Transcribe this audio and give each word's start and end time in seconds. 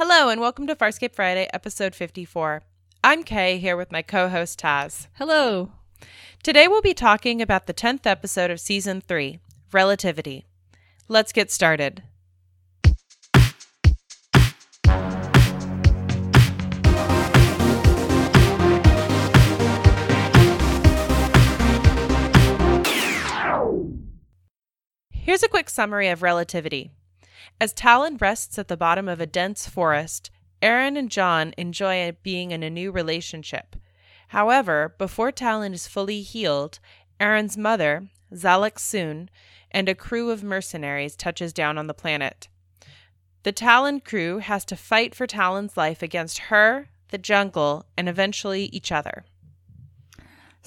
Hello, 0.00 0.28
and 0.28 0.40
welcome 0.40 0.68
to 0.68 0.76
Farscape 0.76 1.12
Friday, 1.12 1.48
episode 1.52 1.92
54. 1.92 2.62
I'm 3.02 3.24
Kay, 3.24 3.58
here 3.58 3.76
with 3.76 3.90
my 3.90 4.00
co 4.00 4.28
host 4.28 4.60
Taz. 4.60 5.08
Hello. 5.14 5.72
Today 6.44 6.68
we'll 6.68 6.82
be 6.82 6.94
talking 6.94 7.42
about 7.42 7.66
the 7.66 7.74
10th 7.74 8.06
episode 8.06 8.48
of 8.48 8.60
season 8.60 9.00
3, 9.00 9.40
Relativity. 9.72 10.46
Let's 11.08 11.32
get 11.32 11.50
started. 11.50 12.04
Here's 25.10 25.42
a 25.42 25.48
quick 25.48 25.68
summary 25.68 26.06
of 26.06 26.22
Relativity. 26.22 26.92
As 27.60 27.72
Talyn 27.72 28.20
rests 28.20 28.58
at 28.58 28.68
the 28.68 28.76
bottom 28.76 29.08
of 29.08 29.20
a 29.20 29.26
dense 29.26 29.68
forest, 29.68 30.30
Aeryn 30.62 30.98
and 30.98 31.10
John 31.10 31.54
enjoy 31.56 32.16
being 32.22 32.50
in 32.50 32.62
a 32.62 32.70
new 32.70 32.90
relationship. 32.90 33.76
However, 34.28 34.94
before 34.98 35.32
Talyn 35.32 35.72
is 35.72 35.86
fully 35.86 36.22
healed, 36.22 36.78
Aeryn's 37.20 37.56
mother, 37.56 38.08
Xhalax 38.32 38.80
Sun, 38.80 39.30
and 39.70 39.88
a 39.88 39.94
crew 39.94 40.30
of 40.30 40.42
mercenaries 40.42 41.16
touches 41.16 41.52
down 41.52 41.78
on 41.78 41.86
the 41.86 41.94
planet. 41.94 42.48
The 43.42 43.52
Talyn 43.52 44.04
crew 44.04 44.38
has 44.38 44.64
to 44.66 44.76
fight 44.76 45.14
for 45.14 45.26
Talyn's 45.26 45.76
life 45.76 46.02
against 46.02 46.38
her, 46.50 46.88
the 47.08 47.18
jungle, 47.18 47.86
and 47.96 48.08
eventually 48.08 48.64
each 48.66 48.92
other. 48.92 49.24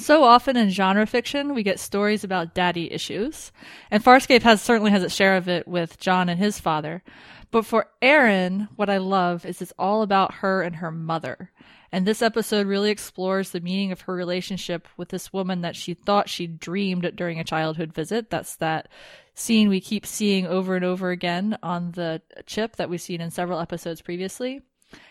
So 0.01 0.23
often 0.23 0.57
in 0.57 0.71
genre 0.71 1.05
fiction, 1.05 1.53
we 1.53 1.61
get 1.61 1.79
stories 1.79 2.23
about 2.23 2.55
daddy 2.55 2.91
issues, 2.91 3.51
and 3.91 4.03
Farscape 4.03 4.41
has 4.41 4.59
certainly 4.59 4.89
has 4.89 5.03
its 5.03 5.13
share 5.13 5.37
of 5.37 5.47
it 5.47 5.67
with 5.67 5.99
John 5.99 6.27
and 6.27 6.39
his 6.39 6.59
father. 6.59 7.03
But 7.51 7.67
for 7.67 7.85
Aeryn, 8.01 8.67
what 8.77 8.89
I 8.89 8.97
love 8.97 9.45
is 9.45 9.61
it's 9.61 9.73
all 9.77 10.01
about 10.01 10.35
her 10.35 10.63
and 10.63 10.77
her 10.77 10.89
mother. 10.89 11.51
And 11.91 12.07
this 12.07 12.23
episode 12.23 12.65
really 12.65 12.89
explores 12.89 13.51
the 13.51 13.59
meaning 13.59 13.91
of 13.91 14.01
her 14.01 14.15
relationship 14.15 14.87
with 14.97 15.09
this 15.09 15.31
woman 15.31 15.61
that 15.61 15.75
she 15.75 15.93
thought 15.93 16.29
she 16.29 16.47
dreamed 16.47 17.15
during 17.15 17.39
a 17.39 17.43
childhood 17.43 17.93
visit. 17.93 18.31
That's 18.31 18.55
that 18.55 18.87
scene 19.35 19.69
we 19.69 19.81
keep 19.81 20.07
seeing 20.07 20.47
over 20.47 20.75
and 20.75 20.83
over 20.83 21.11
again 21.11 21.59
on 21.61 21.91
the 21.91 22.23
chip 22.47 22.77
that 22.77 22.89
we've 22.89 22.99
seen 22.99 23.21
in 23.21 23.29
several 23.29 23.59
episodes 23.59 24.01
previously. 24.01 24.61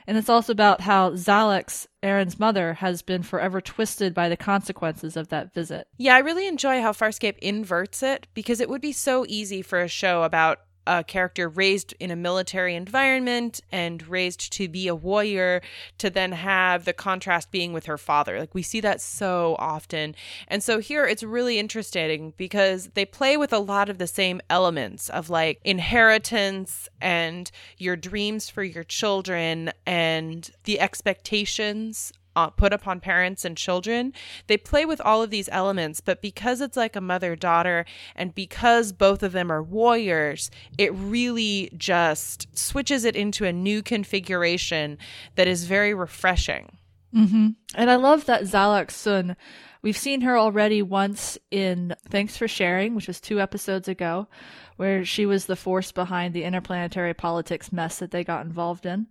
And 0.07 0.19
it's 0.19 0.29
also 0.29 0.53
about 0.53 0.81
how 0.81 1.11
Xhalax, 1.11 1.87
Aeryn's 2.03 2.39
mother, 2.39 2.75
has 2.75 3.03
been 3.03 3.23
forever 3.23 3.61
twisted 3.61 4.15
by 4.15 4.29
the 4.29 4.37
consequences 4.37 5.17
of 5.17 5.29
that 5.29 5.55
visit. 5.55 5.87
Yeah, 5.99 6.17
I 6.17 6.19
really 6.19 6.47
enjoy 6.49 6.83
how 6.83 6.93
Farscape 6.93 7.39
inverts 7.39 8.03
it 8.03 8.27
because 8.35 8.61
it 8.61 8.69
would 8.69 8.81
be 8.81 8.93
so 8.93 9.25
easy 9.29 9.63
for 9.63 9.81
a 9.81 9.89
show 9.89 10.23
about 10.23 10.59
a 10.87 11.05
character 11.05 11.49
raised 11.49 11.95
in 12.01 12.11
a 12.11 12.17
military 12.17 12.75
environment 12.75 13.61
and 13.71 14.07
raised 14.09 14.53
to 14.53 14.69
be 14.69 14.89
a 14.89 14.95
warrior 14.95 15.61
to 15.99 16.11
then 16.11 16.33
have 16.33 16.85
the 16.85 16.93
contrast 16.93 17.51
being 17.51 17.73
with 17.73 17.87
her 17.87 17.99
father. 17.99 18.39
Like 18.39 18.55
we 18.55 18.63
see 18.63 18.81
that 18.81 19.01
so 19.01 19.57
often. 19.59 20.15
And 20.49 20.63
so 20.63 20.79
here 20.79 21.07
it's 21.07 21.23
really 21.23 21.59
interesting 21.59 22.35
because 22.37 22.91
they 22.95 23.05
play 23.05 23.37
with 23.37 23.53
a 23.53 23.59
lot 23.59 23.89
of 23.89 23.99
the 23.99 24.07
same 24.07 24.41
elements 24.49 25.09
of 25.09 25.31
like 25.31 25.61
inheritance 25.65 26.89
and 27.01 27.51
your 27.79 27.97
dreams 27.97 28.49
for 28.49 28.63
your 28.63 28.85
children 28.85 29.73
and 29.87 30.51
the 30.65 30.81
expectations 30.81 32.13
uh, 32.41 32.51
put 32.51 32.73
upon 32.73 33.01
parents 33.01 33.45
and 33.45 33.57
children. 33.57 34.13
They 34.47 34.57
play 34.57 34.85
with 34.87 35.01
all 35.01 35.23
of 35.23 35.31
these 35.31 35.49
elements, 35.53 36.01
but 36.01 36.23
because 36.23 36.61
it's 36.61 36.77
like 36.77 36.97
a 36.97 37.01
mother 37.01 37.37
daughter 37.37 37.85
and 38.17 38.35
because 38.35 38.93
both 38.93 39.23
of 39.23 39.33
them 39.33 39.51
are 39.53 39.63
warriors, 39.63 40.51
it 40.79 40.93
really 40.95 41.71
just 41.77 42.47
switches 42.57 43.05
it 43.05 43.17
into 43.17 43.45
a 43.45 43.53
new 43.53 43.83
configuration 43.83 44.99
that 45.35 45.47
is 45.47 45.65
very 45.65 45.93
refreshing. 45.93 46.79
Mm-hmm. 47.15 47.49
And 47.75 47.91
I 47.91 47.97
love 47.97 48.27
that 48.27 48.45
Xhalax 48.45 48.93
Sun. 48.93 49.37
We've 49.83 49.97
seen 49.97 50.21
her 50.23 50.39
already 50.39 50.83
once 50.83 51.39
in 51.51 51.95
Thanks 52.09 52.37
for 52.37 52.47
Sharing, 52.47 52.95
which 52.95 53.09
was 53.09 53.21
two 53.21 53.41
episodes 53.41 53.89
ago, 53.89 54.29
where 54.77 55.05
she 55.05 55.27
was 55.27 55.47
the 55.47 55.57
force 55.57 55.91
behind 55.91 56.35
the 56.35 56.45
interplanetary 56.45 57.15
politics 57.15 57.73
mess 57.73 57.99
that 57.99 58.11
they 58.11 58.23
got 58.23 58.45
involved 58.45 58.87
in. 58.87 59.07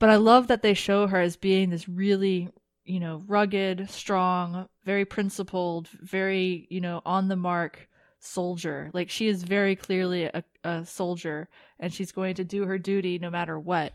But 0.00 0.08
I 0.08 0.16
love 0.16 0.48
that 0.48 0.62
they 0.62 0.74
show 0.74 1.06
her 1.06 1.20
as 1.20 1.36
being 1.36 1.70
this 1.70 1.88
really, 1.88 2.48
you 2.84 2.98
know, 2.98 3.22
rugged, 3.28 3.88
strong, 3.90 4.66
very 4.84 5.04
principled, 5.04 5.88
very, 6.00 6.66
you 6.70 6.80
know, 6.80 7.02
on 7.04 7.28
the 7.28 7.36
mark 7.36 7.86
soldier. 8.18 8.90
Like 8.94 9.10
she 9.10 9.28
is 9.28 9.44
very 9.44 9.76
clearly 9.76 10.24
a, 10.24 10.42
a 10.64 10.86
soldier 10.86 11.48
and 11.78 11.92
she's 11.92 12.12
going 12.12 12.34
to 12.36 12.44
do 12.44 12.64
her 12.64 12.78
duty 12.78 13.18
no 13.18 13.28
matter 13.30 13.60
what. 13.60 13.92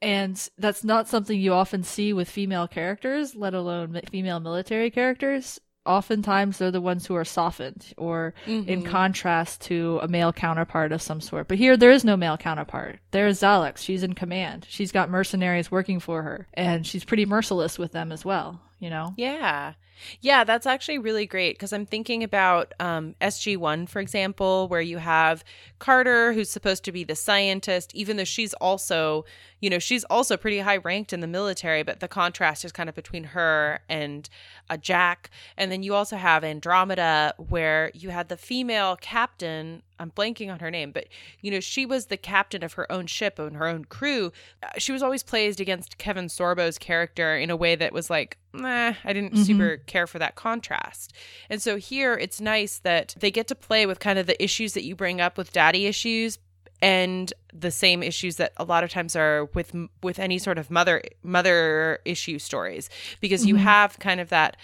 And 0.00 0.40
that's 0.56 0.84
not 0.84 1.08
something 1.08 1.40
you 1.40 1.52
often 1.52 1.82
see 1.82 2.12
with 2.12 2.30
female 2.30 2.68
characters, 2.68 3.34
let 3.34 3.54
alone 3.54 4.00
female 4.08 4.38
military 4.38 4.92
characters 4.92 5.60
oftentimes 5.88 6.58
they're 6.58 6.70
the 6.70 6.80
ones 6.80 7.06
who 7.06 7.14
are 7.16 7.24
softened 7.24 7.92
or 7.96 8.34
mm-hmm. 8.46 8.68
in 8.68 8.84
contrast 8.84 9.62
to 9.62 9.98
a 10.02 10.08
male 10.08 10.32
counterpart 10.32 10.92
of 10.92 11.02
some 11.02 11.20
sort. 11.20 11.48
But 11.48 11.58
here 11.58 11.76
there 11.76 11.90
is 11.90 12.04
no 12.04 12.16
male 12.16 12.36
counterpart. 12.36 12.98
There's 13.10 13.40
Xhalax. 13.40 13.78
She's 13.78 14.02
in 14.02 14.14
command. 14.14 14.66
She's 14.68 14.92
got 14.92 15.10
mercenaries 15.10 15.70
working 15.70 15.98
for 15.98 16.22
her 16.22 16.46
and 16.54 16.86
she's 16.86 17.04
pretty 17.04 17.26
merciless 17.26 17.78
with 17.78 17.92
them 17.92 18.12
as 18.12 18.24
well, 18.24 18.60
you 18.78 18.90
know? 18.90 19.14
Yeah. 19.16 19.74
Yeah, 20.20 20.44
that's 20.44 20.66
actually 20.66 20.98
really 20.98 21.26
great 21.26 21.56
because 21.56 21.72
I'm 21.72 21.86
thinking 21.86 22.22
about 22.22 22.72
um, 22.78 23.14
SG1, 23.20 23.88
for 23.88 24.00
example, 24.00 24.68
where 24.68 24.80
you 24.80 24.98
have 24.98 25.44
Carter, 25.78 26.32
who's 26.32 26.50
supposed 26.50 26.84
to 26.84 26.92
be 26.92 27.04
the 27.04 27.16
scientist, 27.16 27.94
even 27.94 28.16
though 28.16 28.24
she's 28.24 28.54
also, 28.54 29.24
you 29.60 29.68
know, 29.68 29.78
she's 29.78 30.04
also 30.04 30.36
pretty 30.36 30.60
high 30.60 30.76
ranked 30.76 31.12
in 31.12 31.20
the 31.20 31.26
military, 31.26 31.82
but 31.82 32.00
the 32.00 32.08
contrast 32.08 32.64
is 32.64 32.72
kind 32.72 32.88
of 32.88 32.94
between 32.94 33.24
her 33.24 33.80
and 33.88 34.28
a 34.70 34.74
uh, 34.74 34.76
Jack. 34.76 35.30
And 35.56 35.72
then 35.72 35.82
you 35.82 35.94
also 35.94 36.16
have 36.16 36.44
Andromeda, 36.44 37.34
where 37.36 37.90
you 37.94 38.10
had 38.10 38.28
the 38.28 38.36
female 38.36 38.96
captain 39.00 39.82
I'm 39.98 40.10
blanking 40.10 40.52
on 40.52 40.60
her 40.60 40.70
name, 40.70 40.92
but 40.92 41.06
you 41.40 41.50
know, 41.50 41.60
she 41.60 41.86
was 41.86 42.06
the 42.06 42.16
captain 42.16 42.62
of 42.64 42.74
her 42.74 42.90
own 42.90 43.06
ship 43.06 43.38
and 43.38 43.56
her 43.56 43.66
own 43.66 43.84
crew. 43.84 44.32
Uh, 44.62 44.68
she 44.78 44.92
was 44.92 45.02
always 45.02 45.22
placed 45.22 45.60
against 45.60 45.98
Kevin 45.98 46.26
Sorbo's 46.26 46.78
character 46.78 47.36
in 47.36 47.50
a 47.50 47.56
way 47.56 47.74
that 47.74 47.92
was 47.92 48.10
like, 48.10 48.38
nah, 48.52 48.94
I 49.04 49.12
didn't 49.12 49.34
mm-hmm. 49.34 49.42
super 49.42 49.76
care 49.86 50.06
for 50.06 50.18
that 50.18 50.34
contrast. 50.34 51.12
And 51.50 51.60
so 51.60 51.76
here 51.76 52.14
it's 52.14 52.40
nice 52.40 52.78
that 52.80 53.14
they 53.18 53.30
get 53.30 53.48
to 53.48 53.54
play 53.54 53.86
with 53.86 54.00
kind 54.00 54.18
of 54.18 54.26
the 54.26 54.42
issues 54.42 54.74
that 54.74 54.84
you 54.84 54.94
bring 54.94 55.20
up 55.20 55.36
with 55.36 55.52
daddy 55.52 55.86
issues 55.86 56.38
and 56.80 57.32
the 57.52 57.70
same 57.70 58.02
issues 58.02 58.36
that 58.36 58.52
a 58.56 58.64
lot 58.64 58.84
of 58.84 58.90
times 58.90 59.16
are 59.16 59.46
with 59.54 59.74
with 60.02 60.18
any 60.18 60.38
sort 60.38 60.58
of 60.58 60.70
mother 60.70 61.02
mother 61.22 61.98
issue 62.04 62.38
stories 62.38 62.88
because 63.20 63.44
you 63.44 63.54
mm-hmm. 63.54 63.64
have 63.64 63.98
kind 63.98 64.20
of 64.20 64.28
that 64.28 64.56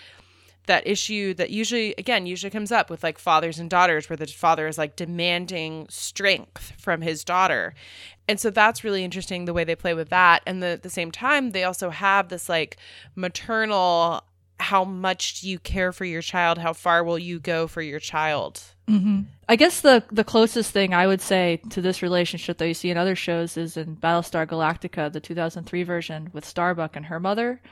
that 0.66 0.86
issue 0.86 1.34
that 1.34 1.50
usually 1.50 1.94
again 1.98 2.26
usually 2.26 2.50
comes 2.50 2.72
up 2.72 2.90
with 2.90 3.02
like 3.02 3.18
fathers 3.18 3.58
and 3.58 3.68
daughters 3.68 4.08
where 4.08 4.16
the 4.16 4.26
father 4.26 4.66
is 4.66 4.78
like 4.78 4.96
demanding 4.96 5.86
strength 5.88 6.72
from 6.78 7.02
his 7.02 7.24
daughter. 7.24 7.74
And 8.26 8.40
so 8.40 8.50
that's 8.50 8.84
really 8.84 9.04
interesting 9.04 9.44
the 9.44 9.52
way 9.52 9.64
they 9.64 9.76
play 9.76 9.92
with 9.92 10.08
that. 10.08 10.42
And 10.46 10.62
the, 10.62 10.68
at 10.68 10.82
the 10.82 10.90
same 10.90 11.10
time 11.10 11.50
they 11.50 11.64
also 11.64 11.90
have 11.90 12.28
this 12.28 12.48
like 12.48 12.76
maternal 13.14 14.22
how 14.60 14.84
much 14.84 15.40
do 15.40 15.48
you 15.50 15.58
care 15.58 15.92
for 15.92 16.04
your 16.04 16.22
child? 16.22 16.58
How 16.58 16.72
far 16.72 17.02
will 17.02 17.18
you 17.18 17.40
go 17.40 17.66
for 17.66 17.82
your 17.82 18.00
child? 18.00 18.62
Mm-hmm. 18.86 19.22
i 19.48 19.56
guess 19.56 19.80
the 19.80 20.04
the 20.12 20.24
closest 20.24 20.70
thing 20.70 20.92
i 20.92 21.06
would 21.06 21.22
say 21.22 21.58
to 21.70 21.80
this 21.80 22.02
relationship 22.02 22.58
that 22.58 22.68
you 22.68 22.74
see 22.74 22.90
in 22.90 22.98
other 22.98 23.16
shows 23.16 23.56
is 23.56 23.78
in 23.78 23.96
battlestar 23.96 24.46
galactica 24.46 25.10
the 25.10 25.20
2003 25.20 25.84
version 25.84 26.28
with 26.34 26.44
starbuck 26.44 26.94
and 26.94 27.06
her 27.06 27.18
mother. 27.18 27.62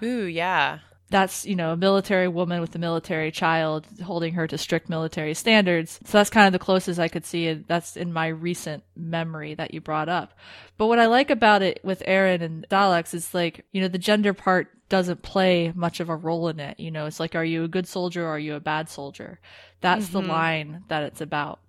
Ooh 0.00 0.26
yeah 0.26 0.78
that's 1.10 1.44
you 1.44 1.56
know 1.56 1.72
a 1.72 1.76
military 1.76 2.28
woman 2.28 2.60
with 2.60 2.74
a 2.74 2.78
military 2.78 3.32
child 3.32 3.86
holding 4.04 4.34
her 4.34 4.46
to 4.46 4.56
strict 4.56 4.88
military 4.88 5.34
standards. 5.34 5.98
So 6.04 6.18
that's 6.18 6.30
kind 6.30 6.46
of 6.46 6.52
the 6.52 6.64
closest 6.64 7.00
i 7.00 7.08
could 7.08 7.26
see 7.26 7.48
and 7.48 7.64
that's 7.66 7.96
in 7.96 8.12
my 8.12 8.28
recent 8.28 8.84
memory 8.96 9.54
that 9.54 9.74
you 9.74 9.80
brought 9.80 10.08
up. 10.08 10.38
But 10.78 10.86
what 10.86 11.00
i 11.00 11.06
like 11.06 11.30
about 11.30 11.62
it 11.62 11.80
with 11.84 12.02
Aeryn 12.06 12.40
and 12.42 12.66
Xhalax 12.70 13.12
is 13.12 13.34
like 13.34 13.66
you 13.72 13.80
know 13.80 13.88
the 13.88 13.98
gender 13.98 14.32
part 14.32 14.68
doesn't 14.88 15.22
play 15.22 15.72
much 15.74 16.00
of 16.00 16.08
a 16.08 16.16
role 16.16 16.48
in 16.48 16.60
it 16.60 16.78
you 16.78 16.90
know? 16.90 17.06
It's 17.06 17.20
like 17.20 17.34
are 17.34 17.44
you 17.44 17.64
a 17.64 17.68
good 17.68 17.88
soldier 17.88 18.24
or 18.24 18.30
are 18.30 18.38
you 18.38 18.54
a 18.54 18.60
bad 18.60 18.88
soldier? 18.88 19.40
That's 19.80 20.06
mm-hmm. 20.06 20.12
the 20.12 20.32
line 20.32 20.84
that 20.88 21.02
it's 21.02 21.20
about. 21.20 21.60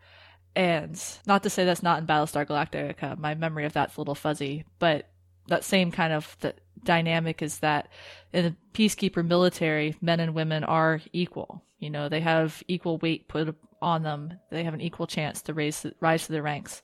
And 0.56 1.02
not 1.26 1.44
to 1.44 1.50
say 1.50 1.66
that's 1.66 1.84
not 1.84 2.00
in 2.00 2.08
battlestar 2.08 2.46
galactica 2.46 3.18
my 3.18 3.34
memory 3.34 3.66
of 3.66 3.74
that's 3.74 3.96
a 3.96 4.02
little 4.02 4.16
fuzzy 4.16 4.66
but 4.78 5.08
that 5.48 5.64
same 5.64 5.92
kind 5.92 6.14
of 6.14 6.38
the 6.42 6.54
dynamic 6.84 7.42
is 7.42 7.60
that 7.60 7.88
in 8.34 8.46
the 8.46 8.56
peacekeeper 8.74 9.26
military, 9.26 9.96
men 10.02 10.20
and 10.20 10.34
women 10.34 10.64
are 10.64 11.02
equal. 11.14 11.64
You 11.80 11.90
know, 11.90 12.10
they 12.10 12.22
have 12.22 12.62
equal 12.68 12.98
weight 13.00 13.28
put 13.28 13.56
on 13.82 14.04
them. 14.04 14.34
They 14.52 14.64
have 14.64 14.76
an 14.76 14.82
equal 14.82 15.08
chance 15.08 15.42
to 15.44 15.54
raise 15.54 15.86
rise 16.00 16.28
to 16.28 16.32
the 16.32 16.42
ranks 16.42 16.84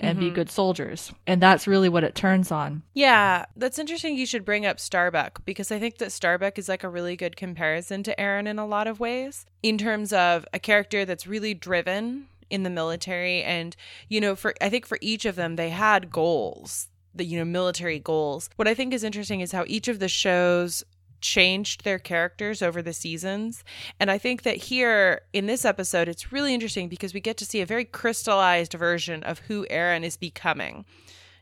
and 0.00 0.18
mm-hmm. 0.18 0.28
be 0.28 0.34
good 0.34 0.50
soldiers. 0.50 1.12
And 1.26 1.42
that's 1.42 1.66
really 1.66 1.90
what 1.90 2.04
it 2.04 2.14
turns 2.14 2.50
on. 2.50 2.82
Yeah, 2.94 3.44
that's 3.56 3.78
interesting 3.78 4.16
you 4.16 4.26
should 4.26 4.44
bring 4.44 4.64
up 4.64 4.80
Starbuck 4.80 5.44
because 5.44 5.70
I 5.70 5.78
think 5.78 5.98
that 5.98 6.12
Starbuck 6.12 6.58
is 6.58 6.68
like 6.68 6.84
a 6.84 6.88
really 6.88 7.16
good 7.16 7.36
comparison 7.36 8.02
to 8.04 8.16
Aeryn 8.16 8.46
in 8.46 8.58
a 8.58 8.66
lot 8.66 8.86
of 8.86 9.00
ways 9.00 9.44
in 9.62 9.76
terms 9.76 10.12
of 10.12 10.46
a 10.52 10.58
character 10.58 11.04
that's 11.04 11.26
really 11.26 11.52
driven 11.52 12.28
in 12.50 12.62
the 12.62 12.70
military 12.70 13.42
and 13.42 13.76
you 14.08 14.22
know 14.22 14.34
for 14.34 14.54
I 14.58 14.70
think 14.70 14.86
for 14.86 14.96
each 15.02 15.26
of 15.26 15.36
them 15.36 15.56
they 15.56 15.68
had 15.68 16.10
goals 16.10 16.88
the 17.18 17.24
you 17.24 17.38
know 17.38 17.44
military 17.44 17.98
goals. 17.98 18.48
What 18.56 18.68
I 18.68 18.74
think 18.74 18.94
is 18.94 19.04
interesting 19.04 19.40
is 19.40 19.52
how 19.52 19.64
each 19.66 19.88
of 19.88 19.98
the 19.98 20.08
shows 20.08 20.84
changed 21.20 21.84
their 21.84 21.98
characters 21.98 22.62
over 22.62 22.80
the 22.80 22.92
seasons. 22.92 23.64
And 23.98 24.10
I 24.10 24.18
think 24.18 24.42
that 24.42 24.56
here 24.56 25.22
in 25.32 25.46
this 25.46 25.64
episode, 25.64 26.08
it's 26.08 26.32
really 26.32 26.54
interesting 26.54 26.88
because 26.88 27.12
we 27.12 27.20
get 27.20 27.36
to 27.38 27.44
see 27.44 27.60
a 27.60 27.66
very 27.66 27.84
crystallized 27.84 28.74
version 28.74 29.22
of 29.24 29.40
who 29.40 29.66
Aeryn 29.70 30.04
is 30.04 30.16
becoming. 30.16 30.84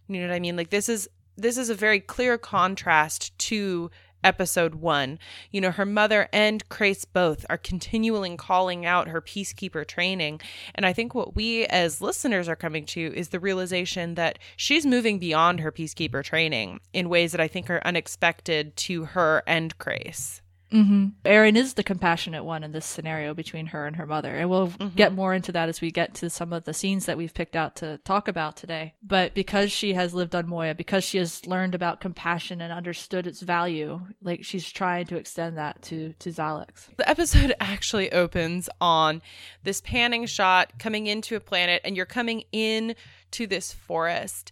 You 0.08 0.20
know 0.20 0.28
what 0.28 0.34
I 0.34 0.40
mean? 0.40 0.56
Like 0.56 0.70
this 0.70 0.88
is 0.88 1.08
this 1.36 1.58
is 1.58 1.68
a 1.68 1.74
very 1.74 2.00
clear 2.00 2.38
contrast 2.38 3.38
to 3.38 3.90
episode 4.26 4.74
one. 4.74 5.20
You 5.52 5.60
know, 5.60 5.70
her 5.70 5.86
mother 5.86 6.28
and 6.32 6.68
Crais 6.68 7.04
both 7.04 7.46
are 7.48 7.56
continually 7.56 8.36
calling 8.36 8.84
out 8.84 9.08
her 9.08 9.22
peacekeeper 9.22 9.86
training. 9.86 10.40
And 10.74 10.84
I 10.84 10.92
think 10.92 11.14
what 11.14 11.36
we 11.36 11.64
as 11.66 12.00
listeners 12.00 12.48
are 12.48 12.56
coming 12.56 12.84
to 12.86 13.12
is 13.14 13.28
the 13.28 13.38
realization 13.38 14.16
that 14.16 14.40
she's 14.56 14.84
moving 14.84 15.20
beyond 15.20 15.60
her 15.60 15.70
peacekeeper 15.70 16.24
training 16.24 16.80
in 16.92 17.08
ways 17.08 17.30
that 17.32 17.40
I 17.40 17.46
think 17.46 17.70
are 17.70 17.86
unexpected 17.86 18.76
to 18.76 19.04
her 19.04 19.44
and 19.46 19.78
Crais. 19.78 20.42
Mm-hmm. 20.72 21.06
Aeryn 21.24 21.56
is 21.56 21.74
the 21.74 21.84
compassionate 21.84 22.44
one 22.44 22.64
in 22.64 22.72
this 22.72 22.84
scenario 22.86 23.34
between 23.34 23.66
her 23.66 23.86
and 23.86 23.96
her 23.96 24.06
mother. 24.06 24.34
And 24.34 24.50
we'll 24.50 24.66
Mm-hmm. 24.66 24.96
get 24.96 25.12
more 25.12 25.32
into 25.32 25.52
that 25.52 25.68
as 25.68 25.80
we 25.80 25.90
get 25.90 26.14
to 26.14 26.28
some 26.28 26.52
of 26.52 26.64
the 26.64 26.74
scenes 26.74 27.06
that 27.06 27.16
we've 27.16 27.32
picked 27.32 27.54
out 27.54 27.76
to 27.76 27.98
talk 27.98 28.26
about 28.26 28.56
today. 28.56 28.94
But 29.02 29.32
because 29.32 29.70
she 29.70 29.94
has 29.94 30.12
lived 30.12 30.34
on 30.34 30.48
Moya, 30.48 30.74
because 30.74 31.04
she 31.04 31.18
has 31.18 31.46
learned 31.46 31.74
about 31.74 32.00
compassion 32.00 32.60
and 32.60 32.72
understood 32.72 33.26
its 33.26 33.42
value, 33.42 34.00
like 34.22 34.44
she's 34.44 34.70
trying 34.70 35.06
to 35.06 35.16
extend 35.16 35.56
that 35.56 35.82
to, 35.82 36.14
to 36.18 36.30
Xhalax. 36.30 36.88
The 36.96 37.08
episode 37.08 37.54
actually 37.60 38.10
opens 38.12 38.68
on 38.80 39.22
this 39.62 39.80
panning 39.80 40.26
shot 40.26 40.78
coming 40.78 41.06
into 41.06 41.36
a 41.36 41.40
planet, 41.40 41.80
and 41.84 41.96
you're 41.96 42.06
coming 42.06 42.42
in 42.50 42.96
to 43.32 43.46
this 43.46 43.72
forest. 43.72 44.50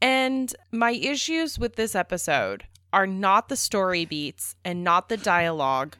And 0.00 0.54
my 0.72 0.92
issues 0.92 1.58
with 1.58 1.76
this 1.76 1.94
episode 1.94 2.64
are 2.92 3.06
not 3.06 3.48
the 3.48 3.56
story 3.56 4.04
beats 4.04 4.54
and 4.64 4.84
not 4.84 5.08
the 5.08 5.16
dialogue. 5.16 5.96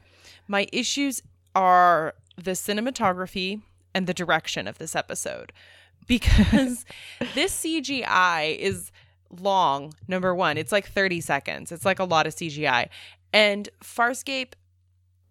My 0.47 0.67
issues 0.71 1.21
are 1.55 2.13
the 2.35 2.51
cinematography 2.51 3.61
and 3.93 4.07
the 4.07 4.13
direction 4.13 4.67
of 4.67 4.77
this 4.77 4.95
episode 4.95 5.53
because 6.07 6.85
this 7.33 7.63
CGI 7.63 8.57
is 8.57 8.91
long. 9.39 9.93
Number 10.07 10.35
one, 10.35 10.57
it's 10.57 10.71
like 10.71 10.87
30 10.87 11.21
seconds, 11.21 11.71
it's 11.71 11.85
like 11.85 11.99
a 11.99 12.03
lot 12.03 12.27
of 12.27 12.35
CGI. 12.35 12.89
And 13.31 13.69
Farscape 13.83 14.53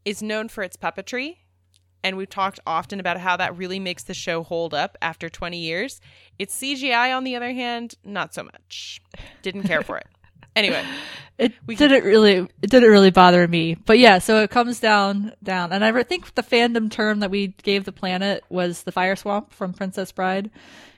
is 0.05 0.23
known 0.23 0.49
for 0.49 0.65
its 0.65 0.77
puppetry. 0.77 1.37
And 2.05 2.17
we've 2.17 2.29
talked 2.29 2.59
often 2.67 2.99
about 2.99 3.19
how 3.19 3.37
that 3.37 3.57
really 3.57 3.79
makes 3.79 4.03
the 4.03 4.15
show 4.15 4.43
hold 4.43 4.75
up 4.75 4.99
after 5.01 5.29
20 5.29 5.57
years. 5.57 6.01
Its 6.37 6.59
CGI, 6.61 7.17
on 7.17 7.23
the 7.23 7.37
other 7.37 7.53
hand, 7.53 7.95
not 8.03 8.35
so 8.35 8.43
much. 8.43 9.01
Didn't 9.43 9.63
care 9.63 9.83
for 9.83 9.99
it. 9.99 10.07
Anyway, 10.55 10.85
It 11.39 11.55
We 11.67 11.77
didn't 11.77 12.05
really 12.05 12.37
it 12.63 12.71
didn't 12.71 12.91
really 12.91 13.11
bother 13.11 13.47
me. 13.49 13.75
But 13.75 13.99
yeah, 13.99 14.19
so 14.19 14.43
it 14.43 14.51
comes 14.51 14.81
down 14.81 15.33
down. 15.43 15.73
And 15.73 15.85
I 15.85 16.03
think 16.03 16.35
the 16.35 16.43
fandom 16.43 16.91
term 16.91 17.21
that 17.21 17.31
we 17.31 17.49
gave 17.49 17.85
the 17.85 17.93
planet 17.93 18.45
was 18.49 18.83
the 18.83 18.93
fire 18.93 19.17
swamp 19.17 19.53
from 19.53 19.73
Princess 19.73 20.13
Bride. 20.13 20.51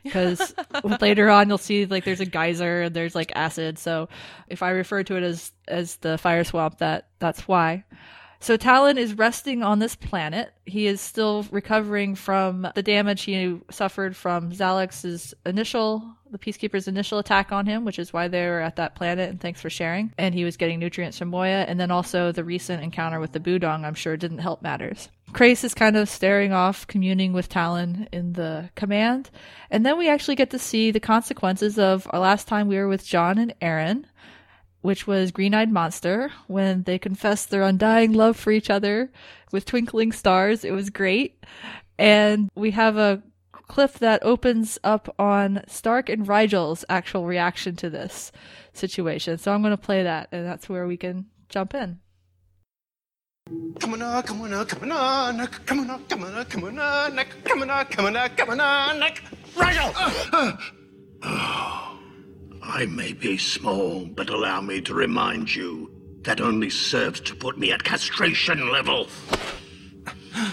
Because 0.02 0.54
later 1.00 1.30
on 1.30 1.48
you'll 1.48 1.58
see 1.58 1.86
like 1.86 2.04
there's 2.04 2.20
a 2.20 2.26
geyser 2.26 2.82
and 2.82 2.94
there's 2.94 3.14
like 3.14 3.32
acid. 3.34 3.78
So 3.78 4.08
if 4.48 4.62
I 4.62 4.70
refer 4.70 5.02
to 5.04 5.16
it 5.16 5.22
as 5.22 5.52
as 5.68 5.96
the 5.96 6.18
fire 6.18 6.44
swamp, 6.44 6.78
that 6.78 7.06
that's 7.20 7.46
why. 7.48 7.84
So 8.44 8.58
Talyn 8.58 8.98
is 8.98 9.14
resting 9.14 9.62
on 9.62 9.78
this 9.78 9.96
planet. 9.96 10.52
He 10.66 10.86
is 10.86 11.00
still 11.00 11.46
recovering 11.50 12.14
from 12.14 12.68
the 12.74 12.82
damage 12.82 13.22
he 13.22 13.58
suffered 13.70 14.14
from 14.14 14.52
Xhalax's 14.52 15.32
initial, 15.46 16.04
the 16.30 16.36
Peacekeeper's 16.36 16.86
initial 16.86 17.18
attack 17.18 17.52
on 17.52 17.64
him, 17.64 17.86
which 17.86 17.98
is 17.98 18.12
why 18.12 18.28
they 18.28 18.46
were 18.46 18.60
at 18.60 18.76
that 18.76 18.96
planet. 18.96 19.30
And 19.30 19.40
thanks 19.40 19.62
for 19.62 19.70
sharing. 19.70 20.12
And 20.18 20.34
he 20.34 20.44
was 20.44 20.58
getting 20.58 20.78
nutrients 20.78 21.16
from 21.16 21.28
Moya. 21.28 21.64
And 21.66 21.80
then 21.80 21.90
also 21.90 22.32
the 22.32 22.44
recent 22.44 22.82
encounter 22.82 23.18
with 23.18 23.32
the 23.32 23.40
Budong, 23.40 23.82
I'm 23.82 23.94
sure, 23.94 24.14
didn't 24.14 24.40
help 24.40 24.60
matters. 24.60 25.08
Crais 25.32 25.64
is 25.64 25.72
kind 25.72 25.96
of 25.96 26.10
staring 26.10 26.52
off, 26.52 26.86
communing 26.86 27.32
with 27.32 27.48
Talyn 27.48 28.08
in 28.12 28.34
the 28.34 28.68
command. 28.74 29.30
And 29.70 29.86
then 29.86 29.96
we 29.96 30.10
actually 30.10 30.36
get 30.36 30.50
to 30.50 30.58
see 30.58 30.90
the 30.90 31.00
consequences 31.00 31.78
of 31.78 32.06
our 32.10 32.20
last 32.20 32.46
time 32.46 32.68
we 32.68 32.76
were 32.76 32.88
with 32.88 33.06
John 33.06 33.38
and 33.38 33.54
Aeryn 33.62 34.04
which 34.84 35.06
was 35.06 35.32
Green 35.32 35.54
Eyed 35.54 35.72
Monster, 35.72 36.30
when 36.46 36.82
they 36.82 36.98
confessed 36.98 37.48
their 37.48 37.62
undying 37.62 38.12
love 38.12 38.36
for 38.36 38.50
each 38.50 38.68
other 38.68 39.10
with 39.50 39.64
twinkling 39.64 40.12
stars. 40.12 40.62
It 40.62 40.72
was 40.72 40.90
great. 40.90 41.42
And 41.98 42.50
we 42.54 42.72
have 42.72 42.98
a 42.98 43.22
clip 43.66 43.94
that 43.94 44.22
opens 44.22 44.78
up 44.84 45.08
on 45.18 45.62
Stark 45.68 46.10
and 46.10 46.28
Rygel's 46.28 46.84
actual 46.90 47.24
reaction 47.24 47.76
to 47.76 47.88
this 47.88 48.30
situation. 48.74 49.38
So 49.38 49.54
I'm 49.54 49.62
going 49.62 49.70
to 49.70 49.78
play 49.78 50.02
that, 50.02 50.28
and 50.32 50.44
that's 50.44 50.68
where 50.68 50.86
we 50.86 50.98
can 50.98 51.28
jump 51.48 51.72
in. 51.72 52.00
Come 53.80 53.94
on, 53.94 54.02
uh, 54.02 54.20
come 54.20 54.42
on, 54.42 54.52
uh, 54.52 54.66
come 54.66 54.82
on, 54.82 54.92
uh, 54.92 55.32
knock, 55.32 55.64
come 55.64 55.80
on, 55.80 55.88
uh, 55.88 55.98
come 56.10 56.24
on, 56.24 56.34
uh, 56.34 56.44
come 56.44 56.64
on, 56.64 56.78
uh, 56.78 57.08
knock, 57.08 57.28
come 57.42 57.62
on, 57.62 57.70
uh, 57.70 57.84
come 57.84 58.04
on, 58.04 58.16
uh, 58.16 58.28
come 58.36 58.50
on, 58.50 58.60
uh, 58.60 58.92
knock. 58.98 59.22
I 62.66 62.86
may 62.86 63.12
be 63.12 63.36
small, 63.36 64.06
but 64.06 64.30
allow 64.30 64.60
me 64.60 64.80
to 64.82 64.94
remind 64.94 65.54
you 65.54 65.90
that 66.22 66.40
only 66.40 66.70
serves 66.70 67.20
to 67.20 67.36
put 67.36 67.58
me 67.58 67.70
at 67.70 67.84
castration 67.84 68.70
level. 68.72 69.06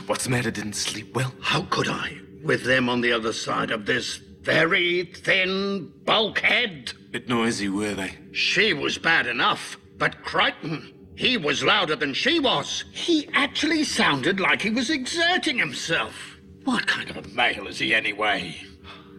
What's 0.05 0.25
the 0.25 0.29
matter? 0.29 0.51
Didn't 0.51 0.73
sleep 0.73 1.15
well? 1.15 1.33
How 1.41 1.61
could 1.63 1.87
I, 1.87 2.17
with 2.43 2.63
them 2.63 2.89
on 2.89 3.01
the 3.01 3.13
other 3.13 3.33
side 3.33 3.71
of 3.71 3.85
this 3.85 4.17
very 4.41 5.05
thin 5.05 5.91
bulkhead? 6.05 6.93
Bit 7.11 7.29
noisy, 7.29 7.69
were 7.69 7.93
they? 7.93 8.17
She 8.33 8.73
was 8.73 8.97
bad 8.97 9.25
enough, 9.25 9.77
but 9.97 10.23
Crichton, 10.23 10.93
he 11.15 11.37
was 11.37 11.63
louder 11.63 11.95
than 11.95 12.13
she 12.13 12.39
was. 12.39 12.83
He 12.91 13.29
actually 13.33 13.83
sounded 13.83 14.39
like 14.39 14.61
he 14.61 14.69
was 14.69 14.89
exerting 14.89 15.57
himself. 15.57 16.37
What 16.65 16.85
kind 16.87 17.09
of 17.09 17.17
a 17.17 17.27
male 17.29 17.67
is 17.67 17.79
he 17.79 17.93
anyway? 17.93 18.55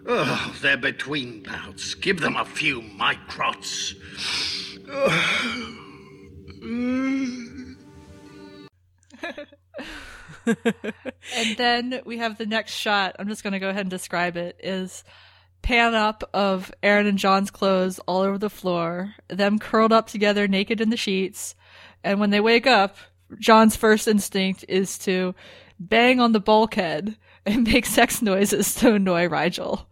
Oh, 0.07 0.57
they're 0.61 0.77
between 0.77 1.43
bouts. 1.43 1.95
Give 1.95 2.21
them 2.21 2.37
a 2.37 2.45
few 2.45 2.83
microts. 2.83 3.95
And 11.37 11.57
then 11.57 12.01
we 12.05 12.19
have 12.19 12.39
the 12.39 12.47
next 12.47 12.73
shot. 12.73 13.17
I'm 13.19 13.29
just 13.29 13.43
going 13.43 13.53
to 13.53 13.59
go 13.59 13.69
ahead 13.69 13.83
and 13.83 13.91
describe 13.91 14.37
it. 14.37 14.59
Is 14.63 15.05
pan 15.63 15.95
up 15.95 16.29
of 16.35 16.73
Aeryn 16.83 17.09
and 17.09 17.19
John's 17.19 17.51
clothes 17.51 18.01
all 18.01 18.21
over 18.23 18.39
the 18.39 18.51
floor, 18.51 19.15
them 19.29 19.59
curled 19.59 19.93
up 19.93 20.09
together 20.09 20.49
naked 20.49 20.81
in 20.81 20.91
the 20.91 20.97
sheets. 20.97 21.55
And 22.03 22.19
when 22.19 22.31
they 22.31 22.41
wake 22.41 22.67
up, 22.67 22.97
John's 23.39 23.77
first 23.77 24.09
instinct 24.09 24.65
is 24.69 24.99
to 24.99 25.35
bang 25.79 26.21
on 26.21 26.33
the 26.33 26.41
bulkhead 26.41 27.17
and 27.47 27.65
make 27.65 27.87
sex 27.87 28.23
noises 28.23 28.75
to 28.77 28.95
annoy 28.95 29.27
Rygel. 29.27 29.87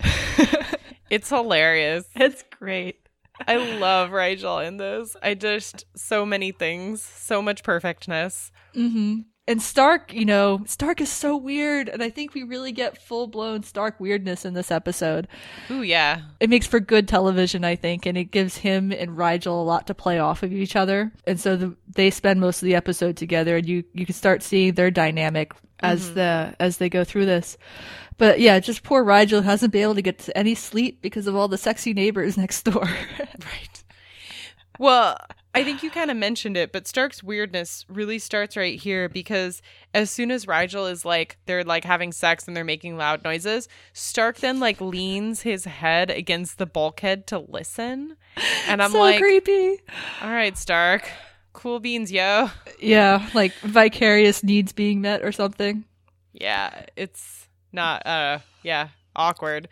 it's 1.10 1.28
hilarious. 1.28 2.06
It's 2.14 2.44
great. 2.58 3.00
I 3.46 3.56
love 3.78 4.10
Rygel 4.10 4.66
in 4.66 4.78
this. 4.78 5.14
I 5.22 5.34
just 5.34 5.84
so 5.94 6.24
many 6.24 6.52
things, 6.52 7.02
so 7.02 7.42
much 7.42 7.62
perfectness. 7.62 8.50
Mm-hmm. 8.74 9.20
And 9.48 9.62
Stark, 9.62 10.12
you 10.12 10.24
know, 10.24 10.62
Stark 10.66 11.00
is 11.00 11.10
so 11.10 11.36
weird, 11.36 11.88
and 11.88 12.02
I 12.02 12.10
think 12.10 12.34
we 12.34 12.42
really 12.42 12.72
get 12.72 13.00
full 13.00 13.28
blown 13.28 13.62
Stark 13.62 14.00
weirdness 14.00 14.44
in 14.44 14.54
this 14.54 14.72
episode. 14.72 15.28
Ooh, 15.70 15.82
yeah. 15.82 16.22
it 16.40 16.50
makes 16.50 16.66
for 16.66 16.80
good 16.80 17.06
television, 17.06 17.64
I 17.64 17.76
think, 17.76 18.06
and 18.06 18.18
it 18.18 18.32
gives 18.32 18.56
him 18.56 18.90
and 18.90 19.16
Rygel 19.16 19.46
a 19.46 19.64
lot 19.64 19.86
to 19.86 19.94
play 19.94 20.18
off 20.18 20.42
of 20.42 20.52
each 20.52 20.74
other. 20.74 21.12
And 21.28 21.38
so 21.38 21.54
the, 21.54 21.76
they 21.88 22.10
spend 22.10 22.40
most 22.40 22.60
of 22.60 22.66
the 22.66 22.74
episode 22.74 23.16
together, 23.16 23.56
and 23.56 23.68
you 23.68 23.84
you 23.92 24.04
can 24.04 24.16
start 24.16 24.42
seeing 24.42 24.74
their 24.74 24.90
dynamic 24.90 25.52
as 25.78 26.06
mm-hmm. 26.06 26.14
the 26.14 26.56
as 26.58 26.78
they 26.78 26.88
go 26.88 27.04
through 27.04 27.26
this. 27.26 27.56
But 28.18 28.40
yeah, 28.40 28.58
just 28.58 28.82
poor 28.82 29.04
Rygel 29.04 29.44
hasn't 29.44 29.72
been 29.72 29.82
able 29.82 29.94
to 29.94 30.02
get 30.02 30.18
to 30.20 30.36
any 30.36 30.56
sleep 30.56 31.02
because 31.02 31.28
of 31.28 31.36
all 31.36 31.46
the 31.46 31.58
sexy 31.58 31.92
neighbors 31.92 32.36
next 32.36 32.62
door. 32.62 32.82
Right. 32.82 33.84
Well, 34.78 35.18
I 35.56 35.64
think 35.64 35.82
you 35.82 35.90
kind 35.90 36.10
of 36.10 36.18
mentioned 36.18 36.58
it, 36.58 36.70
but 36.70 36.86
Stark's 36.86 37.22
weirdness 37.22 37.86
really 37.88 38.18
starts 38.18 38.58
right 38.58 38.78
here 38.78 39.08
because 39.08 39.62
as 39.94 40.10
soon 40.10 40.30
as 40.30 40.44
Rygel 40.44 40.90
is 40.90 41.02
like 41.02 41.38
they're 41.46 41.64
like 41.64 41.82
having 41.82 42.12
sex 42.12 42.46
and 42.46 42.54
they're 42.54 42.62
making 42.62 42.98
loud 42.98 43.24
noises, 43.24 43.66
Stark 43.94 44.36
then 44.36 44.60
like 44.60 44.82
leans 44.82 45.40
his 45.40 45.64
head 45.64 46.10
against 46.10 46.58
the 46.58 46.66
bulkhead 46.66 47.26
to 47.28 47.38
listen. 47.38 48.18
And 48.68 48.82
I'm 48.82 48.90
so 48.90 49.00
like, 49.00 49.18
creepy. 49.18 49.78
"All 50.20 50.28
right, 50.28 50.58
Stark. 50.58 51.08
Cool 51.54 51.80
beans, 51.80 52.12
yo." 52.12 52.50
Yeah, 52.78 53.26
like 53.32 53.54
vicarious 53.62 54.44
needs 54.44 54.74
being 54.74 55.00
met 55.00 55.24
or 55.24 55.32
something. 55.32 55.86
Yeah, 56.34 56.84
it's 56.96 57.48
not 57.72 58.06
uh 58.06 58.40
yeah, 58.62 58.88
awkward. 59.16 59.68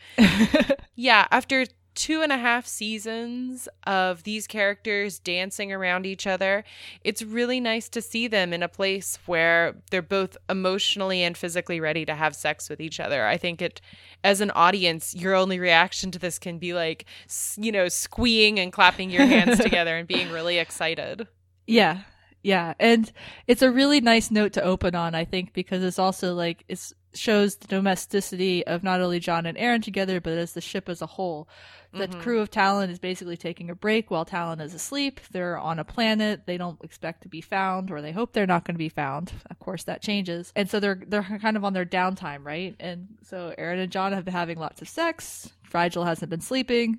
yeah, 0.95 1.27
after 1.31 1.67
two 1.95 2.23
and 2.23 2.33
a 2.33 2.37
half 2.37 2.67
seasons 2.67 3.69
of 3.87 4.25
these 4.25 4.47
characters 4.47 5.19
dancing 5.19 5.73
around 5.73 6.07
each 6.07 6.27
other, 6.27 6.65
it's 7.03 7.23
really 7.23 7.61
nice 7.61 7.89
to 7.91 8.03
see 8.03 8.27
them 8.29 8.53
in 8.53 8.63
a 8.63 8.69
place 8.69 9.19
where 9.27 9.77
they're 9.91 10.03
both 10.03 10.37
emotionally 10.49 11.23
and 11.23 11.37
physically 11.37 11.81
ready 11.81 12.05
to 12.05 12.15
have 12.15 12.35
sex 12.35 12.69
with 12.69 12.81
each 12.81 13.01
other. 13.01 13.27
I 13.27 13.37
think 13.37 13.63
it, 13.63 13.81
as 14.23 14.41
an 14.41 14.51
audience, 14.53 15.15
your 15.15 15.35
only 15.35 15.59
reaction 15.59 16.11
to 16.13 16.19
this 16.19 16.39
can 16.39 16.59
be 16.59 16.75
like, 16.75 17.05
you 17.57 17.73
know, 17.73 17.89
squeeing 17.89 18.59
and 18.59 18.73
clapping 18.73 19.11
your 19.11 19.27
hands 19.27 19.59
together 19.63 19.97
and 19.97 20.09
being 20.09 20.31
really 20.31 20.59
excited. 20.59 21.29
Yeah. 21.67 22.01
Yeah. 22.45 22.75
And 22.79 23.11
it's 23.47 23.63
a 23.63 23.71
really 23.71 24.03
nice 24.03 24.31
note 24.31 24.53
to 24.53 24.63
open 24.63 24.95
on, 24.95 25.15
I 25.15 25.25
think, 25.25 25.55
because 25.55 25.83
it's 25.83 25.99
also 25.99 26.35
like 26.35 26.63
it 26.69 26.93
shows 27.15 27.57
the 27.57 27.69
domesticity 27.69 28.67
of 28.67 28.83
not 28.83 29.01
only 29.01 29.19
John 29.19 29.47
and 29.47 29.57
Aeryn 29.57 29.83
together, 29.83 30.21
but 30.21 30.35
as 30.35 30.53
the 30.53 30.61
ship 30.61 30.91
as 30.91 31.01
a 31.01 31.07
whole. 31.07 31.49
The 31.93 32.09
mm-hmm. 32.09 32.21
crew 32.21 32.41
of 32.41 32.51
Talyn 32.51 32.91
is 32.91 32.99
basically 32.99 33.39
taking 33.39 33.71
a 33.71 33.75
break 33.75 34.11
while 34.11 34.27
Talyn 34.27 34.61
is 34.61 34.75
asleep. 34.75 35.21
They're 35.31 35.57
on 35.57 35.79
a 35.79 35.85
planet 35.85 36.45
they 36.45 36.59
don't 36.59 36.83
expect 36.85 37.23
to 37.23 37.29
be 37.29 37.41
found, 37.41 37.91
or 37.91 38.03
they 38.03 38.13
hope 38.13 38.33
they're 38.33 38.47
not 38.47 38.65
going 38.65 38.75
to 38.75 38.79
be 38.79 38.89
found. 38.89 39.33
Of 39.49 39.59
course, 39.59 39.85
that 39.85 40.03
changes, 40.03 40.53
and 40.55 40.69
so 40.69 40.81
they're 40.81 41.01
they're 41.07 41.39
kind 41.41 41.57
of 41.57 41.65
on 41.65 41.73
their 41.73 41.87
downtime, 41.87 42.45
right? 42.45 42.75
And 42.81 43.17
so 43.23 43.55
Aeryn 43.57 43.81
and 43.81 43.93
John 43.93 44.13
have 44.13 44.25
been 44.25 44.35
having 44.35 44.59
lots 44.59 44.83
of 44.83 44.89
sex. 44.89 45.51
Rygel 45.71 46.05
hasn't 46.05 46.31
been 46.31 46.41
sleeping. 46.41 46.99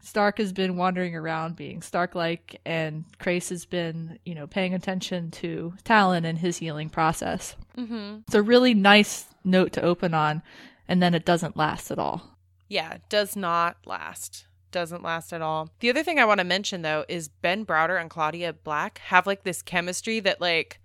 Stark 0.00 0.38
has 0.38 0.52
been 0.52 0.76
wandering 0.76 1.16
around 1.16 1.56
being 1.56 1.82
Stark-like, 1.82 2.60
and 2.64 3.04
Crais 3.18 3.48
has 3.48 3.64
been, 3.64 4.18
you 4.24 4.34
know, 4.34 4.46
paying 4.46 4.72
attention 4.74 5.30
to 5.32 5.74
Talyn 5.84 6.24
and 6.24 6.38
his 6.38 6.58
healing 6.58 6.88
process. 6.88 7.56
Mm-hmm. 7.76 8.18
It's 8.26 8.34
a 8.34 8.42
really 8.42 8.72
nice 8.74 9.26
note 9.44 9.72
to 9.72 9.82
open 9.82 10.14
on, 10.14 10.42
and 10.86 11.02
then 11.02 11.14
it 11.14 11.24
doesn't 11.24 11.56
last 11.56 11.90
at 11.90 11.98
all. 11.98 12.36
Yeah, 12.68 12.98
does 13.08 13.36
not 13.36 13.78
last. 13.84 14.46
Doesn't 14.72 15.02
last 15.02 15.32
at 15.32 15.42
all. 15.42 15.70
The 15.80 15.90
other 15.90 16.02
thing 16.02 16.18
I 16.18 16.24
want 16.24 16.38
to 16.38 16.44
mention 16.44 16.82
though 16.82 17.04
is 17.08 17.28
Ben 17.28 17.64
Browder 17.64 18.00
and 18.00 18.10
Claudia 18.10 18.52
Black 18.52 18.98
have 18.98 19.26
like 19.26 19.44
this 19.44 19.62
chemistry 19.62 20.20
that 20.20 20.40
like 20.40 20.80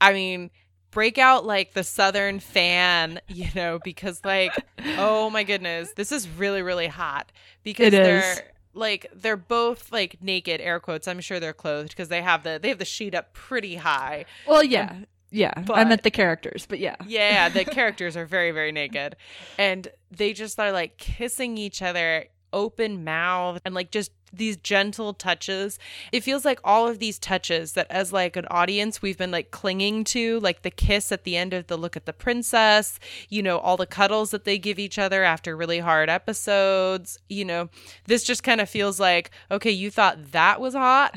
I 0.00 0.12
mean, 0.12 0.50
break 0.90 1.18
out 1.18 1.44
like 1.44 1.74
the 1.74 1.84
southern 1.84 2.40
fan, 2.40 3.20
you 3.28 3.48
know, 3.54 3.80
because 3.84 4.24
like 4.24 4.52
oh 4.98 5.28
my 5.30 5.42
goodness, 5.42 5.92
this 5.94 6.12
is 6.12 6.28
really 6.28 6.62
really 6.62 6.86
hot 6.86 7.32
because 7.64 7.88
It 7.88 7.94
is. 7.94 8.42
Like 8.74 9.06
they're 9.14 9.36
both 9.36 9.92
like 9.92 10.18
naked 10.20 10.60
air 10.60 10.80
quotes. 10.80 11.08
I'm 11.08 11.20
sure 11.20 11.40
they're 11.40 11.52
clothed 11.52 11.90
because 11.90 12.08
they 12.08 12.22
have 12.22 12.42
the 12.42 12.58
they 12.60 12.68
have 12.68 12.78
the 12.78 12.84
sheet 12.84 13.14
up 13.14 13.32
pretty 13.32 13.76
high. 13.76 14.26
Well, 14.46 14.62
yeah, 14.64 14.96
yeah. 15.30 15.52
I 15.72 15.84
meant 15.84 16.02
the 16.02 16.10
characters, 16.10 16.66
but 16.68 16.78
yeah, 16.78 16.96
Yeah, 17.06 17.48
the 17.48 17.64
characters 17.64 18.16
are 18.16 18.26
very, 18.26 18.50
very 18.52 18.72
naked. 18.72 19.16
And 19.58 19.88
they 20.10 20.32
just 20.32 20.58
are 20.60 20.72
like 20.72 20.96
kissing 20.96 21.58
each 21.58 21.82
other 21.82 22.26
open 22.54 23.04
mouth 23.04 23.60
and 23.64 23.74
like 23.74 23.90
just 23.90 24.12
these 24.32 24.56
gentle 24.56 25.12
touches. 25.12 25.78
It 26.12 26.22
feels 26.22 26.44
like 26.44 26.58
all 26.64 26.88
of 26.88 26.98
these 26.98 27.18
touches 27.18 27.72
that 27.74 27.86
as 27.90 28.12
like 28.12 28.36
an 28.36 28.46
audience 28.50 29.02
we've 29.02 29.18
been 29.18 29.30
like 29.30 29.50
clinging 29.50 30.04
to, 30.04 30.40
like 30.40 30.62
the 30.62 30.70
kiss 30.70 31.12
at 31.12 31.24
the 31.24 31.36
end 31.36 31.52
of 31.52 31.66
the 31.66 31.76
look 31.76 31.96
at 31.96 32.06
the 32.06 32.12
princess, 32.12 32.98
you 33.28 33.42
know, 33.42 33.58
all 33.58 33.76
the 33.76 33.86
cuddles 33.86 34.30
that 34.30 34.44
they 34.44 34.58
give 34.58 34.78
each 34.78 34.98
other 34.98 35.22
after 35.22 35.56
really 35.56 35.80
hard 35.80 36.08
episodes, 36.08 37.18
you 37.28 37.44
know. 37.44 37.68
This 38.06 38.24
just 38.24 38.42
kind 38.42 38.60
of 38.60 38.68
feels 38.68 38.98
like, 38.98 39.30
okay, 39.50 39.70
you 39.70 39.90
thought 39.90 40.32
that 40.32 40.60
was 40.60 40.74
hot? 40.74 41.16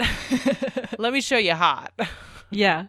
Let 0.99 1.13
me 1.13 1.21
show 1.21 1.37
you 1.37 1.53
hot. 1.53 1.93
yeah. 2.51 2.87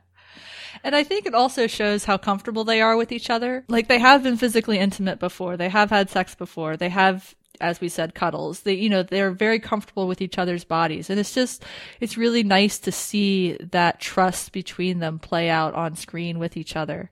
And 0.85 0.95
I 0.95 1.03
think 1.03 1.27
it 1.27 1.35
also 1.35 1.67
shows 1.67 2.05
how 2.05 2.19
comfortable 2.19 2.65
they 2.65 2.81
are 2.81 2.97
with 2.97 3.13
each 3.13 3.31
other. 3.31 3.65
Like 3.69 3.89
they 3.89 3.99
have 3.99 4.23
been 4.23 4.37
physically 4.37 4.79
intimate 4.79 5.19
before. 5.19 5.57
They 5.57 5.69
have 5.69 5.91
had 5.91 6.11
sex 6.11 6.35
before. 6.35 6.77
They 6.77 6.89
have, 6.89 7.35
as 7.61 7.81
we 7.81 7.89
said, 7.89 8.15
cuddles. 8.15 8.61
They, 8.61 8.75
you 8.75 8.89
know, 8.89 9.03
they're 9.03 9.31
very 9.31 9.59
comfortable 9.59 10.07
with 10.07 10.21
each 10.21 10.39
other's 10.39 10.65
bodies. 10.65 11.11
And 11.11 11.19
it's 11.19 11.35
just, 11.35 11.65
it's 12.01 12.17
really 12.17 12.43
nice 12.43 12.79
to 12.81 12.93
see 12.93 13.57
that 13.73 14.01
trust 14.01 14.53
between 14.53 14.99
them 14.99 15.19
play 15.19 15.49
out 15.49 15.75
on 15.75 15.97
screen 15.97 16.39
with 16.39 16.57
each 16.57 16.77
other. 16.77 17.11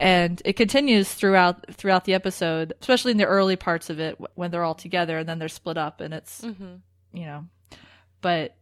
And 0.00 0.42
it 0.44 0.54
continues 0.54 1.12
throughout, 1.12 1.74
throughout 1.74 2.04
the 2.04 2.14
episode, 2.14 2.72
especially 2.80 3.12
in 3.12 3.18
the 3.18 3.24
early 3.24 3.56
parts 3.56 3.88
of 3.90 4.00
it 4.00 4.18
when 4.34 4.50
they're 4.50 4.64
all 4.64 4.74
together 4.74 5.18
and 5.18 5.28
then 5.28 5.38
they're 5.38 5.48
split 5.48 5.78
up 5.78 6.00
and 6.00 6.12
it's, 6.12 6.40
mm-hmm. 6.40 6.76
you 7.12 7.24
know, 7.26 7.46
but 8.20 8.56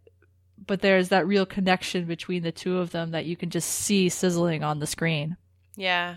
but 0.66 0.82
there's 0.82 1.08
that 1.08 1.26
real 1.26 1.46
connection 1.46 2.04
between 2.04 2.42
the 2.42 2.52
two 2.52 2.78
of 2.78 2.90
them 2.90 3.12
that 3.12 3.24
you 3.24 3.36
can 3.36 3.50
just 3.50 3.68
see 3.68 4.08
sizzling 4.08 4.62
on 4.62 4.78
the 4.78 4.86
screen. 4.86 5.36
Yeah. 5.74 6.16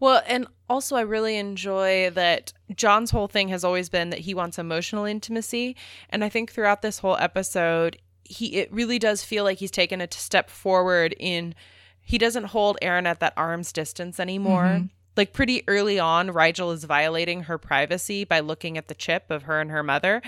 Well, 0.00 0.22
and 0.26 0.46
also 0.68 0.96
I 0.96 1.02
really 1.02 1.36
enjoy 1.36 2.10
that 2.10 2.52
John's 2.74 3.10
whole 3.10 3.28
thing 3.28 3.48
has 3.48 3.64
always 3.64 3.88
been 3.88 4.10
that 4.10 4.20
he 4.20 4.34
wants 4.34 4.58
emotional 4.58 5.04
intimacy, 5.04 5.76
and 6.10 6.24
I 6.24 6.28
think 6.28 6.52
throughout 6.52 6.82
this 6.82 6.98
whole 6.98 7.16
episode, 7.16 7.98
he 8.24 8.56
it 8.56 8.72
really 8.72 8.98
does 8.98 9.24
feel 9.24 9.44
like 9.44 9.58
he's 9.58 9.70
taken 9.70 10.00
a 10.00 10.08
step 10.10 10.50
forward 10.50 11.14
in 11.18 11.54
he 12.00 12.18
doesn't 12.18 12.44
hold 12.44 12.78
Aeryn 12.80 13.06
at 13.06 13.20
that 13.20 13.34
arm's 13.36 13.72
distance 13.72 14.18
anymore. 14.18 14.64
Mm-hmm. 14.64 14.86
Like 15.16 15.32
pretty 15.32 15.64
early 15.66 15.98
on, 15.98 16.28
Rygel 16.28 16.72
is 16.72 16.84
violating 16.84 17.42
her 17.42 17.58
privacy 17.58 18.24
by 18.24 18.40
looking 18.40 18.78
at 18.78 18.88
the 18.88 18.94
chip 18.94 19.30
of 19.30 19.42
her 19.42 19.60
and 19.60 19.70
her 19.70 19.82
mother, 19.82 20.22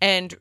and 0.00 0.34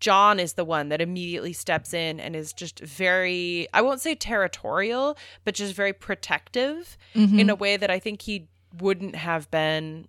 John 0.00 0.40
is 0.40 0.54
the 0.54 0.64
one 0.64 0.88
that 0.88 1.00
immediately 1.00 1.52
steps 1.52 1.94
in 1.94 2.20
and 2.20 2.36
is 2.36 2.52
just 2.52 2.80
very, 2.80 3.66
I 3.72 3.82
won't 3.82 4.00
say 4.00 4.14
territorial, 4.14 5.16
but 5.44 5.54
just 5.54 5.74
very 5.74 5.92
protective 5.92 6.96
in 7.14 7.28
mm-hmm. 7.28 7.50
a 7.50 7.54
way 7.54 7.76
that 7.76 7.90
I 7.90 7.98
think 7.98 8.22
he 8.22 8.48
wouldn't 8.78 9.16
have 9.16 9.50
been 9.50 10.08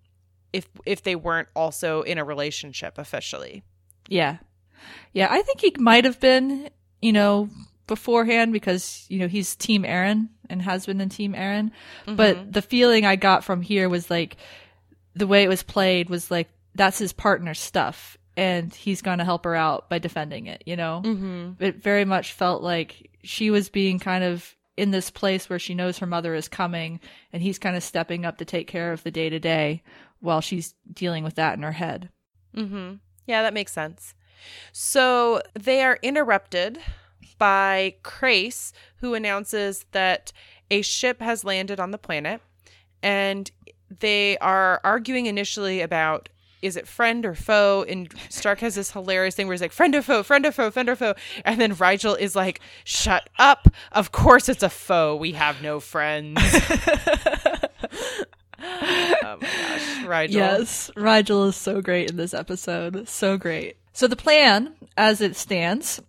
if 0.53 0.67
if 0.85 1.03
they 1.03 1.15
weren't 1.15 1.49
also 1.55 2.01
in 2.01 2.17
a 2.17 2.23
relationship 2.23 2.97
officially. 2.97 3.63
Yeah. 4.07 4.37
Yeah, 5.13 5.27
I 5.29 5.41
think 5.41 5.61
he 5.61 5.73
might 5.77 6.05
have 6.05 6.19
been, 6.19 6.69
you 7.01 7.11
know, 7.11 7.49
beforehand 7.87 8.53
because, 8.53 9.05
you 9.09 9.19
know, 9.19 9.27
he's 9.27 9.55
team 9.55 9.83
Aeryn 9.83 10.29
and 10.49 10.61
has 10.61 10.85
been 10.85 11.01
in 11.01 11.09
team 11.09 11.33
Aeryn. 11.33 11.71
But 12.05 12.37
mm-hmm. 12.37 12.51
the 12.51 12.61
feeling 12.61 13.05
I 13.05 13.15
got 13.15 13.43
from 13.43 13.61
here 13.61 13.89
was 13.89 14.09
like 14.09 14.37
the 15.15 15.27
way 15.27 15.43
it 15.43 15.49
was 15.49 15.63
played 15.63 16.09
was 16.09 16.29
like 16.29 16.49
that's 16.75 16.99
his 16.99 17.13
partner's 17.13 17.59
stuff 17.59 18.16
and 18.37 18.73
he's 18.73 19.01
going 19.01 19.17
to 19.17 19.25
help 19.25 19.43
her 19.45 19.55
out 19.55 19.89
by 19.89 19.97
defending 19.97 20.45
it, 20.45 20.63
you 20.65 20.75
know? 20.75 21.01
Mm-hmm. 21.03 21.61
It 21.61 21.81
very 21.81 22.05
much 22.05 22.33
felt 22.33 22.61
like 22.61 23.09
she 23.23 23.49
was 23.49 23.67
being 23.67 23.99
kind 23.99 24.23
of 24.23 24.55
in 24.77 24.91
this 24.91 25.09
place 25.09 25.49
where 25.49 25.57
she 25.57 25.73
knows 25.73 25.97
her 25.97 26.05
mother 26.05 26.35
is 26.35 26.47
coming 26.47 26.99
and 27.33 27.41
he's 27.41 27.57
kind 27.57 27.75
of 27.75 27.83
stepping 27.83 28.25
up 28.25 28.37
to 28.37 28.45
take 28.45 28.67
care 28.67 28.93
of 28.93 29.03
the 29.03 29.11
day 29.11 29.27
to 29.27 29.39
day 29.39 29.81
while 30.19 30.39
she's 30.39 30.75
dealing 30.93 31.23
with 31.23 31.35
that 31.35 31.57
in 31.57 31.63
her 31.63 31.71
head. 31.71 32.09
Mm-hmm. 32.55 32.95
Yeah, 33.25 33.41
that 33.41 33.55
makes 33.55 33.73
sense. 33.73 34.13
So 34.71 35.41
they 35.55 35.81
are 35.81 35.97
interrupted 36.03 36.79
by 37.39 37.95
Crais, 38.03 38.71
who 38.97 39.15
announces 39.15 39.85
that 39.91 40.31
a 40.69 40.83
ship 40.83 41.21
has 41.21 41.43
landed 41.43 41.79
on 41.79 41.91
the 41.91 41.97
planet, 41.97 42.41
and 43.01 43.49
they 43.99 44.37
are 44.39 44.79
arguing 44.83 45.25
initially 45.25 45.81
about 45.81 46.29
is 46.61 46.75
it 46.75 46.87
friend 46.87 47.25
or 47.25 47.35
foe? 47.35 47.85
And 47.87 48.13
Stark 48.29 48.59
has 48.59 48.75
this 48.75 48.91
hilarious 48.91 49.35
thing 49.35 49.47
where 49.47 49.53
he's 49.53 49.61
like, 49.61 49.71
friend 49.71 49.93
or 49.95 50.01
foe, 50.01 50.23
friend 50.23 50.45
or 50.45 50.51
foe, 50.51 50.71
friend 50.71 50.89
or 50.89 50.95
foe. 50.95 51.15
And 51.45 51.59
then 51.59 51.75
Rygel 51.75 52.17
is 52.17 52.35
like, 52.35 52.61
shut 52.83 53.29
up. 53.37 53.67
Of 53.91 54.11
course 54.11 54.49
it's 54.49 54.63
a 54.63 54.69
foe. 54.69 55.15
We 55.15 55.33
have 55.33 55.61
no 55.61 55.79
friends. 55.79 56.39
oh 56.43 56.57
my 58.59 59.37
gosh, 59.39 59.97
Rygel. 60.05 60.31
Yes, 60.31 60.91
Rygel 60.95 61.49
is 61.49 61.55
so 61.55 61.81
great 61.81 62.09
in 62.09 62.17
this 62.17 62.33
episode. 62.33 63.07
So 63.07 63.37
great. 63.37 63.77
So 63.93 64.07
the 64.07 64.15
plan, 64.15 64.73
as 64.95 65.21
it 65.21 65.35
stands, 65.35 66.01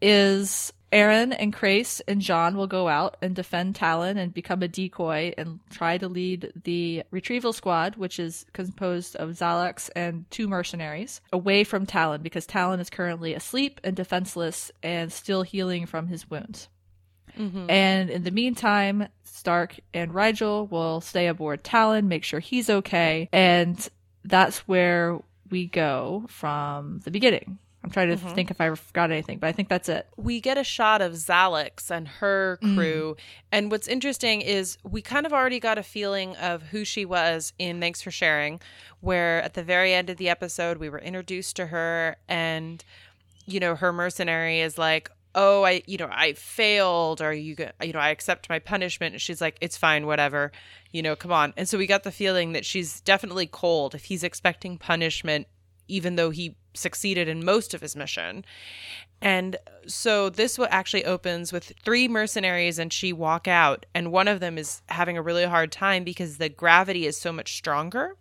is 0.00 0.72
Aeryn 0.92 1.34
and 1.38 1.52
Crais 1.52 2.02
and 2.06 2.20
John 2.20 2.56
will 2.56 2.66
go 2.66 2.88
out 2.88 3.16
and 3.22 3.34
defend 3.34 3.74
Talyn 3.74 4.18
and 4.18 4.34
become 4.34 4.62
a 4.62 4.68
decoy 4.68 5.32
and 5.38 5.60
try 5.70 5.96
to 5.98 6.06
lead 6.06 6.52
the 6.64 7.02
retrieval 7.10 7.52
squad, 7.52 7.96
which 7.96 8.18
is 8.18 8.44
composed 8.52 9.16
of 9.16 9.30
Xhalax 9.30 9.88
and 9.96 10.30
two 10.30 10.48
mercenaries, 10.48 11.20
away 11.32 11.64
from 11.64 11.86
Talyn 11.86 12.22
because 12.22 12.46
Talyn 12.46 12.80
is 12.80 12.90
currently 12.90 13.32
asleep 13.34 13.80
and 13.82 13.96
defenseless 13.96 14.70
and 14.82 15.12
still 15.12 15.42
healing 15.42 15.86
from 15.86 16.08
his 16.08 16.28
wounds. 16.28 16.68
Mm-hmm. 17.38 17.70
And 17.70 18.10
in 18.10 18.24
the 18.24 18.30
meantime, 18.30 19.08
Stark 19.24 19.80
and 19.94 20.12
Rygel 20.12 20.70
will 20.70 21.00
stay 21.00 21.26
aboard 21.26 21.64
Talyn, 21.64 22.04
make 22.04 22.24
sure 22.24 22.40
he's 22.40 22.68
okay, 22.68 23.30
and 23.32 23.88
that's 24.24 24.58
where 24.68 25.18
we 25.50 25.66
go 25.66 26.24
from 26.28 27.00
the 27.04 27.10
beginning. 27.10 27.58
I'm 27.84 27.90
trying 27.90 28.10
to 28.10 28.16
mm-hmm. 28.16 28.34
think 28.34 28.50
if 28.50 28.60
I 28.60 28.72
forgot 28.74 29.10
anything, 29.10 29.38
but 29.38 29.48
I 29.48 29.52
think 29.52 29.68
that's 29.68 29.88
it. 29.88 30.06
we 30.16 30.40
get 30.40 30.56
a 30.56 30.62
shot 30.62 31.02
of 31.02 31.12
Xhalax 31.12 31.90
and 31.90 32.06
her 32.06 32.58
mm. 32.62 32.76
crew. 32.76 33.16
And 33.50 33.70
what's 33.72 33.88
interesting 33.88 34.40
is 34.40 34.78
we 34.84 35.02
kind 35.02 35.26
of 35.26 35.32
already 35.32 35.58
got 35.58 35.78
a 35.78 35.82
feeling 35.82 36.36
of 36.36 36.62
who 36.62 36.84
she 36.84 37.04
was 37.04 37.52
in 37.58 37.80
Thanks 37.80 38.00
for 38.00 38.12
Sharing, 38.12 38.60
where 39.00 39.42
at 39.42 39.54
the 39.54 39.64
very 39.64 39.92
end 39.92 40.10
of 40.10 40.16
the 40.16 40.28
episode, 40.28 40.78
we 40.78 40.88
were 40.88 41.00
introduced 41.00 41.56
to 41.56 41.66
her, 41.66 42.16
and, 42.28 42.84
you 43.46 43.58
know, 43.58 43.74
her 43.74 43.92
mercenary 43.92 44.60
is 44.60 44.78
like, 44.78 45.10
Oh, 45.34 45.64
I, 45.64 45.82
you 45.86 45.96
know, 45.96 46.10
I 46.12 46.34
failed, 46.34 47.22
or 47.22 47.32
you, 47.32 47.56
you 47.82 47.92
know, 47.94 47.98
I 47.98 48.10
accept 48.10 48.50
my 48.50 48.58
punishment. 48.58 49.14
And 49.14 49.20
she's 49.20 49.40
like, 49.40 49.56
it's 49.62 49.78
fine, 49.78 50.06
whatever, 50.06 50.52
you 50.90 51.00
know, 51.00 51.16
come 51.16 51.32
on. 51.32 51.54
And 51.56 51.66
so 51.66 51.78
we 51.78 51.86
got 51.86 52.02
the 52.02 52.12
feeling 52.12 52.52
that 52.52 52.66
she's 52.66 53.00
definitely 53.00 53.46
cold 53.46 53.94
if 53.94 54.04
he's 54.04 54.24
expecting 54.24 54.76
punishment, 54.76 55.46
even 55.88 56.16
though 56.16 56.28
he 56.28 56.56
succeeded 56.74 57.28
in 57.28 57.44
most 57.44 57.74
of 57.74 57.80
his 57.80 57.96
mission. 57.96 58.44
And 59.20 59.56
so 59.86 60.28
this 60.28 60.58
what 60.58 60.72
actually 60.72 61.04
opens 61.04 61.52
with 61.52 61.72
three 61.84 62.08
mercenaries 62.08 62.78
and 62.78 62.92
she 62.92 63.12
walk 63.12 63.46
out 63.46 63.86
and 63.94 64.10
one 64.10 64.28
of 64.28 64.40
them 64.40 64.58
is 64.58 64.82
having 64.88 65.16
a 65.16 65.22
really 65.22 65.44
hard 65.44 65.70
time 65.70 66.02
because 66.02 66.38
the 66.38 66.48
gravity 66.48 67.06
is 67.06 67.16
so 67.16 67.32
much 67.32 67.54
stronger. 67.54 68.16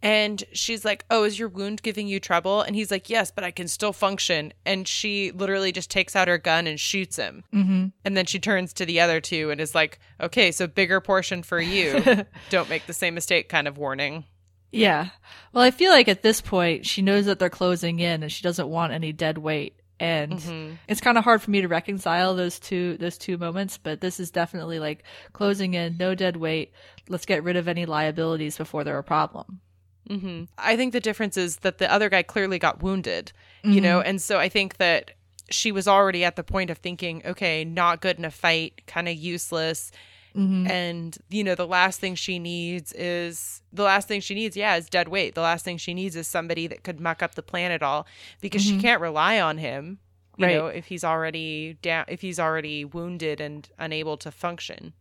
And 0.00 0.44
she's 0.52 0.84
like, 0.84 1.04
"Oh, 1.10 1.24
is 1.24 1.38
your 1.38 1.48
wound 1.48 1.82
giving 1.82 2.06
you 2.06 2.20
trouble?" 2.20 2.62
And 2.62 2.76
he's 2.76 2.90
like, 2.90 3.10
"Yes, 3.10 3.32
but 3.32 3.42
I 3.42 3.50
can 3.50 3.66
still 3.66 3.92
function." 3.92 4.52
And 4.64 4.86
she 4.86 5.32
literally 5.32 5.72
just 5.72 5.90
takes 5.90 6.14
out 6.14 6.28
her 6.28 6.38
gun 6.38 6.68
and 6.68 6.78
shoots 6.78 7.16
him. 7.16 7.42
Mm-hmm. 7.52 7.86
And 8.04 8.16
then 8.16 8.26
she 8.26 8.38
turns 8.38 8.72
to 8.74 8.86
the 8.86 9.00
other 9.00 9.20
two 9.20 9.50
and 9.50 9.60
is 9.60 9.74
like, 9.74 9.98
"Okay, 10.20 10.52
so 10.52 10.68
bigger 10.68 11.00
portion 11.00 11.42
for 11.42 11.60
you. 11.60 12.24
Don't 12.50 12.68
make 12.68 12.86
the 12.86 12.92
same 12.92 13.14
mistake." 13.14 13.48
Kind 13.48 13.66
of 13.66 13.76
warning. 13.76 14.24
Yeah. 14.70 15.08
Well, 15.52 15.64
I 15.64 15.70
feel 15.70 15.90
like 15.90 16.08
at 16.08 16.22
this 16.22 16.40
point 16.40 16.86
she 16.86 17.02
knows 17.02 17.26
that 17.26 17.38
they're 17.38 17.50
closing 17.50 18.00
in 18.00 18.22
and 18.22 18.30
she 18.30 18.42
doesn't 18.42 18.68
want 18.68 18.92
any 18.92 19.12
dead 19.12 19.38
weight. 19.38 19.74
And 20.00 20.34
Mm-hmm. 20.34 20.74
it's 20.86 21.00
kind 21.00 21.18
of 21.18 21.24
hard 21.24 21.42
for 21.42 21.50
me 21.50 21.60
to 21.62 21.68
reconcile 21.68 22.36
those 22.36 22.60
two 22.60 22.96
those 22.98 23.18
two 23.18 23.36
moments, 23.36 23.78
but 23.78 24.00
this 24.00 24.20
is 24.20 24.30
definitely 24.30 24.78
like 24.78 25.02
closing 25.32 25.74
in, 25.74 25.96
no 25.98 26.14
dead 26.14 26.36
weight. 26.36 26.72
Let's 27.08 27.26
get 27.26 27.42
rid 27.42 27.56
of 27.56 27.66
any 27.66 27.84
liabilities 27.86 28.56
before 28.56 28.84
they're 28.84 28.98
a 28.98 29.02
problem. 29.02 29.60
hmm 30.08 30.44
I 30.56 30.76
think 30.76 30.92
the 30.92 31.00
difference 31.00 31.36
is 31.36 31.56
that 31.58 31.78
the 31.78 31.92
other 31.92 32.08
guy 32.08 32.22
clearly 32.22 32.58
got 32.60 32.82
wounded, 32.82 33.32
you 33.64 33.80
know, 33.80 34.00
and 34.00 34.22
so 34.22 34.38
I 34.38 34.48
think 34.48 34.76
that 34.76 35.12
she 35.50 35.72
was 35.72 35.88
already 35.88 36.24
at 36.24 36.36
the 36.36 36.44
point 36.44 36.70
of 36.70 36.78
thinking, 36.78 37.22
okay, 37.24 37.64
not 37.64 38.00
good 38.00 38.18
in 38.18 38.24
a 38.24 38.30
fight, 38.30 38.82
kind 38.86 39.08
of 39.08 39.14
useless. 39.16 39.90
Mm-hmm. 40.38 40.68
And, 40.68 41.18
you 41.30 41.42
know, 41.42 41.56
the 41.56 41.66
last 41.66 41.98
thing 41.98 42.14
she 42.14 42.38
needs 42.38 42.92
is 42.92 43.60
the 43.72 43.82
last 43.82 44.06
thing 44.06 44.20
she 44.20 44.36
needs, 44.36 44.56
yeah, 44.56 44.76
is 44.76 44.88
dead 44.88 45.08
weight. 45.08 45.34
The 45.34 45.40
last 45.40 45.64
thing 45.64 45.78
she 45.78 45.94
needs 45.94 46.14
is 46.14 46.28
somebody 46.28 46.68
that 46.68 46.84
could 46.84 47.00
muck 47.00 47.24
up 47.24 47.34
the 47.34 47.42
plan 47.42 47.72
at 47.72 47.82
all 47.82 48.06
because 48.40 48.62
she 48.62 48.72
mm-hmm. 48.72 48.80
can't 48.80 49.00
rely 49.00 49.40
on 49.40 49.58
him, 49.58 49.98
you 50.36 50.46
Right. 50.46 50.56
know, 50.56 50.66
if 50.68 50.86
he's 50.86 51.02
already 51.02 51.76
down, 51.82 52.04
if 52.06 52.20
he's 52.20 52.38
already 52.38 52.84
wounded 52.84 53.40
and 53.40 53.68
unable 53.80 54.16
to 54.18 54.30
function. 54.30 54.92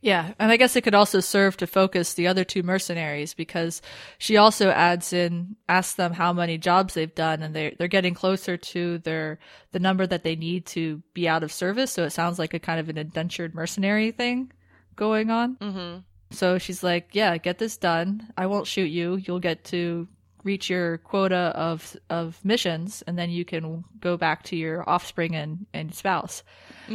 Yeah, 0.00 0.34
and 0.38 0.52
I 0.52 0.56
guess 0.56 0.76
it 0.76 0.82
could 0.82 0.94
also 0.94 1.18
serve 1.18 1.56
to 1.56 1.66
focus 1.66 2.14
the 2.14 2.28
other 2.28 2.44
two 2.44 2.62
mercenaries 2.62 3.34
because 3.34 3.82
she 4.18 4.36
also 4.36 4.70
adds 4.70 5.12
in 5.12 5.56
asks 5.68 5.94
them 5.94 6.12
how 6.12 6.32
many 6.32 6.56
jobs 6.56 6.94
they've 6.94 7.12
done 7.12 7.42
and 7.42 7.52
they 7.52 7.74
they're 7.76 7.88
getting 7.88 8.14
closer 8.14 8.56
to 8.56 8.98
their 8.98 9.40
the 9.72 9.80
number 9.80 10.06
that 10.06 10.22
they 10.22 10.36
need 10.36 10.66
to 10.66 11.02
be 11.14 11.28
out 11.28 11.42
of 11.42 11.50
service, 11.50 11.90
so 11.90 12.04
it 12.04 12.10
sounds 12.10 12.38
like 12.38 12.54
a 12.54 12.60
kind 12.60 12.78
of 12.78 12.88
an 12.88 12.96
indentured 12.96 13.56
mercenary 13.56 14.12
thing 14.12 14.52
going 14.98 15.30
on. 15.30 15.56
Mm-hmm. 15.56 16.00
So 16.32 16.58
she's 16.58 16.82
like, 16.82 17.14
"Yeah, 17.14 17.38
get 17.38 17.56
this 17.56 17.78
done. 17.78 18.28
I 18.36 18.46
won't 18.46 18.66
shoot 18.66 18.90
you. 18.90 19.16
You'll 19.16 19.40
get 19.40 19.64
to 19.72 20.06
reach 20.44 20.68
your 20.68 20.98
quota 20.98 21.52
of 21.56 21.96
of 22.10 22.38
missions 22.44 23.02
and 23.06 23.18
then 23.18 23.30
you 23.30 23.44
can 23.44 23.84
go 23.98 24.16
back 24.16 24.42
to 24.44 24.56
your 24.56 24.88
offspring 24.88 25.34
and 25.34 25.64
and 25.72 25.94
spouse." 25.94 26.42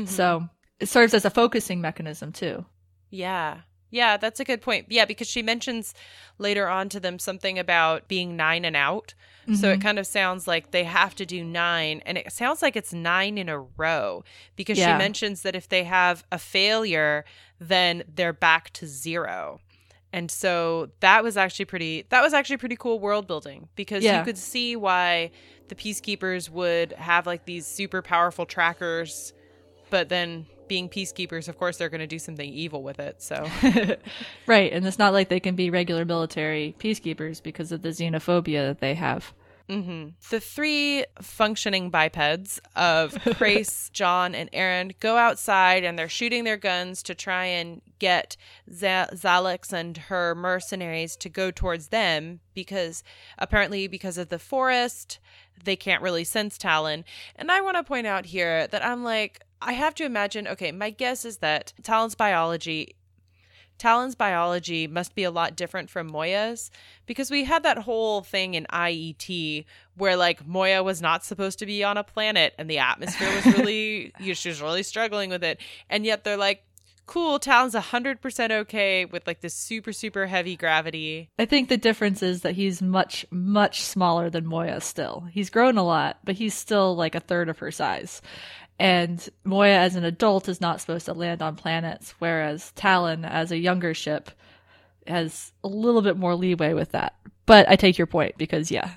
So, 0.06 0.50
it 0.80 0.88
serves 0.88 1.14
as 1.14 1.26
a 1.26 1.30
focusing 1.30 1.82
mechanism 1.82 2.32
too. 2.32 2.66
Yeah. 3.10 3.62
Yeah, 3.92 4.18
that's 4.18 4.40
a 4.40 4.44
good 4.44 4.62
point. 4.62 4.88
Yeah, 4.90 5.06
because 5.06 5.28
she 5.28 5.44
mentions 5.44 5.94
later 6.40 6.68
on 6.68 6.90
to 6.90 7.00
them 7.00 7.20
something 7.20 7.60
about 7.60 8.08
being 8.08 8.36
nine 8.36 8.66
and 8.66 8.76
out. 8.76 9.14
So 9.46 9.70
it 9.70 9.74
mm-hmm. 9.74 9.82
kind 9.82 10.00
of 10.00 10.08
sounds 10.08 10.48
like 10.48 10.72
they 10.72 10.86
have 10.86 11.16
to 11.16 11.26
do 11.26 11.44
nine, 11.44 12.02
and 12.06 12.18
it 12.18 12.32
sounds 12.32 12.62
like 12.62 12.78
it's 12.78 12.94
nine 12.94 13.38
in 13.38 13.50
a 13.50 13.60
row 13.60 14.24
because 14.56 14.78
Yeah. 14.78 14.94
she 14.94 14.98
mentions 14.98 15.42
that 15.42 15.54
if 15.54 15.68
they 15.68 15.84
have 15.84 16.24
a 16.32 16.40
failure, 16.40 17.26
then 17.60 18.04
they're 18.08 18.32
back 18.32 18.72
to 18.74 18.88
zero. 18.88 19.60
And 20.14 20.30
so 20.32 20.92
that 21.00 21.24
was 21.24 21.36
actually 21.36 21.66
pretty 21.66 22.06
that 22.10 22.22
was 22.22 22.34
actually 22.34 22.58
pretty 22.58 22.78
cool 22.78 23.00
world 23.00 23.28
building 23.28 23.68
because 23.76 24.04
Yeah. 24.04 24.20
you 24.20 24.26
could 24.26 24.38
see 24.38 24.76
why 24.76 25.32
the 25.68 25.76
peacekeepers 25.76 26.50
would 26.50 26.94
have 26.94 27.26
like 27.26 27.46
these 27.46 27.66
super 27.66 28.02
powerful 28.02 28.46
trackers 28.46 29.34
but 29.90 30.10
then 30.10 30.46
being 30.74 30.90
peacekeepers 30.90 31.48
of 31.48 31.56
course 31.60 31.78
they're 31.78 31.88
going 31.88 32.02
to 32.02 32.08
do 32.08 32.18
something 32.18 32.50
evil 32.52 32.82
with 32.82 33.00
it 33.00 33.22
so 33.22 33.48
Right, 34.48 34.74
and 34.74 34.88
it's 34.88 34.98
not 34.98 35.14
like 35.14 35.30
they 35.30 35.40
can 35.40 35.56
be 35.56 35.70
regular 35.70 36.04
military 36.04 36.76
peacekeepers 36.80 37.44
because 37.44 37.72
of 37.72 37.84
the 37.84 37.90
xenophobia 37.90 38.66
that 38.70 38.80
they 38.80 38.96
have. 38.96 39.34
Mm-hmm. 39.70 40.10
the 40.30 40.40
three 40.42 41.06
functioning 41.22 41.90
bipeds 41.90 42.60
of 42.76 43.14
Crais, 43.38 43.90
John, 43.94 44.36
and 44.36 44.52
Aeryn 44.52 45.00
go 45.00 45.16
outside 45.16 45.86
and 45.86 45.98
they're 45.98 46.10
shooting 46.10 46.44
their 46.44 46.58
guns 46.58 47.02
to 47.04 47.16
try 47.16 47.46
and 47.46 47.82
get 47.98 48.36
Z- 48.70 48.86
Xhalax 49.14 49.72
and 49.72 49.96
her 50.10 50.36
mercenaries 50.36 51.16
to 51.18 51.30
go 51.30 51.50
towards 51.50 51.88
them 51.90 52.42
because 52.54 53.04
apparently, 53.38 53.88
because 53.88 54.18
of 54.18 54.28
the 54.28 54.38
forest, 54.40 55.20
they 55.64 55.78
can't 55.78 56.02
really 56.02 56.26
sense 56.26 56.58
Talyn. 56.58 57.06
And 57.38 57.50
I 57.50 57.62
want 57.62 57.78
to 57.78 57.84
point 57.84 58.06
out 58.06 58.26
here 58.26 58.68
that 58.68 58.86
I'm 58.86 59.06
like, 59.06 59.40
I 59.66 59.74
have 59.74 59.96
to 59.96 60.06
imagine, 60.06 60.48
okay, 60.48 60.72
my 60.72 60.90
guess 60.90 61.26
is 61.26 61.38
that 61.38 61.74
Talyn's 61.82 62.16
biology 62.16 62.96
Talyn's 63.80 64.16
biology 64.16 64.88
must 64.88 65.16
be 65.16 65.24
a 65.24 65.32
lot 65.32 65.56
different 65.56 65.90
from 65.90 66.08
Moya's 66.08 66.72
because 67.06 67.32
we 67.32 67.44
had 67.44 67.64
that 67.64 67.80
whole 67.80 68.22
thing 68.22 68.54
in 68.54 68.66
IET 68.72 69.66
where 69.98 70.16
like 70.16 70.46
Moya 70.46 70.84
was 70.84 71.02
not 71.02 71.26
supposed 71.26 71.60
to 71.60 71.66
be 71.66 71.84
on 71.84 71.98
a 71.98 72.04
planet 72.04 72.54
and 72.58 72.70
the 72.70 72.78
atmosphere 72.78 73.30
was 73.36 73.58
really 73.58 74.14
you 74.20 74.28
know, 74.28 74.34
she 74.34 74.50
was 74.50 74.62
really 74.62 74.84
struggling 74.84 75.30
with 75.30 75.44
it. 75.44 75.60
And 75.90 76.06
yet 76.06 76.24
they're 76.24 76.38
like 76.38 76.64
cool 77.06 77.40
Talyn's 77.40 77.76
100% 77.76 78.52
okay 78.52 79.06
with 79.06 79.28
like 79.28 79.42
this 79.42 79.54
super 79.54 79.92
super 79.92 80.26
heavy 80.26 80.56
gravity 80.56 81.30
I 81.38 81.46
think 81.46 81.70
the 81.70 81.78
difference 81.78 82.24
is 82.24 82.42
that 82.42 82.56
he's 82.56 82.82
much, 82.82 83.26
much 83.32 83.82
smaller 83.82 84.30
than 84.30 84.46
Moya 84.46 84.82
still. 84.82 85.28
He's 85.32 85.50
grown 85.50 85.78
a 85.78 85.84
lot, 85.84 86.20
but 86.24 86.36
he's 86.36 86.54
still 86.54 86.96
like 86.96 87.16
a 87.16 87.20
third 87.20 87.50
of 87.50 87.60
her 87.60 87.72
size. 87.72 88.22
And 88.80 89.28
Moya 89.44 89.78
as 89.78 89.96
an 89.96 90.04
adult 90.04 90.50
is 90.50 90.62
not 90.62 90.82
supposed 90.82 91.06
to 91.06 91.14
land 91.14 91.42
on 91.42 91.56
planets, 91.56 92.16
whereas 92.20 92.74
Talyn 92.76 93.28
as 93.28 93.52
a 93.52 93.58
younger 93.58 93.94
ship 93.94 94.32
has 95.08 95.52
a 95.64 95.68
little 95.68 96.02
bit 96.02 96.18
more 96.18 96.36
leeway 96.36 96.74
with 96.74 96.92
that. 96.92 97.16
But 97.46 97.70
I 97.70 97.76
take 97.76 97.98
your 97.98 98.08
point 98.08 98.38
because 98.38 98.72
yeah. 98.72 98.92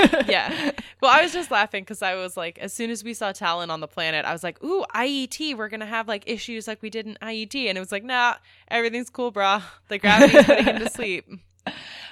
yeah. 0.28 0.70
Well, 1.00 1.10
I 1.10 1.22
was 1.22 1.32
just 1.32 1.50
laughing 1.50 1.82
because 1.82 2.02
I 2.02 2.14
was 2.14 2.36
like, 2.36 2.58
as 2.58 2.72
soon 2.72 2.90
as 2.90 3.02
we 3.02 3.14
saw 3.14 3.32
Talyn 3.32 3.70
on 3.70 3.80
the 3.80 3.88
planet, 3.88 4.24
I 4.24 4.32
was 4.32 4.42
like, 4.42 4.62
ooh, 4.62 4.84
IET, 4.94 5.56
we're 5.56 5.68
going 5.68 5.80
to 5.80 5.86
have 5.86 6.08
like 6.08 6.24
issues 6.26 6.66
like 6.66 6.82
we 6.82 6.90
did 6.90 7.06
in 7.06 7.18
IET. 7.22 7.54
And 7.68 7.76
it 7.76 7.80
was 7.80 7.92
like, 7.92 8.04
nah, 8.04 8.34
everything's 8.68 9.10
cool, 9.10 9.32
brah. 9.32 9.62
The 9.88 9.98
gravity's 9.98 10.44
putting 10.44 10.64
him 10.64 10.78
to 10.78 10.90
sleep. 10.90 11.26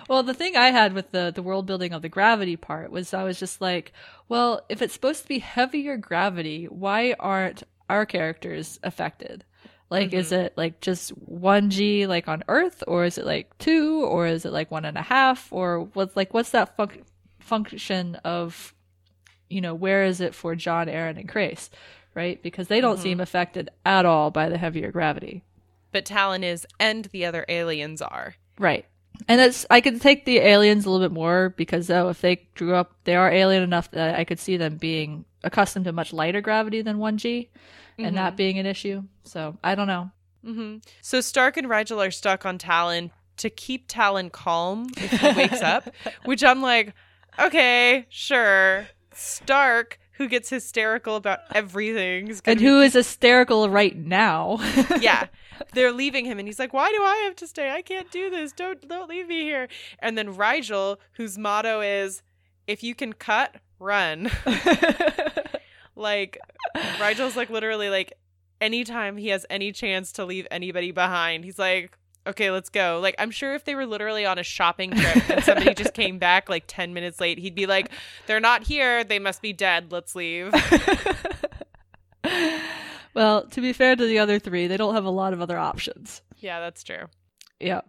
Well, 0.08 0.22
the 0.22 0.32
thing 0.32 0.56
I 0.56 0.70
had 0.70 0.94
with 0.94 1.10
the 1.10 1.30
the 1.34 1.42
world 1.42 1.66
building 1.66 1.92
of 1.92 2.00
the 2.00 2.08
gravity 2.08 2.56
part 2.56 2.90
was 2.90 3.12
I 3.12 3.24
was 3.24 3.38
just 3.38 3.60
like, 3.60 3.92
well, 4.26 4.62
if 4.70 4.80
it's 4.80 4.94
supposed 4.94 5.22
to 5.22 5.28
be 5.28 5.38
heavier 5.38 5.98
gravity, 5.98 6.64
why 6.64 7.14
aren't 7.20 7.62
our 7.90 8.06
characters 8.06 8.80
affected? 8.82 9.44
Like, 9.90 10.12
is 10.12 10.32
mm-hmm. 10.32 10.46
it 10.46 10.52
like 10.56 10.80
just 10.80 11.10
one 11.10 11.70
G 11.70 12.06
like 12.06 12.28
on 12.28 12.42
Earth, 12.48 12.82
or 12.86 13.04
is 13.04 13.18
it 13.18 13.26
like 13.26 13.56
two, 13.58 14.02
or 14.04 14.26
is 14.26 14.44
it 14.44 14.52
like 14.52 14.70
one 14.70 14.84
and 14.84 14.96
a 14.96 15.02
half, 15.02 15.52
or 15.52 15.80
what's 15.80 16.16
like 16.16 16.32
what's 16.34 16.50
that 16.50 16.76
func- 16.76 17.04
function 17.48 18.16
of, 18.16 18.74
you 19.48 19.60
know, 19.60 19.74
where 19.74 20.04
is 20.04 20.20
it 20.20 20.34
for 20.34 20.54
John, 20.54 20.86
Aeryn, 20.86 21.18
and 21.18 21.28
Crais, 21.28 21.70
right? 22.14 22.42
Because 22.42 22.68
they 22.68 22.80
don't 22.80 22.94
mm-hmm. 22.94 23.02
seem 23.02 23.20
affected 23.20 23.70
at 23.84 24.06
all 24.06 24.30
by 24.30 24.48
the 24.48 24.58
heavier 24.58 24.92
gravity. 24.92 25.42
But 25.90 26.04
Talyn 26.04 26.44
is, 26.44 26.66
and 26.78 27.06
the 27.06 27.24
other 27.24 27.44
aliens 27.48 28.02
are. 28.02 28.34
Right. 28.58 28.86
And 29.26 29.40
it's 29.40 29.66
I 29.68 29.80
could 29.80 30.00
take 30.00 30.24
the 30.24 30.38
aliens 30.38 30.86
a 30.86 30.90
little 30.90 31.04
bit 31.04 31.12
more 31.12 31.48
because 31.56 31.88
though 31.88 32.08
if 32.08 32.20
they 32.20 32.36
grew 32.54 32.76
up 32.76 32.94
they 33.02 33.16
are 33.16 33.28
alien 33.32 33.64
enough 33.64 33.90
that 33.90 34.16
I 34.16 34.22
could 34.22 34.38
see 34.38 34.56
them 34.56 34.76
being 34.76 35.24
accustomed 35.42 35.86
to 35.86 35.92
much 35.92 36.12
lighter 36.12 36.40
gravity 36.40 36.82
than 36.82 36.98
1G 36.98 37.48
and 37.98 38.16
that 38.16 38.28
mm-hmm. 38.30 38.36
being 38.36 38.58
an 38.58 38.66
issue. 38.66 39.02
So, 39.24 39.58
I 39.62 39.74
don't 39.74 39.86
know. 39.86 40.10
Mm-hmm. 40.44 40.78
So 41.02 41.20
Stark 41.20 41.56
and 41.56 41.66
Rygel 41.66 42.06
are 42.06 42.10
stuck 42.10 42.46
on 42.46 42.58
Talyn 42.58 43.10
to 43.38 43.50
keep 43.50 43.88
Talyn 43.88 44.30
calm 44.30 44.88
if 44.96 45.10
he 45.10 45.32
wakes 45.32 45.62
up, 45.62 45.88
which 46.24 46.44
I'm 46.44 46.62
like, 46.62 46.94
okay, 47.38 48.06
sure. 48.08 48.88
Stark, 49.12 49.98
who 50.12 50.28
gets 50.28 50.50
hysterical 50.50 51.16
about 51.16 51.40
everything, 51.54 52.32
And 52.44 52.60
who 52.60 52.80
is 52.80 52.94
hysterical 52.94 53.68
right 53.68 53.96
now? 53.96 54.58
yeah, 55.00 55.26
they're 55.72 55.92
leaving 55.92 56.24
him, 56.24 56.38
and 56.38 56.46
he's 56.46 56.58
like, 56.58 56.72
"Why 56.72 56.90
do 56.90 57.02
I 57.02 57.16
have 57.24 57.36
to 57.36 57.46
stay? 57.46 57.70
I 57.70 57.82
can't 57.82 58.10
do 58.10 58.30
this. 58.30 58.52
Don't 58.52 58.86
don't 58.88 59.08
leave 59.08 59.28
me 59.28 59.42
here." 59.42 59.68
And 59.98 60.16
then 60.16 60.34
Rygel, 60.34 60.98
whose 61.12 61.36
motto 61.36 61.80
is, 61.80 62.22
"If 62.66 62.82
you 62.82 62.94
can 62.94 63.12
cut, 63.12 63.56
run." 63.78 64.30
like 65.96 66.38
Rygel's 66.98 67.36
like 67.36 67.50
literally 67.50 67.90
like 67.90 68.12
anytime 68.60 69.16
he 69.16 69.28
has 69.28 69.46
any 69.50 69.72
chance 69.72 70.12
to 70.12 70.24
leave 70.24 70.46
anybody 70.50 70.90
behind, 70.92 71.44
he's 71.44 71.58
like, 71.58 71.97
okay, 72.28 72.50
let's 72.50 72.68
go. 72.68 73.00
Like, 73.02 73.14
I'm 73.18 73.30
sure 73.30 73.54
if 73.54 73.64
they 73.64 73.74
were 73.74 73.86
literally 73.86 74.24
on 74.24 74.38
a 74.38 74.42
shopping 74.42 74.92
trip 74.92 75.30
and 75.30 75.44
somebody 75.44 75.74
just 75.74 75.94
came 75.94 76.18
back 76.20 76.48
like 76.48 76.64
10 76.66 76.94
minutes 76.94 77.20
late, 77.20 77.38
he'd 77.38 77.54
be 77.54 77.66
like, 77.66 77.90
they're 78.26 78.40
not 78.40 78.62
here. 78.62 79.04
They 79.04 79.18
must 79.18 79.42
be 79.42 79.52
dead. 79.52 79.90
Let's 79.90 80.14
leave. 80.14 80.52
well, 83.14 83.46
to 83.46 83.60
be 83.60 83.72
fair 83.72 83.96
to 83.96 84.04
the 84.06 84.18
other 84.18 84.38
3, 84.38 84.66
they 84.66 84.76
don't 84.76 84.94
have 84.94 85.04
a 85.04 85.10
lot 85.10 85.32
of 85.32 85.40
other 85.40 85.58
options. 85.58 86.22
yeah, 86.38 86.60
that's 86.60 86.82
true. 86.84 87.06
Yeah. 87.60 87.80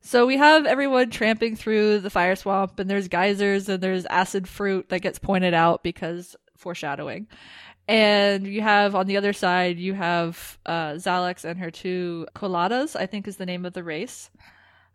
So 0.00 0.26
we 0.26 0.36
have 0.36 0.66
everyone 0.66 1.10
tramping 1.10 1.54
through 1.54 2.00
the 2.00 2.10
fire 2.10 2.34
swamp, 2.34 2.78
and 2.80 2.90
there's 2.90 3.06
geysers 3.06 3.68
and 3.68 3.80
there's 3.80 4.04
acid 4.06 4.48
fruit 4.48 4.88
that 4.88 5.00
gets 5.00 5.20
pointed 5.20 5.54
out 5.54 5.84
because 5.84 6.34
foreshadowing. 6.56 7.28
And 7.92 8.46
you 8.46 8.62
have 8.62 8.94
on 8.94 9.06
the 9.06 9.18
other 9.18 9.32
side, 9.32 9.78
you 9.78 9.92
have 9.92 10.58
uh, 10.64 10.92
Xhalax 10.92 11.44
and 11.44 11.58
her 11.58 11.70
two 11.70 12.26
Colartas, 12.34 12.96
I 12.96 13.06
think 13.06 13.28
is 13.28 13.36
the 13.36 13.46
name 13.46 13.66
of 13.66 13.74
the 13.74 13.84
race, 13.84 14.30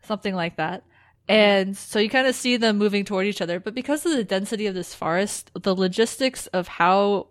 something 0.01 0.33
like 0.33 0.57
that. 0.57 0.83
And 1.29 1.77
so 1.77 1.99
you 1.99 2.09
kind 2.09 2.25
of 2.25 2.35
see 2.35 2.57
them 2.57 2.77
moving 2.77 3.05
toward 3.05 3.27
each 3.27 3.41
other. 3.41 3.59
But 3.59 3.75
because 3.75 4.05
of 4.05 4.13
the 4.13 4.23
density 4.23 4.65
of 4.65 4.73
this 4.75 4.95
forest, 4.95 5.51
the 5.53 5.75
logistics 5.75 6.47
of 6.47 6.67
how 6.67 7.27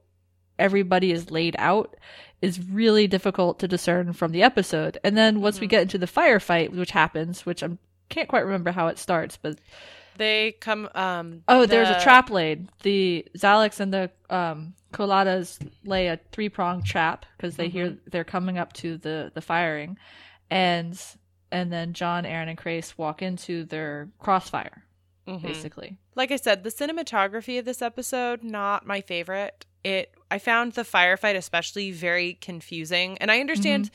everybody 0.58 1.10
is 1.12 1.30
laid 1.30 1.56
out 1.58 1.96
is 2.42 2.60
really 2.68 3.06
difficult 3.06 3.58
to 3.58 3.66
discern 3.66 4.12
from 4.12 4.32
the 4.32 4.42
episode. 4.42 4.98
And 5.02 5.16
then 5.16 5.40
once 5.40 5.58
we 5.60 5.66
get 5.66 5.82
into 5.82 5.98
the 5.98 6.06
firefight, 6.06 6.70
which 6.70 6.90
happens, 6.90 7.44
which 7.46 7.62
I 7.62 7.70
can't 8.08 8.28
quite 8.28 8.44
remember 8.44 8.70
how 8.70 8.88
it 8.88 8.98
starts, 8.98 9.36
but 9.36 9.58
They 10.18 10.52
come. 10.60 10.88
Um, 10.94 11.42
oh, 11.48 11.66
there's 11.66 11.88
a 11.88 12.00
trap 12.00 12.30
laid. 12.30 12.68
The 12.82 13.26
Xhalax 13.36 13.80
and 13.80 13.92
the 13.92 14.10
um, 14.30 14.74
Colartas 14.96 15.58
lay 15.84 16.08
a 16.08 16.18
three 16.32 16.48
pronged 16.48 16.86
trap 16.86 17.26
because 17.36 17.56
they 17.56 17.68
hear 17.68 17.98
they're 18.10 18.24
coming 18.24 18.56
up 18.56 18.72
to 18.74 18.96
the 18.96 19.30
the 19.34 19.42
firing, 19.42 19.98
and 20.50 20.98
and 21.52 21.70
then 21.72 21.92
John, 21.92 22.24
Aeryn, 22.24 22.48
and 22.48 22.56
Crais 22.58 22.96
walk 22.96 23.20
into 23.20 23.64
their 23.64 24.08
crossfire, 24.18 24.84
Mhm. 25.28 25.42
basically. 25.42 25.98
Like 26.14 26.32
I 26.32 26.36
said, 26.36 26.64
the 26.64 26.70
cinematography 26.70 27.58
of 27.58 27.64
this 27.66 27.82
episode 27.82 28.42
not 28.42 28.86
my 28.86 29.02
favorite. 29.02 29.66
It 29.84 30.14
I 30.30 30.38
found 30.38 30.72
the 30.72 30.82
firefight 30.82 31.36
especially 31.36 31.92
very 31.92 32.34
confusing, 32.34 33.18
and 33.18 33.30
I 33.30 33.40
understand. 33.40 33.90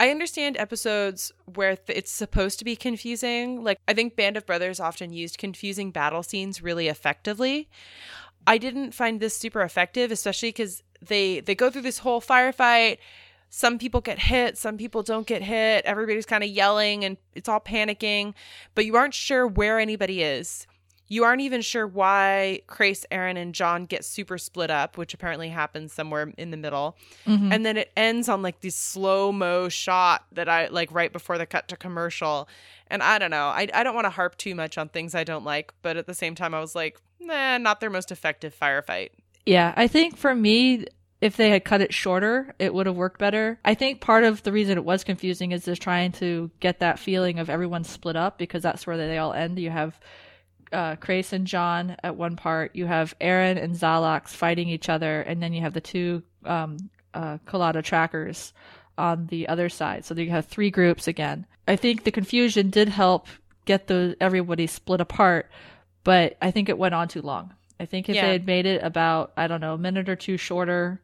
I 0.00 0.10
understand 0.10 0.56
episodes 0.56 1.30
where 1.54 1.76
th- 1.76 1.96
it's 1.96 2.10
supposed 2.10 2.58
to 2.58 2.64
be 2.64 2.74
confusing. 2.74 3.62
Like 3.62 3.78
I 3.86 3.92
think 3.94 4.16
Band 4.16 4.36
of 4.36 4.46
Brothers 4.46 4.80
often 4.80 5.12
used 5.12 5.38
confusing 5.38 5.90
battle 5.92 6.22
scenes 6.22 6.62
really 6.62 6.88
effectively. 6.88 7.68
I 8.46 8.58
didn't 8.58 8.92
find 8.92 9.20
this 9.20 9.36
super 9.36 9.62
effective, 9.62 10.10
especially 10.10 10.48
because 10.48 10.82
they 11.00 11.40
they 11.40 11.54
go 11.54 11.70
through 11.70 11.82
this 11.82 11.98
whole 11.98 12.20
firefight. 12.20 12.98
Some 13.50 13.78
people 13.78 14.00
get 14.00 14.18
hit, 14.18 14.56
some 14.56 14.78
people 14.78 15.02
don't 15.02 15.26
get 15.26 15.42
hit. 15.42 15.84
Everybody's 15.84 16.24
kind 16.24 16.42
of 16.42 16.48
yelling 16.48 17.04
and 17.04 17.18
it's 17.34 17.48
all 17.48 17.60
panicking, 17.60 18.32
but 18.74 18.86
you 18.86 18.96
aren't 18.96 19.14
sure 19.14 19.46
where 19.46 19.78
anybody 19.78 20.22
is. 20.22 20.66
You 21.12 21.24
aren't 21.24 21.42
even 21.42 21.60
sure 21.60 21.86
why 21.86 22.62
Crais, 22.66 23.04
Aeryn, 23.12 23.36
and 23.36 23.54
John 23.54 23.84
get 23.84 24.02
super 24.02 24.38
split 24.38 24.70
up, 24.70 24.96
which 24.96 25.12
apparently 25.12 25.50
happens 25.50 25.92
somewhere 25.92 26.32
in 26.38 26.50
the 26.50 26.56
middle. 26.56 26.96
Mm-hmm. 27.26 27.52
And 27.52 27.66
then 27.66 27.76
it 27.76 27.92
ends 27.98 28.30
on 28.30 28.40
like 28.40 28.62
this 28.62 28.74
slow 28.74 29.30
mo 29.30 29.68
shot 29.68 30.24
that 30.32 30.48
I 30.48 30.68
like 30.68 30.90
right 30.90 31.12
before 31.12 31.36
the 31.36 31.44
cut 31.44 31.68
to 31.68 31.76
commercial. 31.76 32.48
And 32.86 33.02
I 33.02 33.18
don't 33.18 33.30
know. 33.30 33.48
I, 33.48 33.68
I 33.74 33.82
don't 33.82 33.94
want 33.94 34.06
to 34.06 34.10
harp 34.10 34.38
too 34.38 34.54
much 34.54 34.78
on 34.78 34.88
things 34.88 35.14
I 35.14 35.22
don't 35.22 35.44
like, 35.44 35.74
but 35.82 35.98
at 35.98 36.06
the 36.06 36.14
same 36.14 36.34
time, 36.34 36.54
I 36.54 36.60
was 36.60 36.74
like, 36.74 36.98
nah, 37.20 37.58
not 37.58 37.80
their 37.80 37.90
most 37.90 38.10
effective 38.10 38.56
firefight. 38.58 39.10
Yeah, 39.44 39.74
I 39.76 39.88
think 39.88 40.16
for 40.16 40.34
me, 40.34 40.86
if 41.20 41.36
they 41.36 41.50
had 41.50 41.62
cut 41.62 41.82
it 41.82 41.92
shorter, 41.92 42.54
it 42.58 42.72
would 42.72 42.86
have 42.86 42.96
worked 42.96 43.18
better. 43.18 43.60
I 43.66 43.74
think 43.74 44.00
part 44.00 44.24
of 44.24 44.44
the 44.44 44.52
reason 44.52 44.78
it 44.78 44.84
was 44.86 45.04
confusing 45.04 45.52
is 45.52 45.66
just 45.66 45.82
trying 45.82 46.12
to 46.12 46.50
get 46.60 46.80
that 46.80 46.98
feeling 46.98 47.38
of 47.38 47.50
everyone 47.50 47.84
split 47.84 48.16
up 48.16 48.38
because 48.38 48.62
that's 48.62 48.86
where 48.86 48.96
they 48.96 49.18
all 49.18 49.34
end. 49.34 49.58
You 49.58 49.68
have 49.68 50.00
uh, 50.72 50.96
Crais 50.96 51.32
and 51.32 51.46
John 51.46 51.96
at 52.02 52.16
one 52.16 52.36
part, 52.36 52.74
you 52.74 52.86
have 52.86 53.14
Aeryn 53.20 53.62
and 53.62 53.74
Xhalax 53.74 54.28
fighting 54.28 54.68
each 54.68 54.88
other, 54.88 55.20
and 55.20 55.42
then 55.42 55.52
you 55.52 55.60
have 55.62 55.74
the 55.74 55.80
two 55.80 56.22
um, 56.44 56.76
uh, 57.14 57.38
Colarta 57.46 57.82
trackers 57.82 58.52
on 58.98 59.26
the 59.26 59.48
other 59.48 59.68
side. 59.68 60.04
So 60.04 60.14
you 60.14 60.30
have 60.30 60.46
three 60.46 60.70
groups 60.70 61.06
again. 61.08 61.46
I 61.68 61.76
think 61.76 62.04
the 62.04 62.10
confusion 62.10 62.70
did 62.70 62.88
help 62.88 63.26
get 63.64 63.86
the 63.86 64.16
everybody 64.20 64.66
split 64.66 65.00
apart, 65.00 65.50
but 66.04 66.36
I 66.42 66.50
think 66.50 66.68
it 66.68 66.78
went 66.78 66.94
on 66.94 67.08
too 67.08 67.22
long. 67.22 67.54
I 67.78 67.86
think 67.86 68.08
if 68.08 68.16
Yeah. 68.16 68.26
they 68.26 68.32
had 68.32 68.46
made 68.46 68.66
it 68.66 68.82
about 68.82 69.32
I 69.36 69.46
don't 69.46 69.60
know 69.60 69.74
a 69.74 69.78
minute 69.78 70.08
or 70.08 70.16
two 70.16 70.36
shorter, 70.36 71.00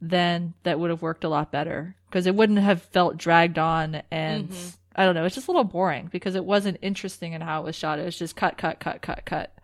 then 0.00 0.54
that 0.64 0.78
would 0.78 0.90
have 0.90 1.02
worked 1.02 1.24
a 1.24 1.28
lot 1.28 1.50
better 1.50 1.94
because 2.08 2.26
it 2.26 2.34
wouldn't 2.34 2.58
have 2.58 2.82
felt 2.82 3.16
dragged 3.16 3.58
on 3.58 4.02
and 4.10 4.50
I 4.94 5.04
don't 5.04 5.14
know. 5.14 5.24
It's 5.24 5.34
just 5.34 5.48
a 5.48 5.50
little 5.50 5.64
boring 5.64 6.08
because 6.12 6.34
it 6.34 6.44
wasn't 6.44 6.78
interesting 6.82 7.32
in 7.32 7.40
how 7.40 7.62
it 7.62 7.64
was 7.64 7.76
shot. 7.76 7.98
It 7.98 8.04
was 8.04 8.18
just 8.18 8.36
cut, 8.36 8.58
cut, 8.58 8.80
cut, 8.80 9.02
cut, 9.02 9.24
cut. 9.24 9.54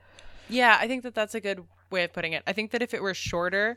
Yeah, 0.49 0.77
I 0.81 0.89
think 0.89 1.03
that 1.03 1.15
that's 1.15 1.35
a 1.35 1.41
good 1.41 1.65
way 1.91 2.05
of 2.05 2.13
putting 2.13 2.33
it. 2.33 2.43
I 2.47 2.53
think 2.53 2.71
that 2.71 2.83
if 2.83 2.95
it 2.95 3.03
were 3.03 3.15
shorter, 3.15 3.77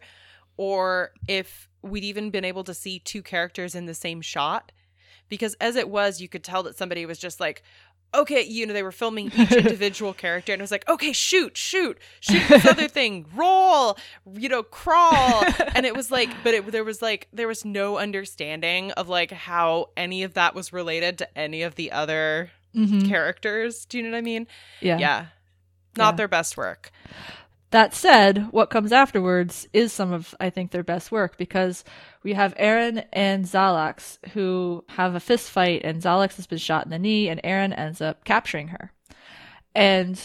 or 0.57 1.11
if 1.27 1.67
we'd 1.81 2.03
even 2.03 2.29
been 2.29 2.45
able 2.45 2.63
to 2.63 2.73
see 2.73 2.99
two 2.99 3.21
characters 3.21 3.75
in 3.75 3.85
the 3.85 3.93
same 3.93 4.21
shot, 4.21 4.71
because 5.27 5.55
as 5.55 5.75
it 5.75 5.89
was, 5.89 6.21
you 6.21 6.27
could 6.27 6.43
tell 6.43 6.63
that 6.63 6.77
somebody 6.77 7.05
was 7.05 7.17
just 7.17 7.39
like, 7.39 7.63
okay, 8.13 8.41
you 8.41 8.65
know, 8.65 8.73
they 8.73 8.83
were 8.83 8.91
filming 8.91 9.31
each 9.37 9.51
individual 9.51 10.13
character, 10.13 10.53
and 10.53 10.59
it 10.59 10.63
was 10.63 10.71
like, 10.71 10.87
okay, 10.89 11.13
shoot, 11.13 11.57
shoot, 11.57 11.97
shoot 12.19 12.41
this 12.47 12.65
other 12.65 12.87
thing, 12.89 13.25
roll, 13.35 13.97
you 14.33 14.49
know, 14.49 14.63
crawl, 14.63 15.43
and 15.75 15.85
it 15.85 15.95
was 15.95 16.11
like, 16.11 16.29
but 16.43 16.53
it 16.53 16.71
there 16.71 16.83
was 16.83 17.01
like 17.01 17.27
there 17.33 17.47
was 17.47 17.65
no 17.65 17.97
understanding 17.97 18.91
of 18.91 19.09
like 19.09 19.31
how 19.31 19.89
any 19.97 20.23
of 20.23 20.33
that 20.33 20.55
was 20.55 20.73
related 20.73 21.17
to 21.17 21.37
any 21.37 21.61
of 21.63 21.75
the 21.75 21.91
other 21.91 22.51
mm-hmm. 22.75 23.07
characters. 23.07 23.85
Do 23.85 23.97
you 23.97 24.03
know 24.03 24.11
what 24.11 24.17
I 24.17 24.21
mean? 24.21 24.47
Yeah. 24.81 24.97
Yeah. 24.97 25.25
Not 25.97 26.13
Yeah. 26.13 26.17
their 26.17 26.27
best 26.27 26.57
work. 26.57 26.91
That 27.71 27.93
said, 27.93 28.49
what 28.51 28.69
comes 28.69 28.91
afterwards 28.91 29.67
is 29.71 29.93
some 29.93 30.11
of, 30.11 30.35
I 30.41 30.49
think, 30.49 30.71
their 30.71 30.83
best 30.83 31.09
work 31.09 31.37
because 31.37 31.85
we 32.21 32.33
have 32.33 32.53
Aeryn 32.55 33.05
and 33.13 33.45
Xhalax 33.45 34.17
who 34.33 34.83
have 34.89 35.15
a 35.15 35.21
fist 35.21 35.49
fight, 35.49 35.81
and 35.85 36.01
Xhalax 36.01 36.35
has 36.35 36.47
been 36.47 36.57
shot 36.57 36.83
in 36.83 36.91
the 36.91 36.99
knee, 36.99 37.29
and 37.29 37.41
Aeryn 37.43 37.77
ends 37.77 38.01
up 38.01 38.25
capturing 38.25 38.69
her. 38.69 38.91
And 39.73 40.19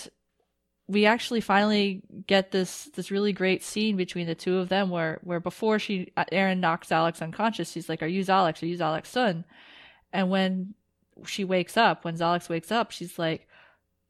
we 0.88 1.06
actually 1.06 1.40
finally 1.40 2.02
get 2.26 2.50
this 2.50 2.84
this 2.94 3.10
really 3.12 3.32
great 3.32 3.62
scene 3.62 3.96
between 3.96 4.26
the 4.26 4.34
two 4.34 4.58
of 4.58 4.68
them 4.68 4.90
where 4.90 5.20
where 5.22 5.40
before 5.40 5.78
she 5.78 6.12
Aeryn 6.16 6.58
knocks 6.58 6.90
Alex 6.90 7.22
unconscious, 7.22 7.70
she's 7.70 7.88
like, 7.88 8.02
"Are 8.02 8.06
you 8.06 8.22
Xhalax? 8.22 8.62
Are 8.62 8.66
you 8.66 8.76
Xhalax's 8.76 9.08
son?" 9.10 9.44
And 10.12 10.30
when 10.30 10.74
she 11.24 11.44
wakes 11.44 11.76
up, 11.76 12.04
when 12.04 12.16
Xhalax 12.16 12.48
wakes 12.48 12.72
up, 12.72 12.90
she's 12.90 13.18
like, 13.18 13.48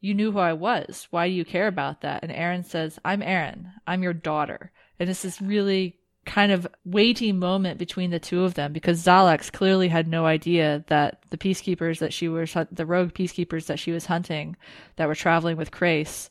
you 0.00 0.14
knew 0.14 0.32
who 0.32 0.38
I 0.38 0.52
was. 0.52 1.06
Why 1.11 1.28
do 1.28 1.35
you 1.35 1.44
care 1.44 1.66
about 1.66 2.02
that? 2.02 2.22
And 2.22 2.32
Aeryn 2.32 2.64
says, 2.64 2.98
I'm 3.04 3.20
Aeryn. 3.20 3.72
I'm 3.87 4.02
your 4.02 4.12
daughter. 4.12 4.70
And 4.98 5.09
it's 5.11 5.22
this 5.22 5.40
really 5.40 5.98
kind 6.26 6.50
of 6.52 6.66
weighty 6.85 7.32
moment 7.32 7.78
between 7.78 8.11
the 8.11 8.18
two 8.18 8.42
of 8.42 8.54
them 8.54 8.72
because 8.72 9.04
Xhalax 9.04 9.52
clearly 9.52 9.88
had 9.88 10.09
no 10.09 10.26
idea 10.26 10.85
that 10.88 11.22
the 11.30 11.38
peacekeepers 11.38 12.00
that 12.00 12.12
she 12.12 12.28
was, 12.28 12.54
the 12.72 12.87
rogue 12.87 13.12
peacekeepers 13.12 13.66
that 13.66 13.78
she 13.78 13.92
was 13.92 14.06
hunting 14.06 14.56
that 14.96 15.09
were 15.09 15.14
traveling 15.14 15.56
with 15.56 15.70
Crais 15.70 16.30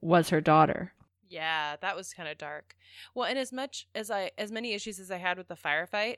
was 0.00 0.28
her 0.28 0.40
daughter. 0.40 0.92
Yeah, 1.28 1.76
that 1.80 1.96
was 1.96 2.14
kind 2.14 2.28
of 2.28 2.38
dark. 2.38 2.74
Well, 3.14 3.26
and 3.26 3.38
as 3.38 3.52
much 3.52 3.86
as 3.94 4.10
I 4.10 4.30
as 4.38 4.50
many 4.50 4.72
issues 4.72 4.98
as 4.98 5.10
I 5.10 5.18
had 5.18 5.36
with 5.38 5.48
the 5.48 5.54
firefight, 5.54 6.16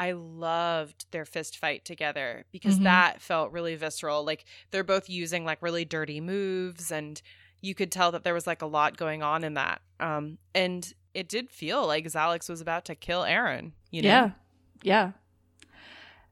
I 0.00 0.12
loved 0.12 1.04
their 1.10 1.26
fist 1.26 1.58
fight 1.58 1.84
together 1.84 2.46
because 2.52 2.78
Mhm. 2.78 2.84
that 2.84 3.20
felt 3.20 3.52
really 3.52 3.76
visceral. 3.76 4.24
Like 4.24 4.46
they're 4.70 4.82
both 4.82 5.10
using 5.10 5.44
like 5.44 5.60
really 5.60 5.84
dirty 5.84 6.20
moves 6.22 6.90
and 6.90 7.20
you 7.60 7.74
could 7.74 7.92
tell 7.92 8.10
that 8.12 8.24
there 8.24 8.32
was 8.32 8.46
like 8.46 8.62
a 8.62 8.66
lot 8.66 8.96
going 8.96 9.22
on 9.22 9.44
in 9.44 9.54
that. 9.54 9.82
Um 10.00 10.38
and 10.54 10.92
it 11.12 11.28
did 11.28 11.50
feel 11.50 11.86
like 11.86 12.06
Xhalax 12.06 12.48
was 12.48 12.62
about 12.62 12.86
to 12.86 12.94
kill 12.94 13.22
Aeryn, 13.24 13.72
you 13.90 14.00
know. 14.00 14.08
Yeah. 14.08 14.30
Yeah. 14.82 15.12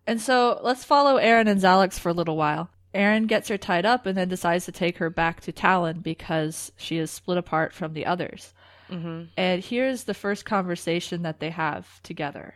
And 0.07 0.21
so 0.21 0.59
let's 0.63 0.85
follow 0.85 1.19
Aeryn 1.19 1.47
and 1.49 1.61
Xhalax 1.61 1.99
for 1.99 2.09
a 2.09 2.15
little 2.15 2.37
while. 2.37 2.71
Aeryn 2.95 3.27
gets 3.27 3.49
her 3.49 3.59
tied 3.59 3.85
up 3.85 4.07
and 4.07 4.17
then 4.17 4.29
decides 4.31 4.65
to 4.65 4.73
take 4.73 4.97
her 4.97 5.11
back 5.11 5.43
to 5.43 5.53
Talyn 5.53 6.03
because 6.03 6.73
she 6.77 6.97
is 6.97 7.11
split 7.11 7.37
apart 7.37 7.75
from 7.75 7.93
the 7.93 8.07
others. 8.07 8.55
Mhm. 8.89 9.29
And 9.37 9.63
here's 9.63 10.05
the 10.05 10.15
first 10.15 10.47
conversation 10.47 11.21
that 11.23 11.41
they 11.41 11.51
have 11.51 12.03
together. 12.03 12.55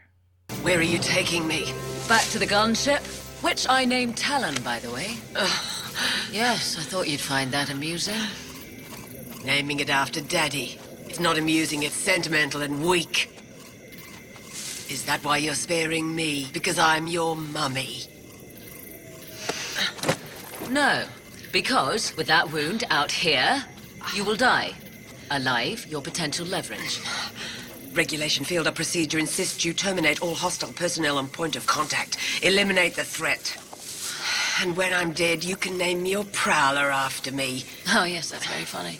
Where 0.60 0.78
are 0.78 0.82
you 0.82 0.98
taking 0.98 1.46
me? 1.46 1.72
Back 2.08 2.24
to 2.30 2.38
the 2.38 2.46
gunship, 2.46 3.00
which 3.42 3.66
I 3.68 3.84
named 3.84 4.16
Talyn, 4.16 4.62
by 4.62 4.78
the 4.78 4.90
way. 4.90 5.16
Yes, 6.30 6.76
I 6.78 6.82
thought 6.82 7.08
you'd 7.08 7.20
find 7.20 7.50
that 7.52 7.70
amusing. 7.70 8.20
Naming 9.44 9.80
it 9.80 9.90
after 9.90 10.20
Daddy. 10.20 10.78
It's 11.08 11.20
not 11.20 11.36
amusing, 11.38 11.82
it's 11.82 11.94
sentimental 11.94 12.62
and 12.62 12.84
weak. 12.84 13.28
Is 14.88 15.04
that 15.06 15.24
why 15.24 15.38
you're 15.38 15.54
sparing 15.54 16.14
me? 16.14 16.48
Because 16.52 16.78
I'm 16.78 17.06
your 17.06 17.34
mummy? 17.36 18.04
No, 20.70 21.04
because 21.50 22.16
with 22.16 22.28
that 22.28 22.50
wound 22.52 22.84
out 22.90 23.10
here, 23.10 23.64
you 24.14 24.24
will 24.24 24.36
die. 24.36 24.72
Alive, 25.30 25.86
your 25.86 26.02
potential 26.02 26.46
leverage. 26.46 27.00
Regulation 27.94 28.44
field 28.44 28.66
of 28.66 28.74
procedure 28.74 29.18
insists 29.18 29.66
you 29.66 29.74
terminate 29.74 30.22
all 30.22 30.34
hostile 30.34 30.72
personnel 30.72 31.18
on 31.18 31.28
point 31.28 31.56
of 31.56 31.66
contact. 31.66 32.16
Eliminate 32.42 32.96
the 32.96 33.04
threat. 33.04 33.56
And 34.62 34.74
when 34.76 34.94
I'm 34.94 35.12
dead, 35.12 35.44
you 35.44 35.56
can 35.56 35.76
name 35.76 36.06
your 36.06 36.24
prowler 36.24 36.90
after 36.90 37.30
me. 37.32 37.64
Oh, 37.94 38.04
yes, 38.04 38.30
that's 38.30 38.46
very 38.46 38.64
funny. 38.64 38.98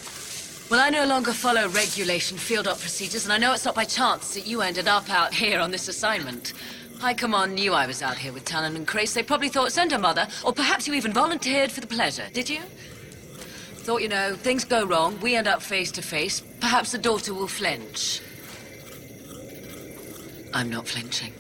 Well, 0.71 0.81
I 0.81 0.91
no 0.91 1.07
longer 1.07 1.33
follow 1.33 1.69
regulation 1.69 2.37
field 2.37 2.69
op 2.69 2.81
procedures, 2.81 3.25
and 3.25 3.33
I 3.33 3.39
know 3.39 3.55
it's 3.55 3.65
not 3.65 3.75
by 3.75 3.85
chance 3.85 4.35
that 4.35 4.47
you 4.47 4.61
ended 4.61 4.89
up 4.89 5.09
out 5.09 5.33
here 5.33 5.59
on 5.59 5.71
this 5.71 5.89
assignment. 5.89 6.53
High 6.99 7.15
Command 7.15 7.55
knew 7.55 7.73
I 7.73 7.87
was 7.87 8.03
out 8.03 8.19
here 8.19 8.33
with 8.33 8.45
Talyn 8.45 8.77
and 8.77 8.87
Crais. 8.87 9.15
They 9.15 9.23
probably 9.23 9.49
thought 9.49 9.73
send 9.73 9.93
her 9.93 9.99
mother, 9.99 10.29
or 10.45 10.53
perhaps 10.53 10.87
you 10.87 10.93
even 10.95 11.15
volunteered 11.15 11.73
for 11.73 11.81
the 11.81 11.87
pleasure, 11.87 12.29
did 12.35 12.49
you? 12.49 12.61
Thought, 13.85 14.03
you 14.03 14.09
know, 14.09 14.35
things 14.35 14.65
go 14.65 14.85
wrong, 14.85 15.19
we 15.21 15.35
end 15.35 15.49
up 15.49 15.63
face 15.63 15.91
to 15.93 16.03
face. 16.03 16.43
Perhaps 16.61 16.93
the 16.93 16.99
daughter 16.99 17.33
will 17.33 17.49
flinch. 17.49 18.21
I'm 20.55 20.71
not 20.71 20.87
flinching. 20.87 21.33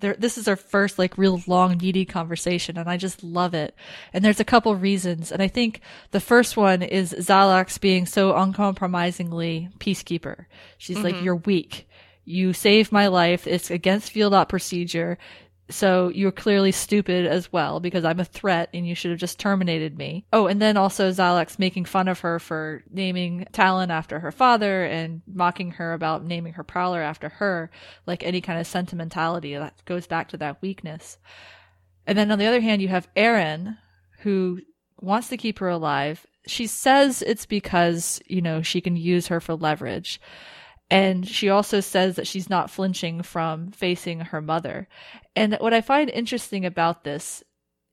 There, 0.00 0.14
this 0.18 0.36
is 0.36 0.48
our 0.48 0.56
first 0.56 0.98
like 0.98 1.16
real 1.16 1.40
long 1.46 1.78
needy 1.78 2.04
conversation 2.04 2.76
and 2.76 2.90
I 2.90 2.96
just 2.96 3.22
love 3.22 3.54
it. 3.54 3.76
And 4.12 4.24
there's 4.24 4.40
a 4.40 4.44
couple 4.44 4.74
reasons. 4.74 5.30
And 5.30 5.40
I 5.40 5.46
think 5.48 5.80
the 6.10 6.20
first 6.20 6.56
one 6.56 6.82
is 6.82 7.14
Xhalax 7.16 7.80
being 7.80 8.06
so 8.06 8.34
uncompromisingly 8.34 9.68
peacekeeper. 9.78 10.46
She's 10.76 10.98
like, 10.98 11.14
mm-hmm. 11.14 11.24
you're 11.24 11.36
weak. 11.36 11.88
You 12.24 12.52
saved 12.52 12.90
my 12.90 13.06
life. 13.06 13.46
It's 13.46 13.70
against 13.70 14.10
field 14.10 14.34
op 14.34 14.48
procedure. 14.48 15.18
So 15.72 16.08
you're 16.08 16.32
clearly 16.32 16.70
stupid 16.70 17.26
as 17.26 17.52
well 17.52 17.80
because 17.80 18.04
I'm 18.04 18.20
a 18.20 18.24
threat 18.24 18.68
and 18.74 18.86
you 18.86 18.94
should 18.94 19.10
have 19.10 19.20
just 19.20 19.38
terminated 19.38 19.96
me. 19.96 20.26
Oh, 20.32 20.46
and 20.46 20.60
then 20.60 20.76
also 20.76 21.10
Xhalax 21.10 21.58
making 21.58 21.86
fun 21.86 22.08
of 22.08 22.20
her 22.20 22.38
for 22.38 22.82
naming 22.90 23.46
Talyn 23.52 23.88
after 23.88 24.20
her 24.20 24.30
father 24.30 24.84
and 24.84 25.22
mocking 25.26 25.72
her 25.72 25.94
about 25.94 26.24
naming 26.24 26.52
her 26.54 26.64
prowler 26.64 27.00
after 27.00 27.30
her, 27.30 27.70
like 28.06 28.22
any 28.22 28.40
kind 28.40 28.60
of 28.60 28.66
sentimentality 28.66 29.54
that 29.54 29.82
goes 29.86 30.06
back 30.06 30.28
to 30.28 30.36
that 30.36 30.60
weakness. 30.60 31.18
And 32.06 32.18
then 32.18 32.30
on 32.30 32.38
the 32.38 32.46
other 32.46 32.60
hand, 32.60 32.82
you 32.82 32.88
have 32.88 33.12
Aeryn 33.14 33.78
who 34.20 34.60
wants 35.00 35.28
to 35.28 35.36
keep 35.36 35.58
her 35.58 35.68
alive. 35.68 36.26
She 36.46 36.66
says 36.66 37.22
it's 37.22 37.46
because, 37.46 38.20
you 38.26 38.42
know, 38.42 38.62
she 38.62 38.80
can 38.80 38.96
use 38.96 39.28
her 39.28 39.40
for 39.40 39.54
leverage. 39.54 40.20
And 40.92 41.26
she 41.26 41.48
also 41.48 41.80
says 41.80 42.16
that 42.16 42.26
she's 42.26 42.50
not 42.50 42.70
flinching 42.70 43.22
from 43.22 43.70
facing 43.70 44.20
her 44.20 44.42
mother. 44.42 44.88
And 45.34 45.54
what 45.54 45.72
I 45.72 45.80
find 45.80 46.10
interesting 46.10 46.66
about 46.66 47.02
this 47.02 47.42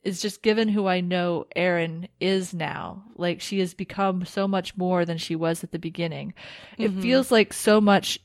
is 0.04 0.22
just 0.22 0.42
given 0.42 0.68
who 0.68 0.86
I 0.86 1.00
know 1.00 1.46
Aeryn 1.56 2.10
is 2.20 2.54
now, 2.54 3.06
like 3.16 3.40
she 3.40 3.60
has 3.60 3.74
become 3.74 4.26
so 4.26 4.50
much 4.50 4.76
more 4.76 5.06
than 5.06 5.18
she 5.18 5.36
was 5.36 5.64
at 5.64 5.72
the 5.72 5.80
beginning. 5.80 6.34
It 6.78 6.92
mm-hmm. 6.92 7.02
feels 7.02 7.32
like 7.32 7.54
so 7.54 7.80
much 7.80 8.20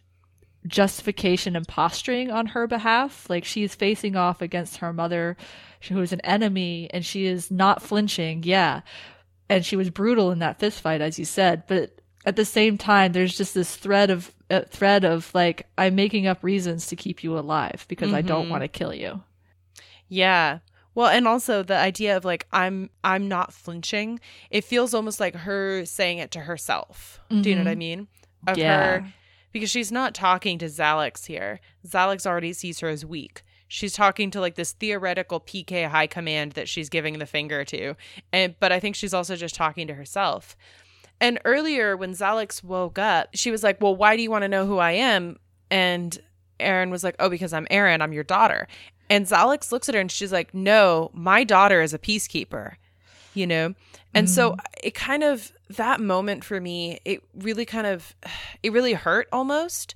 justification 0.67 1.55
and 1.55 1.69
posturing 1.69 2.33
on 2.33 2.47
her 2.47 2.67
behalf. 2.67 3.31
Like 3.31 3.45
she 3.45 3.63
is 3.63 3.77
facing 3.77 4.17
off 4.17 4.43
against 4.43 4.79
her 4.79 4.93
mother, 4.93 5.37
who 5.89 6.01
is 6.01 6.13
an 6.13 6.21
enemy, 6.23 6.89
and 6.93 7.05
she 7.05 7.27
is 7.27 7.49
not 7.49 7.83
flinching. 7.83 8.43
Yeah. 8.43 8.81
And 9.49 9.65
she 9.65 9.77
was 9.77 9.91
brutal 9.91 10.33
in 10.33 10.41
that 10.41 10.59
fist 10.59 10.81
fight, 10.81 11.01
as 11.01 11.17
you 11.17 11.25
said. 11.25 11.65
But 11.69 12.01
at 12.27 12.37
the 12.37 12.45
same 12.45 12.79
time, 12.79 13.13
there's 13.13 13.37
just 13.37 13.55
this 13.55 13.77
thread 13.77 14.11
of 14.11 14.33
uh, 14.55 14.65
thread 14.71 15.05
of 15.05 15.31
like 15.35 15.67
I'm 15.77 15.95
making 15.95 16.27
up 16.27 16.43
reasons 16.43 16.87
to 16.89 16.97
keep 16.97 17.23
you 17.25 17.39
alive 17.39 17.85
because 17.89 18.13
I 18.13 18.23
don't 18.23 18.49
want 18.49 18.63
to 18.63 18.69
kill 18.69 18.95
you. 18.95 19.23
Yeah. 20.09 20.59
Well, 20.95 21.09
and 21.09 21.27
also 21.27 21.63
the 21.63 21.77
idea 21.77 22.17
of 22.17 22.25
like 22.25 22.47
I'm 22.53 22.91
I'm 23.03 23.29
not 23.29 23.53
flinching. 23.53 24.21
It 24.51 24.65
feels 24.65 24.95
almost 24.95 25.19
like 25.21 25.35
her 25.35 25.85
saying 25.85 26.19
it 26.19 26.31
to 26.33 26.41
herself. 26.41 27.21
Do 27.29 27.49
you 27.51 27.57
know 27.57 27.63
what 27.63 27.71
I 27.71 27.75
mean? 27.75 28.07
Of 28.47 28.59
Yeah. 28.59 28.79
her 29.01 29.13
because 29.53 29.71
she's 29.71 29.91
not 29.91 30.15
talking 30.15 30.59
to 30.59 30.67
Xhalax 30.67 31.27
here. 31.27 31.61
Xhalax 31.87 32.27
already 32.27 32.53
sees 32.53 32.81
her 32.81 32.89
as 32.89 33.05
weak. 33.05 33.43
She's 33.67 33.93
talking 33.93 34.31
to 34.33 34.41
like 34.41 34.55
this 34.55 34.73
theoretical 34.73 35.41
PK 35.41 35.89
high 35.89 36.07
command 36.07 36.53
that 36.53 36.69
she's 36.69 36.89
giving 36.89 37.19
the 37.19 37.27
finger 37.27 37.65
to. 37.65 37.95
And 38.33 38.55
but 38.61 38.71
I 38.71 38.79
think 38.79 38.95
she's 38.95 39.15
also 39.15 39.35
just 39.35 39.55
talking 39.57 39.89
to 39.89 39.95
herself. 39.95 40.57
And 41.21 41.41
earlier 41.45 41.97
when 41.97 42.13
Xhalax 42.13 42.63
woke 42.63 42.99
up, 42.99 43.29
she 43.35 43.51
was 43.51 43.63
like, 43.63 43.81
"Well, 43.81 43.97
why 43.97 44.17
do 44.17 44.23
you 44.23 44.31
want 44.31 44.43
to 44.43 44.49
know 44.49 44.67
who 44.67 44.79
I 44.79 44.93
am?" 44.93 45.39
And 45.71 46.19
Aeryn 46.61 46.91
was 46.91 47.05
like, 47.05 47.17
"Oh, 47.19 47.29
because 47.29 47.53
I'm 47.53 47.67
Aeryn. 47.67 48.01
I'm 48.01 48.13
your 48.13 48.25
daughter." 48.25 48.69
And 49.09 49.27
Xhalax 49.27 49.71
looks 49.73 49.89
at 49.89 49.95
her 49.95 50.01
and 50.01 50.11
she's 50.11 50.33
like, 50.33 50.55
"No, 50.55 51.11
my 51.15 51.45
daughter 51.45 51.81
is 51.83 51.95
a 51.95 51.99
peacekeeper." 51.99 52.75
You 53.35 53.47
know? 53.47 53.75
And 54.15 54.31
so 54.31 54.53
mm-hmm. 54.53 54.61
it 54.83 54.95
kind 54.95 55.25
of 55.25 55.53
that 55.71 56.01
moment 56.01 56.45
for 56.45 56.61
me, 56.61 57.01
it 57.05 57.23
really 57.35 57.65
kind 57.65 57.87
of 57.87 58.15
it 58.63 58.73
really 58.73 58.95
hurt 58.95 59.29
almost 59.33 59.95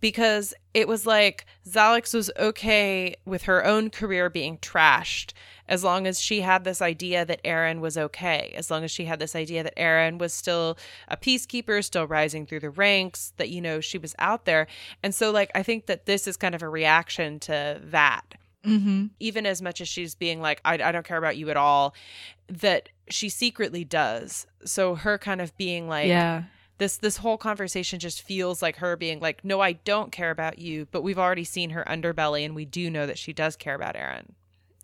because 0.00 0.54
it 0.74 0.88
was 0.88 1.06
like 1.06 1.46
Xhalax 1.68 2.14
was 2.14 2.30
okay 2.38 3.14
with 3.24 3.42
her 3.42 3.64
own 3.64 3.90
career 3.90 4.30
being 4.30 4.58
trashed 4.58 5.32
as 5.70 5.84
long 5.84 6.06
as 6.06 6.20
she 6.20 6.40
had 6.40 6.64
this 6.64 6.82
idea 6.82 7.24
that 7.24 7.42
Aeryn 7.44 7.78
was 7.78 7.96
okay, 7.96 8.52
as 8.56 8.70
long 8.72 8.82
as 8.82 8.90
she 8.90 9.04
had 9.04 9.20
this 9.20 9.36
idea 9.36 9.62
that 9.62 9.76
Aeryn 9.76 10.18
was 10.18 10.34
still 10.34 10.76
a 11.06 11.16
peacekeeper, 11.16 11.82
still 11.84 12.08
rising 12.08 12.44
through 12.44 12.60
the 12.60 12.70
ranks, 12.70 13.32
that, 13.36 13.50
you 13.50 13.60
know, 13.60 13.80
she 13.80 13.96
was 13.96 14.14
out 14.18 14.46
there. 14.46 14.66
And 15.02 15.14
so, 15.14 15.30
like, 15.30 15.50
I 15.54 15.62
think 15.62 15.86
that 15.86 16.06
this 16.06 16.26
is 16.26 16.36
kind 16.36 16.56
of 16.56 16.62
a 16.62 16.68
reaction 16.68 17.38
to 17.40 17.80
that. 17.84 18.34
Mm-hmm. 18.66 19.06
Even 19.20 19.46
as 19.46 19.62
much 19.62 19.80
as 19.80 19.88
she's 19.88 20.16
being 20.16 20.42
like, 20.42 20.60
I, 20.64 20.74
I 20.74 20.90
don't 20.90 21.06
care 21.06 21.16
about 21.16 21.36
you 21.36 21.48
at 21.50 21.56
all, 21.56 21.94
that 22.48 22.88
she 23.08 23.28
secretly 23.28 23.84
does. 23.84 24.48
So, 24.64 24.96
her 24.96 25.18
kind 25.18 25.40
of 25.40 25.56
being 25.56 25.88
like, 25.88 26.08
yeah. 26.08 26.42
This 26.80 26.96
this 26.96 27.18
whole 27.18 27.38
conversation 27.38 28.00
just 28.00 28.22
feels 28.22 28.60
like 28.60 28.76
her 28.76 28.96
being 28.96 29.20
like 29.20 29.44
no 29.44 29.60
i 29.60 29.72
don't 29.72 30.10
care 30.10 30.30
about 30.30 30.58
you 30.58 30.88
but 30.90 31.02
we've 31.02 31.18
already 31.18 31.44
seen 31.44 31.70
her 31.70 31.84
underbelly 31.86 32.44
and 32.44 32.56
we 32.56 32.64
do 32.64 32.90
know 32.90 33.06
that 33.06 33.18
she 33.18 33.32
does 33.32 33.54
care 33.54 33.76
about 33.76 33.94
Aeryn 33.94 34.30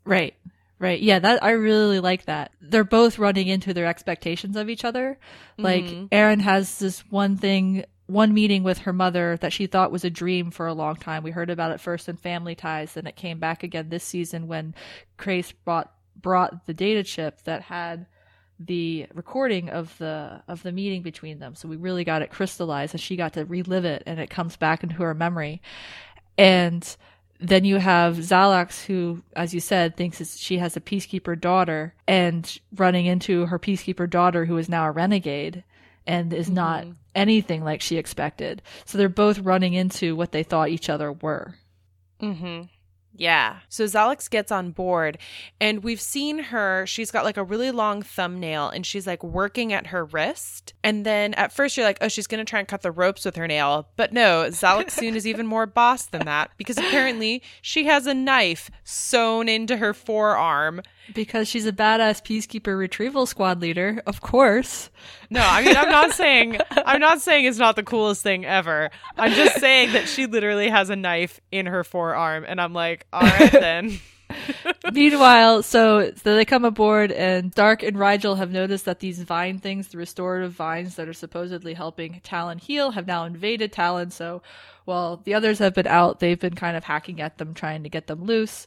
Right. 0.06 0.34
Right. 0.78 1.00
Yeah, 1.00 1.18
that 1.18 1.42
I 1.42 1.52
really 1.52 2.00
like 2.00 2.26
that. 2.26 2.52
They're 2.60 2.84
both 2.84 3.18
running 3.18 3.48
into 3.48 3.74
their 3.74 3.86
expectations 3.86 4.56
of 4.56 4.68
each 4.68 4.84
other. 4.84 5.18
Like 5.58 5.84
mm-hmm. 5.84 6.06
Aeryn 6.14 6.40
has 6.42 6.78
this 6.78 7.00
one 7.10 7.36
thing, 7.36 7.84
one 8.06 8.34
meeting 8.34 8.62
with 8.62 8.78
her 8.78 8.92
mother 8.92 9.38
that 9.40 9.54
she 9.54 9.66
thought 9.66 9.90
was 9.90 10.04
a 10.04 10.10
dream 10.10 10.50
for 10.50 10.66
a 10.66 10.74
long 10.74 10.96
time. 10.96 11.22
We 11.22 11.30
heard 11.30 11.50
about 11.50 11.72
it 11.72 11.80
first 11.80 12.08
in 12.08 12.16
Family 12.16 12.54
Ties, 12.54 12.92
then 12.92 13.06
it 13.06 13.16
came 13.16 13.38
back 13.38 13.62
again 13.62 13.88
this 13.88 14.04
season 14.04 14.48
when 14.48 14.74
Crais 15.16 15.52
brought 15.64 15.92
brought 16.14 16.66
the 16.66 16.74
data 16.74 17.02
chip 17.02 17.42
that 17.42 17.62
had 17.62 18.06
the 18.58 19.06
recording 19.14 19.68
of 19.68 19.96
the 19.98 20.42
of 20.48 20.62
the 20.62 20.72
meeting 20.72 21.02
between 21.02 21.38
them. 21.38 21.54
So 21.54 21.68
we 21.68 21.76
really 21.76 22.04
got 22.04 22.22
it 22.22 22.30
crystallized 22.30 22.94
and 22.94 23.00
she 23.00 23.16
got 23.16 23.34
to 23.34 23.44
relive 23.44 23.84
it 23.84 24.02
and 24.06 24.18
it 24.18 24.30
comes 24.30 24.56
back 24.56 24.82
into 24.82 24.96
her 24.96 25.14
memory. 25.14 25.60
And 26.38 26.96
then 27.38 27.64
you 27.64 27.76
have 27.76 28.16
Xhalax, 28.16 28.84
who, 28.84 29.22
as 29.34 29.52
you 29.52 29.60
said, 29.60 29.96
thinks 29.96 30.20
it's, 30.20 30.38
she 30.38 30.58
has 30.58 30.76
a 30.76 30.80
peacekeeper 30.80 31.38
daughter, 31.38 31.94
and 32.06 32.58
running 32.74 33.06
into 33.06 33.46
her 33.46 33.58
peacekeeper 33.58 34.08
daughter, 34.08 34.46
who 34.46 34.56
is 34.56 34.68
now 34.68 34.86
a 34.86 34.90
renegade 34.90 35.62
and 36.06 36.32
is 36.32 36.48
not 36.48 36.86
anything 37.14 37.62
like 37.62 37.82
she 37.82 37.96
expected. 37.96 38.62
So 38.84 38.96
they're 38.96 39.08
both 39.08 39.40
running 39.40 39.74
into 39.74 40.16
what 40.16 40.32
they 40.32 40.42
thought 40.42 40.70
each 40.70 40.88
other 40.88 41.12
were. 41.12 41.56
mm-hmm 42.20 42.62
yeah. 43.18 43.60
So 43.68 43.84
Xhalax 43.84 44.28
gets 44.30 44.52
on 44.52 44.70
board 44.70 45.18
and 45.60 45.82
we've 45.82 46.00
seen 46.00 46.38
her 46.38 46.86
she's 46.86 47.10
got 47.10 47.24
like 47.24 47.36
a 47.36 47.44
really 47.44 47.70
long 47.70 48.02
thumbnail 48.02 48.68
and 48.68 48.84
she's 48.84 49.06
like 49.06 49.22
working 49.22 49.72
at 49.72 49.88
her 49.88 50.04
wrist. 50.04 50.74
And 50.84 51.04
then 51.04 51.34
at 51.34 51.52
first 51.52 51.76
you're 51.76 51.86
like 51.86 51.98
oh 52.00 52.08
she's 52.08 52.26
gonna 52.26 52.44
try 52.44 52.58
and 52.58 52.68
cut 52.68 52.82
the 52.82 52.90
ropes 52.90 53.24
with 53.24 53.36
her 53.36 53.46
nail. 53.46 53.88
But 53.96 54.12
no 54.12 54.44
Xhalax 54.48 54.92
Sun 54.92 55.16
is 55.16 55.26
even 55.26 55.46
more 55.46 55.66
boss 55.66 56.06
than 56.06 56.24
that 56.26 56.50
because 56.56 56.78
apparently 56.78 57.42
she 57.62 57.86
has 57.86 58.06
a 58.06 58.14
knife 58.14 58.70
sewn 58.84 59.48
into 59.48 59.76
her 59.76 59.94
forearm. 59.94 60.82
Because 61.14 61.46
she's 61.46 61.66
a 61.66 61.72
badass 61.72 62.20
peacekeeper 62.20 62.76
retrieval 62.76 63.26
squad 63.26 63.60
leader, 63.60 64.02
of 64.06 64.20
course. 64.20 64.90
No, 65.30 65.40
I 65.42 65.62
mean 65.62 65.76
I'm 65.76 65.90
not 65.90 66.12
saying 66.12 66.58
I'm 66.70 67.00
not 67.00 67.20
saying 67.20 67.44
it's 67.44 67.58
not 67.58 67.76
the 67.76 67.82
coolest 67.82 68.22
thing 68.22 68.44
ever. 68.44 68.90
I'm 69.16 69.32
just 69.32 69.56
saying 69.60 69.92
that 69.92 70.08
she 70.08 70.26
literally 70.26 70.68
has 70.68 70.90
a 70.90 70.96
knife 70.96 71.40
in 71.50 71.66
her 71.66 71.84
forearm 71.84 72.44
and 72.46 72.60
I'm 72.60 72.72
like, 72.72 73.06
all 73.12 73.22
right 73.22 73.52
then. 73.52 73.98
Meanwhile, 74.92 75.62
so, 75.62 76.12
so 76.14 76.34
they 76.34 76.44
come 76.44 76.64
aboard, 76.64 77.12
and 77.12 77.52
Dark 77.52 77.82
and 77.82 77.96
Rygel 77.96 78.36
have 78.36 78.50
noticed 78.50 78.84
that 78.84 79.00
these 79.00 79.22
vine 79.22 79.58
things, 79.58 79.88
the 79.88 79.98
restorative 79.98 80.52
vines 80.52 80.96
that 80.96 81.08
are 81.08 81.12
supposedly 81.12 81.74
helping 81.74 82.20
Talyn 82.24 82.60
heal, 82.60 82.92
have 82.92 83.06
now 83.06 83.24
invaded 83.24 83.72
Talyn. 83.72 84.12
So 84.12 84.42
while 84.84 85.18
the 85.18 85.34
others 85.34 85.58
have 85.58 85.74
been 85.74 85.86
out, 85.86 86.20
they've 86.20 86.38
been 86.38 86.54
kind 86.54 86.76
of 86.76 86.84
hacking 86.84 87.20
at 87.20 87.38
them, 87.38 87.54
trying 87.54 87.82
to 87.82 87.88
get 87.88 88.06
them 88.06 88.24
loose. 88.24 88.66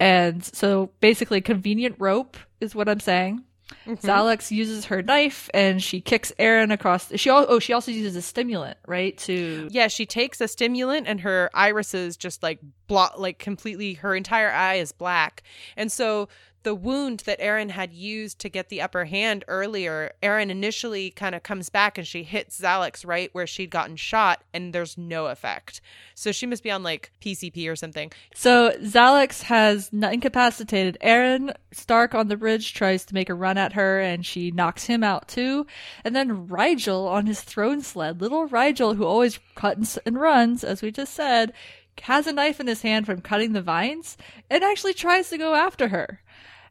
And 0.00 0.44
so 0.44 0.90
basically, 1.00 1.40
convenient 1.40 1.96
rope 1.98 2.36
is 2.60 2.74
what 2.74 2.88
I'm 2.88 3.00
saying. 3.00 3.44
Mm-hmm. 3.86 4.06
Xhalax 4.06 4.50
uses 4.50 4.86
her 4.86 5.02
knife 5.02 5.50
and 5.52 5.82
she 5.82 6.00
kicks 6.00 6.32
Aeryn 6.38 6.72
across. 6.72 7.12
She 7.16 7.30
al- 7.30 7.46
oh 7.48 7.58
she 7.58 7.72
also 7.72 7.90
uses 7.90 8.16
a 8.16 8.22
stimulant 8.22 8.78
right 8.86 9.16
to 9.18 9.68
Yeah, 9.70 9.88
she 9.88 10.06
takes 10.06 10.40
a 10.40 10.48
stimulant 10.48 11.06
and 11.06 11.20
her 11.20 11.50
irises 11.54 12.16
just 12.16 12.42
like 12.42 12.60
block 12.86 13.18
like 13.18 13.38
completely 13.38 13.94
her 13.94 14.14
entire 14.14 14.50
eye 14.50 14.74
is 14.74 14.92
black. 14.92 15.42
And 15.76 15.92
so 15.92 16.28
the 16.62 16.74
wound 16.74 17.20
that 17.20 17.40
Aeryn 17.40 17.70
had 17.70 17.92
used 17.92 18.38
to 18.40 18.48
get 18.48 18.68
the 18.68 18.82
upper 18.82 19.04
hand 19.04 19.44
earlier, 19.48 20.12
Aeryn 20.22 20.50
initially 20.50 21.10
kind 21.10 21.34
of 21.34 21.42
comes 21.42 21.70
back 21.70 21.96
and 21.98 22.06
she 22.06 22.22
hits 22.22 22.60
Xhalax 22.60 23.06
right 23.06 23.30
where 23.32 23.46
she'd 23.46 23.70
gotten 23.70 23.96
shot, 23.96 24.42
and 24.52 24.72
there's 24.72 24.98
no 24.98 25.26
effect. 25.26 25.80
So 26.14 26.32
she 26.32 26.46
must 26.46 26.62
be 26.62 26.70
on 26.70 26.82
like 26.82 27.12
PCP 27.20 27.70
or 27.70 27.76
something. 27.76 28.12
So 28.34 28.70
Xhalax 28.80 29.42
has 29.42 29.90
incapacitated 29.92 30.98
Aeryn. 31.02 31.54
Stark 31.72 32.14
on 32.14 32.28
the 32.28 32.36
bridge 32.36 32.74
tries 32.74 33.04
to 33.06 33.14
make 33.14 33.30
a 33.30 33.34
run 33.34 33.58
at 33.58 33.74
her, 33.74 34.00
and 34.00 34.26
she 34.26 34.50
knocks 34.50 34.84
him 34.84 35.04
out 35.04 35.28
too. 35.28 35.66
And 36.04 36.16
then 36.16 36.48
Rygel 36.48 37.08
on 37.08 37.26
his 37.26 37.40
throne 37.40 37.82
sled, 37.82 38.20
little 38.20 38.48
Rygel 38.48 38.96
who 38.96 39.04
always 39.04 39.38
cuts 39.54 39.96
and 39.98 40.20
runs, 40.20 40.64
as 40.64 40.82
we 40.82 40.90
just 40.90 41.14
said, 41.14 41.52
has 42.00 42.26
a 42.26 42.32
knife 42.32 42.60
in 42.60 42.66
his 42.66 42.82
hand 42.82 43.06
from 43.06 43.20
cutting 43.20 43.52
the 43.52 43.62
vines 43.62 44.16
and 44.50 44.62
actually 44.64 44.94
tries 44.94 45.30
to 45.30 45.38
go 45.38 45.54
after 45.54 45.88
her. 45.88 46.20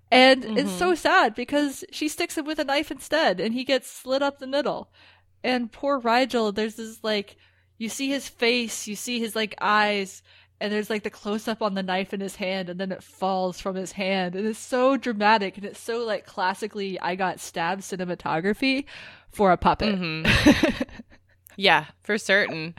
And 0.10 0.46
it's 0.58 0.72
so 0.72 0.88
mm-hmm. 0.88 0.96
sad 0.96 1.36
because 1.36 1.84
she 1.92 2.08
sticks 2.08 2.38
him 2.38 2.46
with 2.46 2.60
a 2.60 2.64
knife 2.64 2.92
instead 2.92 3.40
and 3.40 3.54
he 3.54 3.64
gets 3.64 3.90
slit 3.90 4.22
up 4.22 4.40
the 4.40 4.48
middle. 4.48 4.90
And 5.44 5.72
poor 5.72 6.00
Rygel, 6.00 6.56
there's 6.56 6.76
this 6.76 7.04
like, 7.04 7.36
you 7.78 7.90
see 7.90 8.10
his 8.10 8.28
face, 8.28 8.88
you 8.88 8.96
see 8.96 9.20
his 9.20 9.36
like 9.36 9.56
eyes, 9.60 10.24
and 10.60 10.72
there's 10.74 10.90
like 10.90 11.04
the 11.04 11.10
close 11.10 11.48
up 11.48 11.62
on 11.62 11.76
the 11.76 11.84
knife 11.84 12.14
in 12.14 12.20
his 12.20 12.36
hand 12.36 12.70
and 12.70 12.80
then 12.80 12.92
it 12.92 13.04
falls 13.04 13.60
from 13.60 13.76
his 13.76 13.92
hand. 13.92 14.36
And 14.36 14.48
it's 14.48 14.58
so 14.58 14.98
dramatic 14.98 15.58
and 15.58 15.66
it's 15.66 15.80
so 15.80 16.04
like 16.06 16.26
classically 16.26 17.00
I 17.00 17.16
got 17.16 17.40
stabbed 17.40 17.84
cinematography 17.84 18.86
for 19.32 19.52
a 19.52 19.58
puppet. 19.58 19.96
Mm-hmm. 19.96 20.82
Yeah, 21.58 21.86
for 22.04 22.20
certain. 22.20 22.76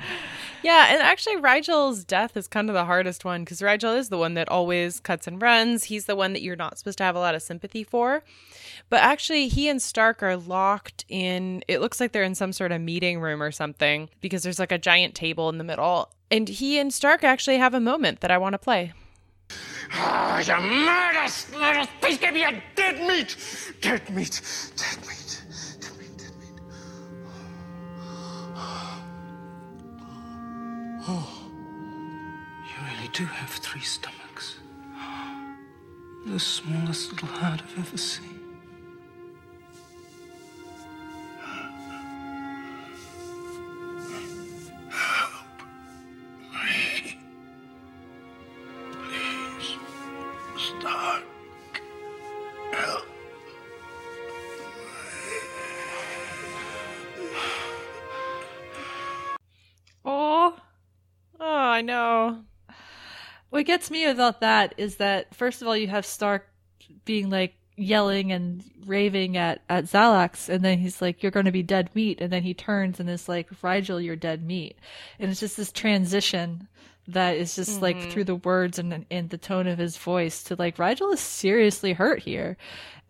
Yeah, 0.63 0.87
and 0.93 1.03
actually, 1.03 1.37
Rygel's 1.37 2.05
death 2.05 2.37
is 2.37 2.47
kind 2.47 2.71
of 2.71 2.75
the 2.75 2.85
hardest 2.85 3.25
one 3.25 3.43
because 3.43 3.61
Rygel 3.61 3.99
is 3.99 4.09
the 4.09 4.19
one 4.19 4.35
that 4.35 4.49
always 4.49 5.01
cuts 5.01 5.27
and 5.27 5.43
runs. 5.43 5.85
He's 5.85 6.07
the 6.07 6.17
one 6.17 6.33
that 6.33 6.43
you're 6.43 6.57
not 6.57 6.79
supposed 6.79 6.99
to 6.99 7.05
have 7.05 7.17
a 7.17 7.21
lot 7.21 7.35
of 7.35 7.43
sympathy 7.43 7.83
for. 7.83 8.23
But 8.89 9.03
actually, 9.03 9.49
he 9.49 9.69
and 9.69 9.83
Stark 9.83 10.23
are 10.23 10.37
locked 10.37 11.05
in, 11.09 11.63
it 11.69 11.81
looks 11.81 12.01
like 12.01 12.13
they're 12.13 12.23
in 12.23 12.37
some 12.37 12.53
sort 12.53 12.73
of 12.73 12.81
meeting 12.81 13.21
room 13.21 13.43
or 13.43 13.51
something 13.51 14.09
because 14.21 14.45
there's 14.45 14.61
like 14.61 14.73
a 14.73 14.79
giant 14.79 15.15
table 15.15 15.49
in 15.49 15.59
the 15.59 15.65
middle. 15.65 16.11
And 16.31 16.49
he 16.49 16.79
and 16.79 16.95
Stark 16.95 17.25
actually 17.25 17.59
have 17.59 17.75
a 17.75 17.81
moment 17.81 18.21
that 18.21 18.31
I 18.31 18.39
want 18.39 18.55
to 18.55 18.59
play. 18.59 18.93
Ah, 19.93 20.39
you 20.39 20.69
murderous, 20.69 21.51
murderous 21.53 21.89
piece! 22.03 22.19
Give 22.19 22.35
me 22.35 22.45
a 22.45 22.63
dead 22.77 23.07
meat! 23.07 23.37
Dead 23.81 24.09
meat! 24.11 24.41
Dead 24.77 25.07
meat! 25.07 25.28
Oh, 31.11 31.29
you 32.67 32.87
really 32.87 33.09
do 33.13 33.25
have 33.25 33.51
three 33.51 33.81
stomachs. 33.81 34.59
The 36.27 36.39
smallest 36.39 37.13
little 37.13 37.29
heart 37.29 37.63
I've 37.63 37.79
ever 37.79 37.97
seen. 37.97 38.38
Gets 63.69 63.91
me 63.91 64.07
about 64.07 64.41
that 64.41 64.73
is 64.79 64.97
that 64.97 65.35
first 65.35 65.61
of 65.61 65.69
all, 65.69 65.77
you 65.77 65.89
have 65.89 66.07
Stark 66.07 66.49
being 67.05 67.29
like 67.29 67.55
yelling 67.77 68.33
and 68.33 68.65
raving 68.87 69.37
at 69.37 69.61
at 69.69 69.85
Xhalax, 69.85 70.49
and 70.49 70.65
then 70.65 70.79
he's 70.79 71.03
like, 71.03 71.23
"You're 71.23 71.31
going 71.31 71.45
to 71.45 71.53
be 71.53 71.63
dead 71.63 71.91
meat," 71.95 72.23
and 72.23 72.33
then 72.33 72.45
he 72.45 72.55
turns 72.55 72.99
and 72.99 73.11
is 73.11 73.29
like, 73.29 73.51
"Rygel, 73.61 74.03
you're 74.03 74.17
dead 74.17 74.43
meat," 74.43 74.79
and 75.19 75.31
it's 75.31 75.41
just 75.41 75.59
this 75.59 75.71
transition 75.71 76.67
that 77.09 77.37
is 77.37 77.57
just 77.57 77.83
like 77.83 77.99
mm-hmm. 77.99 78.09
through 78.09 78.25
the 78.25 78.37
words 78.37 78.79
and 78.79 79.05
and 79.11 79.29
the 79.29 79.37
tone 79.37 79.67
of 79.67 79.77
his 79.77 79.99
voice 79.99 80.43
to 80.45 80.57
like 80.59 80.79
Rygel 80.79 81.13
is 81.13 81.21
seriously 81.21 81.93
hurt 81.93 82.21
here. 82.21 82.57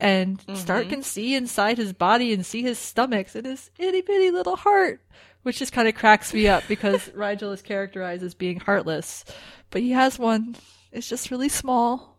And 0.01 0.41
Stark 0.55 0.87
mm-hmm. 0.87 0.91
can 0.91 1.03
see 1.05 1.37
inside 1.37 1.79
his 1.79 1.93
body 1.93 2.33
and 2.33 2.45
see 2.45 2.63
his 2.63 2.81
stomachs 2.81 3.37
and 3.37 3.47
his 3.47 3.71
itty 3.79 4.01
bitty 4.01 4.33
little 4.33 4.57
heart, 4.57 5.01
which 5.49 5.61
just 5.61 5.73
kind 5.73 5.89
of 5.89 5.95
cracks 5.95 6.35
me 6.35 6.47
up 6.47 6.63
because 6.69 7.09
Rygel 7.17 7.55
is 7.55 7.63
characterized 7.63 8.23
as 8.23 8.35
being 8.35 8.61
heartless, 8.61 9.25
but 9.71 9.81
he 9.81 9.93
has 9.93 10.19
one. 10.19 10.57
It's 10.93 11.09
just 11.09 11.31
really 11.31 11.49
small. 11.49 12.19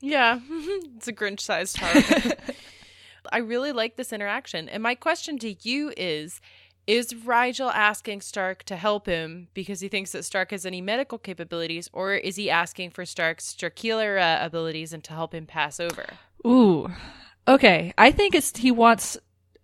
Yeah, 0.00 0.40
it's 0.50 1.06
a 1.06 1.12
Grinch 1.12 1.38
sized 1.38 1.76
heart. 1.76 2.40
I 3.32 3.38
really 3.38 3.70
like 3.70 3.94
this 3.94 4.12
interaction. 4.12 4.68
And 4.68 4.82
my 4.82 4.96
question 4.96 5.38
to 5.38 5.54
you 5.62 5.92
is 5.96 6.40
Is 6.88 7.14
Rygel 7.14 7.72
asking 7.72 8.22
Stark 8.22 8.64
to 8.64 8.74
help 8.74 9.06
him 9.06 9.46
because 9.54 9.78
he 9.78 9.86
thinks 9.86 10.10
that 10.10 10.24
Stark 10.24 10.50
has 10.50 10.66
any 10.66 10.80
medical 10.80 11.18
capabilities, 11.18 11.88
or 11.92 12.14
is 12.14 12.34
he 12.34 12.50
asking 12.50 12.90
for 12.90 13.06
Stark's 13.06 13.56
uh, 13.62 14.38
abilities 14.40 14.92
and 14.92 15.04
to 15.04 15.12
help 15.12 15.32
him 15.32 15.46
pass 15.46 15.78
over? 15.78 16.04
Ooh. 16.44 16.90
Okay, 17.46 17.94
I 17.96 18.10
think 18.10 18.34
it's 18.34 18.56
he 18.56 18.72
wants 18.72 19.16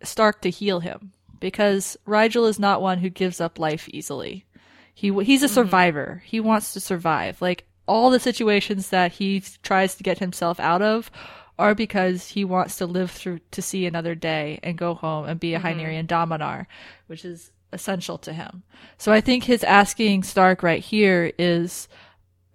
Stark 0.05 0.40
to 0.43 0.51
heal 0.51 0.79
him 0.79 1.13
because 1.40 1.97
Rygel 2.07 2.49
is 2.49 2.59
not 2.59 2.83
one 2.83 2.99
who 2.99 3.11
gives 3.11 3.40
up 3.40 3.59
life 3.59 3.88
easily. 3.90 4.47
He 4.94 5.12
he's 5.25 5.42
a 5.42 5.47
mm-hmm. 5.47 5.55
survivor. 5.55 6.23
He 6.25 6.40
wants 6.40 6.73
to 6.73 6.81
survive. 6.81 7.42
Like 7.42 7.64
all 7.87 8.11
the 8.11 8.20
situations 8.20 8.90
that 8.90 9.12
he 9.12 9.42
tries 9.62 9.94
to 9.97 10.03
get 10.03 10.18
himself 10.18 10.59
out 10.61 10.83
of 10.83 11.11
are 11.59 11.75
because 11.75 12.29
he 12.29 12.44
wants 12.44 12.77
to 12.77 12.87
live 12.87 13.11
through 13.11 13.40
to 13.53 13.62
see 13.62 13.87
another 13.87 14.14
day 14.14 14.59
and 14.62 14.79
go 14.79 14.94
home 14.94 15.27
and 15.27 15.38
be 15.38 15.55
a 15.55 15.61
mm-hmm. 15.61 15.81
Hynerian 15.81 16.07
Dominar, 16.07 16.66
which 17.07 17.25
is 17.25 17.53
essential 17.73 18.18
to 18.18 18.33
him. 18.33 18.62
So 18.99 19.12
I 19.12 19.20
think 19.20 19.44
his 19.44 19.64
asking 19.64 20.23
Stark 20.23 20.62
right 20.62 20.83
here 20.83 21.33
is, 21.38 21.88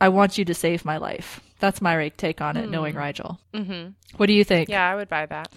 "I 0.01 0.09
want 0.09 0.37
you 0.37 0.45
to 0.45 0.53
save 0.53 0.85
my 0.85 0.97
life." 0.97 1.41
That's 1.59 1.81
my 1.81 2.09
take 2.09 2.41
on 2.41 2.55
it, 2.55 2.69
knowing 2.69 2.95
mm. 2.95 2.99
Rygel. 2.99 3.37
Mm-hmm. 3.53 3.89
What 4.17 4.27
do 4.27 4.33
you 4.33 4.45
think? 4.45 4.69
Yeah, 4.69 4.89
I 4.89 4.95
would 4.95 5.09
buy 5.09 5.25
that. 5.25 5.51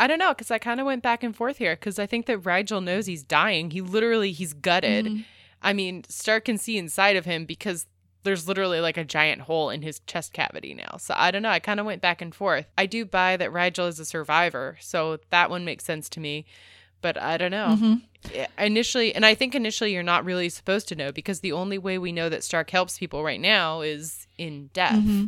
I 0.00 0.06
don't 0.06 0.18
know 0.18 0.30
because 0.30 0.50
I 0.50 0.58
kind 0.58 0.80
of 0.80 0.86
went 0.86 1.02
back 1.02 1.22
and 1.22 1.36
forth 1.36 1.58
here 1.58 1.76
because 1.76 1.98
I 1.98 2.06
think 2.06 2.24
that 2.26 2.42
Rygel 2.42 2.82
knows 2.82 3.04
he's 3.04 3.22
dying. 3.22 3.70
He 3.70 3.82
literally 3.82 4.32
he's 4.32 4.54
gutted. 4.54 5.04
Mm-hmm. 5.06 5.20
I 5.62 5.74
mean, 5.74 6.04
Stark 6.08 6.46
can 6.46 6.56
see 6.56 6.78
inside 6.78 7.16
of 7.16 7.26
him 7.26 7.44
because 7.44 7.86
there's 8.22 8.48
literally 8.48 8.80
like 8.80 8.96
a 8.96 9.04
giant 9.04 9.42
hole 9.42 9.68
in 9.68 9.82
his 9.82 10.00
chest 10.06 10.32
cavity 10.32 10.72
now. 10.72 10.96
So 10.98 11.14
I 11.16 11.30
don't 11.30 11.42
know. 11.42 11.50
I 11.50 11.58
kind 11.58 11.80
of 11.80 11.86
went 11.86 12.00
back 12.00 12.22
and 12.22 12.34
forth. 12.34 12.66
I 12.78 12.86
do 12.86 13.04
buy 13.04 13.36
that 13.36 13.50
Rygel 13.50 13.88
is 13.88 14.00
a 14.00 14.06
survivor, 14.06 14.78
so 14.80 15.18
that 15.28 15.50
one 15.50 15.66
makes 15.66 15.84
sense 15.84 16.08
to 16.10 16.20
me. 16.20 16.46
But 17.02 17.20
I 17.20 17.36
don't 17.36 17.50
know. 17.50 17.76
Mm-hmm. 17.78 17.94
Yeah, 18.34 18.46
Initially, 18.58 19.14
and 19.14 19.24
I 19.24 19.34
think 19.34 19.54
initially 19.54 19.92
you're 19.92 20.02
not 20.02 20.24
really 20.24 20.48
supposed 20.48 20.88
to 20.88 20.94
know 20.94 21.12
because 21.12 21.40
the 21.40 21.52
only 21.52 21.78
way 21.78 21.98
we 21.98 22.12
know 22.12 22.28
that 22.28 22.44
Stark 22.44 22.70
helps 22.70 22.98
people 22.98 23.22
right 23.22 23.40
now 23.40 23.80
is 23.80 24.26
in 24.36 24.68
death. 24.72 24.98
Mm-hmm. 24.98 25.26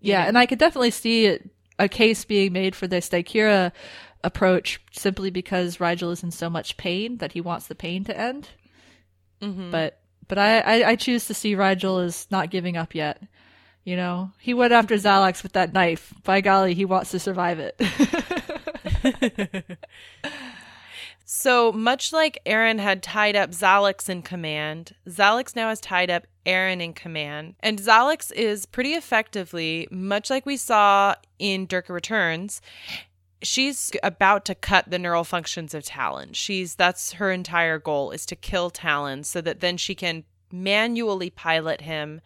Yeah, 0.00 0.24
and 0.26 0.38
I 0.38 0.46
could 0.46 0.58
definitely 0.58 0.92
see 0.92 1.26
it, 1.26 1.48
a 1.80 1.88
case 1.88 2.24
being 2.24 2.52
made 2.52 2.76
for 2.76 2.86
the 2.86 2.96
Stykera 2.96 3.72
approach 4.22 4.80
simply 4.92 5.30
because 5.30 5.78
Rygel 5.78 6.12
is 6.12 6.22
in 6.22 6.30
so 6.30 6.50
much 6.50 6.76
pain 6.76 7.16
that 7.18 7.32
he 7.32 7.40
wants 7.40 7.66
the 7.66 7.74
pain 7.74 8.04
to 8.04 8.16
end. 8.16 8.50
Mm-hmm. 9.40 9.70
But 9.70 10.00
but 10.28 10.38
I, 10.38 10.60
I 10.60 10.88
I 10.90 10.96
choose 10.96 11.26
to 11.26 11.34
see 11.34 11.54
Rygel 11.56 12.04
as 12.04 12.26
not 12.30 12.50
giving 12.50 12.76
up 12.76 12.94
yet. 12.94 13.22
You 13.82 13.96
know, 13.96 14.30
he 14.38 14.52
went 14.52 14.72
after 14.72 14.94
Xhalax 14.94 15.42
with 15.42 15.54
that 15.54 15.72
knife. 15.72 16.12
By 16.22 16.42
golly, 16.42 16.74
he 16.74 16.84
wants 16.84 17.10
to 17.12 17.18
survive 17.18 17.58
it. 17.58 17.80
So 21.32 21.70
much 21.70 22.12
like 22.12 22.42
Aeryn 22.44 22.80
had 22.80 23.04
tied 23.04 23.36
up 23.36 23.50
Xhalax 23.50 24.08
in 24.08 24.22
command, 24.22 24.96
Xhalax 25.06 25.54
now 25.54 25.68
has 25.68 25.80
tied 25.80 26.10
up 26.10 26.26
Aeryn 26.46 26.82
in 26.82 26.92
command. 26.92 27.54
And 27.60 27.78
Xhalax 27.78 28.32
is 28.32 28.66
pretty 28.66 28.92
effectively, 28.92 29.88
much 29.90 30.30
like 30.30 30.46
we 30.46 30.56
saw 30.56 31.14
in 31.38 31.66
Durka 31.66 31.90
Returns, 31.90 32.60
she's 33.42 33.92
about 34.02 34.44
to 34.46 34.54
cut 34.54 34.90
the 34.90 34.98
neural 34.98 35.24
functions 35.24 35.74
of 35.74 35.84
Talyn. 35.84 36.30
She's 36.34 36.74
that's 36.74 37.12
her 37.14 37.30
entire 37.30 37.78
goal 37.78 38.10
is 38.10 38.26
to 38.26 38.36
kill 38.36 38.70
Talyn 38.70 39.24
so 39.24 39.40
that 39.40 39.60
then 39.60 39.76
she 39.76 39.94
can 39.94 40.24
manually 40.52 41.30
pilot 41.30 41.82
him 41.82 42.20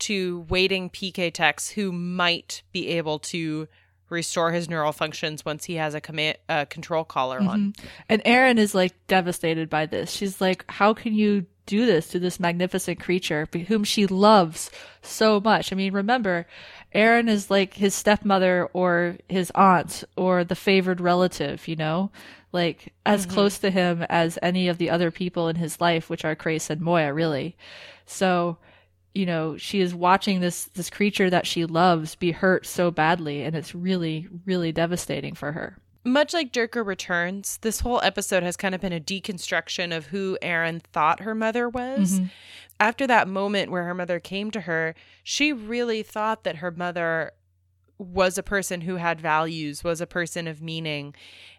to 0.00 0.46
waiting 0.48 0.90
PK 0.90 1.32
techs 1.32 1.70
who 1.70 1.90
might 1.92 2.62
be 2.72 2.88
able 2.88 3.18
to 3.18 3.66
restore 4.10 4.52
his 4.52 4.70
neural 4.70 4.92
functions 4.92 5.44
once 5.44 5.64
he 5.64 5.74
has 5.74 5.94
a 5.94 6.00
command 6.00 6.38
uh, 6.48 6.64
control 6.66 7.04
collar 7.04 7.40
on. 7.40 7.74
And 8.08 8.22
Aeryn 8.24 8.58
is 8.58 8.74
like 8.74 8.94
devastated 9.06 9.68
by 9.68 9.86
this. 9.86 10.10
She's 10.10 10.40
like, 10.40 10.64
how 10.68 10.94
can 10.94 11.14
you 11.14 11.46
do 11.68 11.86
this 11.86 12.08
to 12.08 12.18
this 12.18 12.40
magnificent 12.40 12.98
creature 12.98 13.46
whom 13.68 13.84
she 13.84 14.06
loves 14.06 14.70
so 15.02 15.40
much? 15.40 15.72
I 15.72 15.76
mean, 15.76 15.92
remember, 15.92 16.46
Aeryn 16.94 17.28
is 17.28 17.50
like 17.50 17.74
his 17.74 17.94
stepmother 17.94 18.68
or 18.72 19.18
his 19.28 19.52
aunt 19.54 20.04
or 20.16 20.42
the 20.42 20.56
favored 20.56 21.00
relative, 21.00 21.68
you 21.68 21.76
know? 21.76 22.10
Like 22.50 22.94
as 23.04 23.26
mm-hmm. 23.26 23.34
close 23.34 23.58
to 23.58 23.70
him 23.70 24.04
as 24.08 24.38
any 24.42 24.68
of 24.68 24.78
the 24.78 24.90
other 24.90 25.10
people 25.10 25.48
in 25.48 25.56
his 25.56 25.80
life, 25.80 26.08
which 26.08 26.24
are 26.24 26.34
Crais 26.34 26.70
and 26.70 26.80
Moya, 26.80 27.12
really. 27.12 27.56
So 28.06 28.56
you 29.14 29.26
know, 29.26 29.56
she 29.56 29.80
is 29.80 29.94
watching 29.94 30.40
this 30.40 30.66
this 30.66 30.90
creature 30.90 31.28
that 31.28 31.46
she 31.46 31.64
loves 31.64 32.14
be 32.14 32.30
hurt 32.30 32.66
so 32.66 32.90
badly 32.90 33.42
and 33.42 33.56
it's 33.56 33.74
really 33.74 34.28
really 34.46 34.72
devastating 34.72 35.34
for 35.34 35.52
her. 35.52 35.76
Much 36.08 36.32
like 36.32 36.52
Durka 36.52 36.84
Returns, 36.84 37.58
this 37.58 37.80
whole 37.80 38.00
episode 38.02 38.42
has 38.42 38.56
kind 38.56 38.74
of 38.74 38.80
been 38.80 38.92
a 38.92 39.00
deconstruction 39.00 39.94
of 39.94 40.06
who 40.06 40.38
Aeryn 40.42 40.82
thought 40.92 41.20
her 41.20 41.34
mother 41.34 41.68
was. 41.68 42.20
After 42.80 43.06
that 43.06 43.28
moment 43.28 43.70
where 43.70 43.84
her 43.84 43.94
mother 43.94 44.18
came 44.18 44.50
to 44.52 44.62
her, 44.62 44.94
she 45.22 45.52
really 45.52 46.02
thought 46.02 46.44
that 46.44 46.56
her 46.56 46.70
mother 46.70 47.32
was 47.98 48.38
a 48.38 48.42
person 48.42 48.80
who 48.80 48.96
had 48.96 49.20
values, 49.20 49.84
was 49.84 50.00
a 50.00 50.06
person 50.06 50.46
of 50.46 50.62
meaning. 50.62 51.14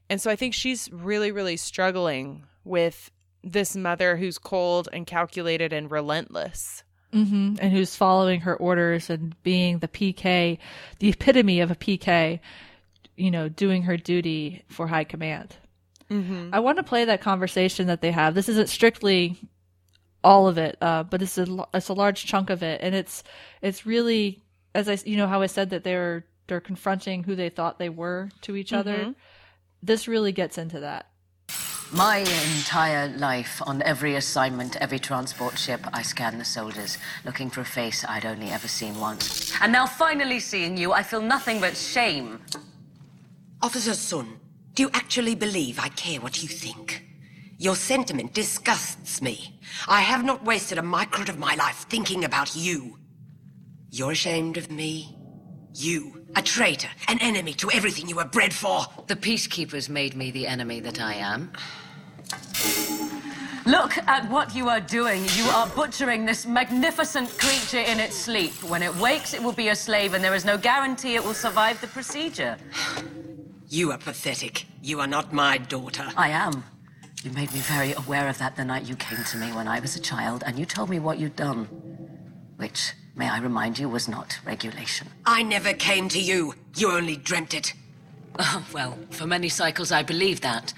And 0.09 0.19
so 0.21 0.31
I 0.31 0.35
think 0.35 0.53
she's 0.53 0.89
really, 0.91 1.31
really 1.31 1.57
struggling 1.57 2.43
with 2.63 3.11
this 3.43 3.75
mother 3.75 4.17
who's 4.17 4.37
cold 4.37 4.89
and 4.91 5.05
calculated 5.05 5.73
and 5.73 5.91
relentless. 5.91 6.83
Mm-hmm. 7.13 7.55
And 7.59 7.73
who's 7.73 7.95
following 7.95 8.41
her 8.41 8.55
orders 8.55 9.09
and 9.09 9.35
being 9.43 9.79
the 9.79 9.87
PK, 9.87 10.59
the 10.99 11.09
epitome 11.09 11.59
of 11.59 11.71
a 11.71 11.75
PK, 11.75 12.39
you 13.20 13.32
know, 13.32 13.49
doing 13.49 13.84
her 13.84 13.97
duty 13.97 14.63
for 14.67 14.88
high 14.88 15.03
command. 15.03 15.57
Mm-hmm. 16.09 16.49
I 16.53 16.59
want 16.59 16.78
to 16.78 16.84
play 16.84 17.05
that 17.05 17.22
conversation 17.22 17.88
that 17.88 18.01
they 18.01 18.11
have. 18.11 18.34
This 18.34 18.49
isn't 18.49 18.70
strictly 18.70 19.38
all 20.24 20.47
of 20.47 20.57
it, 20.57 20.78
uh, 20.82 21.03
but 21.03 21.22
it's 21.22 21.38
a 21.38 21.47
l- 21.47 21.70
it's 21.74 21.89
a 21.89 21.93
large 21.93 22.26
chunk 22.26 22.49
of 22.49 22.63
it, 22.63 22.82
and 22.82 22.95
it's 22.95 23.24
it's 23.61 23.86
really 23.86 24.41
as 24.74 24.89
I 24.89 24.97
you 25.05 25.17
know 25.17 25.28
how 25.28 25.41
I 25.41 25.47
said 25.47 25.70
that 25.70 25.84
they're 25.84 26.26
they're 26.47 26.59
confronting 26.59 27.24
who 27.24 27.36
they 27.36 27.49
thought 27.49 27.78
they 27.78 27.89
were 27.89 28.30
to 28.41 28.55
each 28.55 28.74
other. 28.74 29.13
This 29.84 30.07
really 30.07 30.32
gets 30.32 30.57
into 30.57 30.80
that. 30.80 31.05
My 31.91 32.17
entire 32.57 33.07
life, 33.17 33.61
on 33.65 33.82
every 33.82 34.13
assignment, 34.15 34.76
every 34.76 34.99
transport 34.99 35.57
ship, 35.57 35.82
I 35.91 36.03
scanned 36.03 36.39
the 36.39 36.45
soldiers, 36.45 36.99
looking 37.26 37.49
for 37.49 37.61
a 37.61 37.65
face 37.65 38.05
I'd 38.07 38.26
only 38.26 38.49
ever 38.49 38.67
seen 38.67 38.99
once. 38.99 39.51
And 39.59 39.72
now, 39.72 39.88
finally 39.88 40.39
seeing 40.39 40.78
you, 40.78 40.91
I 40.91 41.01
feel 41.01 41.22
nothing 41.22 41.59
but 41.59 41.76
shame. 41.76 42.41
Officer 43.62 43.93
Sun, 43.93 44.39
do 44.74 44.84
you 44.84 44.89
actually 44.93 45.36
believe 45.36 45.80
I 45.80 45.89
care 45.89 46.22
what 46.22 46.41
you 46.41 46.47
think? 46.47 47.03
Your 47.57 47.76
sentiment 47.76 48.34
disgusts 48.34 49.22
me. 49.22 49.60
I 49.86 49.99
have 49.99 50.24
not 50.24 50.45
wasted 50.45 50.78
a 50.78 50.82
microt 50.82 51.28
of 51.28 51.38
my 51.38 51.55
life 51.55 51.86
thinking 51.89 52.24
about 52.24 52.55
you. 52.55 52.97
You're 53.89 54.12
ashamed 54.12 54.55
of 54.55 54.72
me? 54.72 55.18
You, 55.74 56.26
a 56.38 56.41
traitor, 56.41 56.88
an 57.10 57.20
enemy 57.20 57.51
to 57.55 57.70
everything 57.72 58.07
you 58.07 58.16
were 58.16 58.24
bred 58.24 58.53
for. 58.53 58.84
The 59.07 59.18
peacekeepers 59.18 59.89
made 59.89 60.16
me 60.16 60.32
the 60.32 60.47
enemy 60.47 60.80
that 60.80 61.01
I 61.01 61.16
am. 61.16 61.51
Look 63.66 63.97
at 63.97 64.30
what 64.30 64.55
you 64.55 64.70
are 64.70 64.80
doing. 64.80 65.26
You 65.36 65.43
are 65.49 65.68
butchering 65.68 66.26
this 66.26 66.45
magnificent 66.45 67.38
creature 67.38 67.86
in 67.91 67.99
its 67.99 68.16
sleep. 68.16 68.53
When 68.64 68.82
it 68.82 68.95
wakes, 68.95 69.34
it 69.34 69.43
will 69.43 69.51
be 69.51 69.68
a 69.68 69.76
slave, 69.76 70.14
and 70.14 70.24
there 70.24 70.34
is 70.34 70.45
no 70.45 70.57
guarantee 70.57 71.16
it 71.16 71.24
will 71.24 71.34
survive 71.34 71.82
the 71.82 71.88
procedure. 71.88 72.57
You 73.72 73.91
are 73.91 73.99
pathetic. 73.99 74.65
You 74.82 74.99
are 74.99 75.05
not 75.05 75.32
my 75.32 75.59
daughter. 75.59 76.07
I 76.17 76.30
am. 76.30 76.63
You 77.24 77.30
made 77.30 77.53
me 77.53 77.59
very 77.59 77.93
aware 77.93 78.28
of 78.28 78.39
that 78.39 78.55
the 78.55 78.65
night 78.65 78.86
you 78.86 78.95
came 78.95 79.24
to 79.24 79.38
me 79.38 79.51
when 79.51 79.67
I 79.67 79.80
was 79.80 79.95
a 79.95 79.99
child, 79.99 80.41
and 80.43 80.57
you 80.57 80.65
told 80.65 80.89
me 80.89 80.97
what 80.97 81.20
you'd 81.20 81.36
done. 81.36 81.65
Which, 82.57 82.93
may 83.15 83.30
I 83.30 83.38
remind 83.39 83.78
you, 83.78 83.88
was 83.88 84.07
not 84.07 84.39
regulation. 84.43 85.07
I 85.24 85.43
never 85.43 85.74
came 85.74 86.09
to 86.09 86.20
you. 86.20 86.55
You 86.78 86.91
only 86.91 87.15
dreamt 87.15 87.53
it. 87.53 87.74
Oh, 88.39 88.65
well, 88.74 88.97
for 89.11 89.28
many 89.28 89.49
cycles 89.49 89.91
I 89.91 90.01
believed 90.01 90.41
that. 90.41 90.74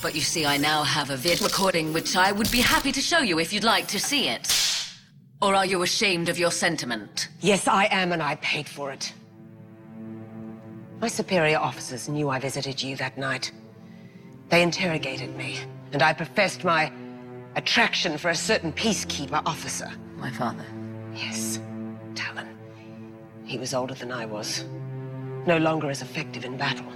But 0.00 0.14
you 0.14 0.20
see, 0.20 0.46
I 0.46 0.56
now 0.56 0.84
have 0.84 1.10
a 1.10 1.16
vid 1.16 1.42
recording 1.42 1.92
which 1.92 2.14
I 2.14 2.30
would 2.30 2.50
be 2.52 2.60
happy 2.60 2.92
to 2.92 3.00
show 3.00 3.18
you 3.18 3.40
if 3.40 3.52
you'd 3.52 3.64
like 3.64 3.88
to 3.88 3.98
see 3.98 4.28
it. 4.28 4.54
Or 5.42 5.56
are 5.56 5.66
you 5.66 5.82
ashamed 5.82 6.28
of 6.28 6.38
your 6.38 6.52
sentiment? 6.52 7.28
Yes, 7.40 7.66
I 7.66 7.86
am, 7.86 8.12
and 8.12 8.22
I 8.22 8.36
paid 8.36 8.68
for 8.68 8.92
it. 8.92 9.12
My 11.00 11.08
superior 11.08 11.58
officers 11.58 12.08
knew 12.08 12.30
I 12.30 12.38
visited 12.38 12.82
you 12.82 12.96
that 12.96 13.18
night. 13.18 13.52
They 14.48 14.62
interrogated 14.62 15.36
me, 15.36 15.58
and 15.92 16.02
I 16.02 16.14
professed 16.14 16.64
my 16.64 16.90
attraction 17.54 18.16
for 18.16 18.30
a 18.30 18.34
certain 18.34 18.72
peacekeeper 18.72 19.42
officer. 19.44 19.90
My 20.16 20.30
father. 20.30 20.64
Yes, 21.14 21.60
Talyn. 22.14 22.48
He 23.44 23.58
was 23.58 23.74
older 23.74 23.92
than 23.92 24.10
I 24.10 24.24
was. 24.24 24.64
No 25.46 25.58
longer 25.58 25.90
as 25.90 26.00
effective 26.02 26.44
in 26.44 26.56
battle. 26.56 26.90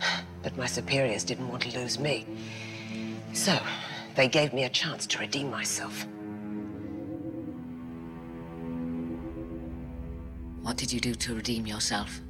But 0.40 0.56
my 0.56 0.66
superiors 0.66 1.24
didn't 1.24 1.48
want 1.48 1.62
to 1.62 1.78
lose 1.78 1.98
me. 1.98 2.24
So, 3.32 3.58
they 4.14 4.28
gave 4.28 4.52
me 4.52 4.64
a 4.64 4.68
chance 4.68 5.04
to 5.08 5.18
redeem 5.18 5.50
myself. 5.50 6.06
What 10.62 10.76
did 10.76 10.92
you 10.92 11.00
do 11.00 11.14
to 11.16 11.34
redeem 11.34 11.66
yourself? 11.66 12.20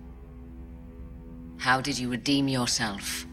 How 1.59 1.81
did 1.81 1.99
you 1.99 2.11
redeem 2.11 2.49
yourself? 2.49 3.27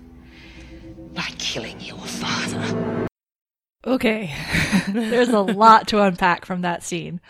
By 1.14 1.28
killing 1.38 1.80
your 1.80 2.00
father. 2.00 3.08
Okay. 3.86 4.34
There's 4.90 5.30
a 5.30 5.40
lot 5.40 5.88
to 5.90 6.02
unpack 6.02 6.46
from 6.46 6.62
that 6.62 6.84
scene. 6.84 7.22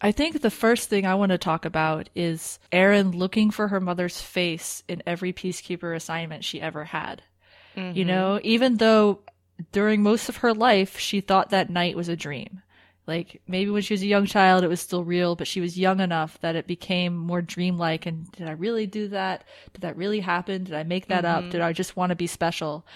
I 0.00 0.12
think 0.12 0.40
the 0.40 0.50
first 0.50 0.88
thing 0.88 1.06
I 1.06 1.14
want 1.14 1.30
to 1.30 1.38
talk 1.38 1.64
about 1.64 2.08
is 2.14 2.58
Aeryn 2.72 3.14
looking 3.14 3.50
for 3.50 3.68
her 3.68 3.80
mother's 3.80 4.20
face 4.20 4.82
in 4.88 5.02
every 5.06 5.32
peacekeeper 5.32 5.94
assignment 5.94 6.44
she 6.44 6.60
ever 6.60 6.84
had. 6.84 7.22
You 7.74 7.82
mm-hmm. 7.82 8.06
know, 8.06 8.40
even 8.42 8.76
though 8.76 9.20
during 9.72 10.02
most 10.02 10.28
of 10.28 10.38
her 10.38 10.52
life 10.52 10.98
she 10.98 11.20
thought 11.20 11.50
that 11.50 11.70
night 11.70 11.96
was 11.96 12.08
a 12.08 12.16
dream. 12.16 12.62
Like 13.08 13.40
maybe 13.48 13.70
when 13.70 13.82
she 13.82 13.94
was 13.94 14.02
a 14.02 14.06
young 14.06 14.26
child 14.26 14.62
it 14.62 14.68
was 14.68 14.80
still 14.80 15.02
real, 15.02 15.34
but 15.34 15.48
she 15.48 15.60
was 15.60 15.78
young 15.78 16.00
enough 16.00 16.38
that 16.42 16.56
it 16.56 16.66
became 16.66 17.16
more 17.16 17.40
dreamlike 17.42 18.06
and 18.06 18.30
did 18.32 18.46
I 18.46 18.52
really 18.52 18.86
do 18.86 19.08
that? 19.08 19.44
Did 19.72 19.80
that 19.80 19.96
really 19.96 20.20
happen? 20.20 20.64
Did 20.64 20.74
I 20.74 20.82
make 20.82 21.08
that 21.08 21.24
up? 21.24 21.48
Did 21.50 21.62
I 21.62 21.72
just 21.72 21.96
want 21.96 22.10
to 22.10 22.16
be 22.16 22.26
special? 22.26 22.86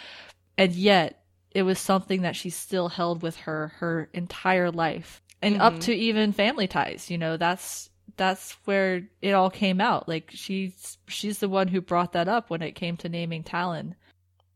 And 0.59 0.73
yet 0.75 1.25
it 1.51 1.63
was 1.63 1.79
something 1.79 2.23
that 2.23 2.37
she 2.37 2.51
still 2.51 2.89
held 2.89 3.23
with 3.23 3.37
her 3.39 3.73
her 3.79 4.11
entire 4.13 4.71
life 4.71 5.23
and 5.41 5.61
up 5.61 5.81
to 5.81 5.93
even 5.93 6.33
family 6.33 6.69
ties 6.69 7.11
you 7.11 7.19
know 7.19 7.37
that's 7.37 7.91
that's 8.17 8.53
where 8.65 9.03
it 9.21 9.33
all 9.33 9.51
came 9.51 9.81
out 9.81 10.09
like 10.09 10.31
she's 10.31 10.99
she's 11.09 11.39
the 11.39 11.49
one 11.49 11.69
who 11.69 11.81
brought 11.81 12.13
that 12.13 12.29
up 12.29 12.49
when 12.49 12.63
it 12.63 12.73
came 12.73 12.97
to 12.97 13.09
naming 13.09 13.43
Talyn 13.43 13.95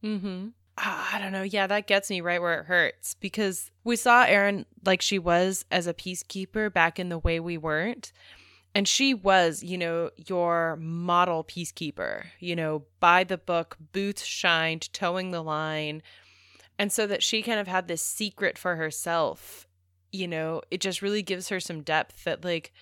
Mm-hmm. 0.07 0.49
Ah, 0.79 1.15
I 1.15 1.19
don't 1.19 1.33
know. 1.33 1.43
Yeah, 1.43 1.67
that 1.67 1.87
gets 1.87 2.11
me 2.11 2.21
right 2.21 2.41
where 2.41 2.61
it 2.61 2.67
hurts 2.67 3.15
because 3.15 3.71
we 3.83 3.97
saw 3.97 4.27
Aeryn 4.27 4.67
like 4.85 5.01
she 5.01 5.19
was 5.19 5.65
as 5.71 5.87
a 5.87 5.95
peacekeeper 5.95 6.73
back 6.73 6.99
in 6.99 7.09
the 7.09 7.19
way 7.19 7.41
we 7.41 7.57
weren't. 7.57 8.13
And 8.75 8.87
she 8.87 9.15
was, 9.15 9.63
you 9.63 9.79
know, 9.79 10.11
your 10.27 10.77
model 10.77 11.43
peacekeeper, 11.45 12.25
you 12.41 12.55
know, 12.55 12.85
by 13.01 13.25
the 13.25 13.39
book, 13.39 13.79
boots 13.93 14.23
shined, 14.23 14.93
towing 14.93 15.31
the 15.31 15.43
line. 15.43 16.03
And 16.79 16.93
so 16.93 17.07
that 17.07 17.23
she 17.23 17.43
kind 17.43 17.59
of 17.59 17.69
had 17.69 17.89
this 17.89 18.03
secret 18.03 18.59
for 18.59 18.77
herself, 18.77 19.67
you 20.13 20.29
know, 20.29 20.61
it 20.71 20.83
just 20.83 21.01
really 21.01 21.23
gives 21.23 21.49
her 21.49 21.59
some 21.59 21.81
depth 21.81 22.25
that 22.25 22.45
like 22.45 22.75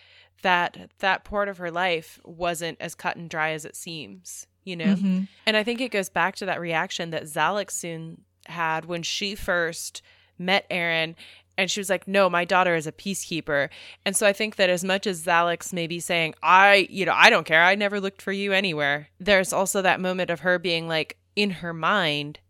that 0.42 0.90
that 0.98 1.24
part 1.24 1.48
of 1.48 1.58
her 1.58 1.70
life 1.70 2.18
wasn't 2.24 2.76
as 2.80 2.96
cut 2.96 3.16
and 3.16 3.30
dry 3.30 3.50
as 3.50 3.64
it 3.64 3.76
seems, 3.76 4.48
you 4.64 4.76
know? 4.76 4.94
Mm-hmm. 4.96 5.22
And 5.46 5.56
I 5.56 5.62
think 5.62 5.80
it 5.80 5.90
goes 5.90 6.08
back 6.08 6.36
to 6.36 6.46
that 6.46 6.60
reaction 6.60 7.10
that 7.10 7.24
Xhalax 7.24 7.72
Sun 7.72 8.22
had 8.46 8.84
when 8.84 9.02
she 9.02 9.34
first 9.34 10.02
met 10.38 10.68
Aeryn 10.70 11.14
and 11.56 11.70
she 11.70 11.80
was 11.80 11.90
like, 11.90 12.08
No, 12.08 12.28
my 12.28 12.44
daughter 12.44 12.74
is 12.74 12.86
a 12.86 12.92
peacekeeper. 12.92 13.68
And 14.04 14.16
so 14.16 14.26
I 14.26 14.32
think 14.32 14.56
that 14.56 14.70
as 14.70 14.84
much 14.84 15.06
as 15.06 15.24
Xhalax's 15.24 15.72
maybe 15.72 16.00
saying, 16.00 16.34
I, 16.42 16.88
you 16.90 17.06
know, 17.06 17.14
I 17.14 17.30
don't 17.30 17.46
care, 17.46 17.62
I 17.62 17.74
never 17.74 18.00
looked 18.00 18.22
for 18.22 18.32
you 18.32 18.52
anywhere, 18.52 19.08
there's 19.20 19.52
also 19.52 19.82
that 19.82 20.00
moment 20.00 20.30
of 20.30 20.40
her 20.40 20.58
being 20.58 20.88
like, 20.88 21.18
in 21.36 21.50
her 21.50 21.72
mind, 21.72 22.40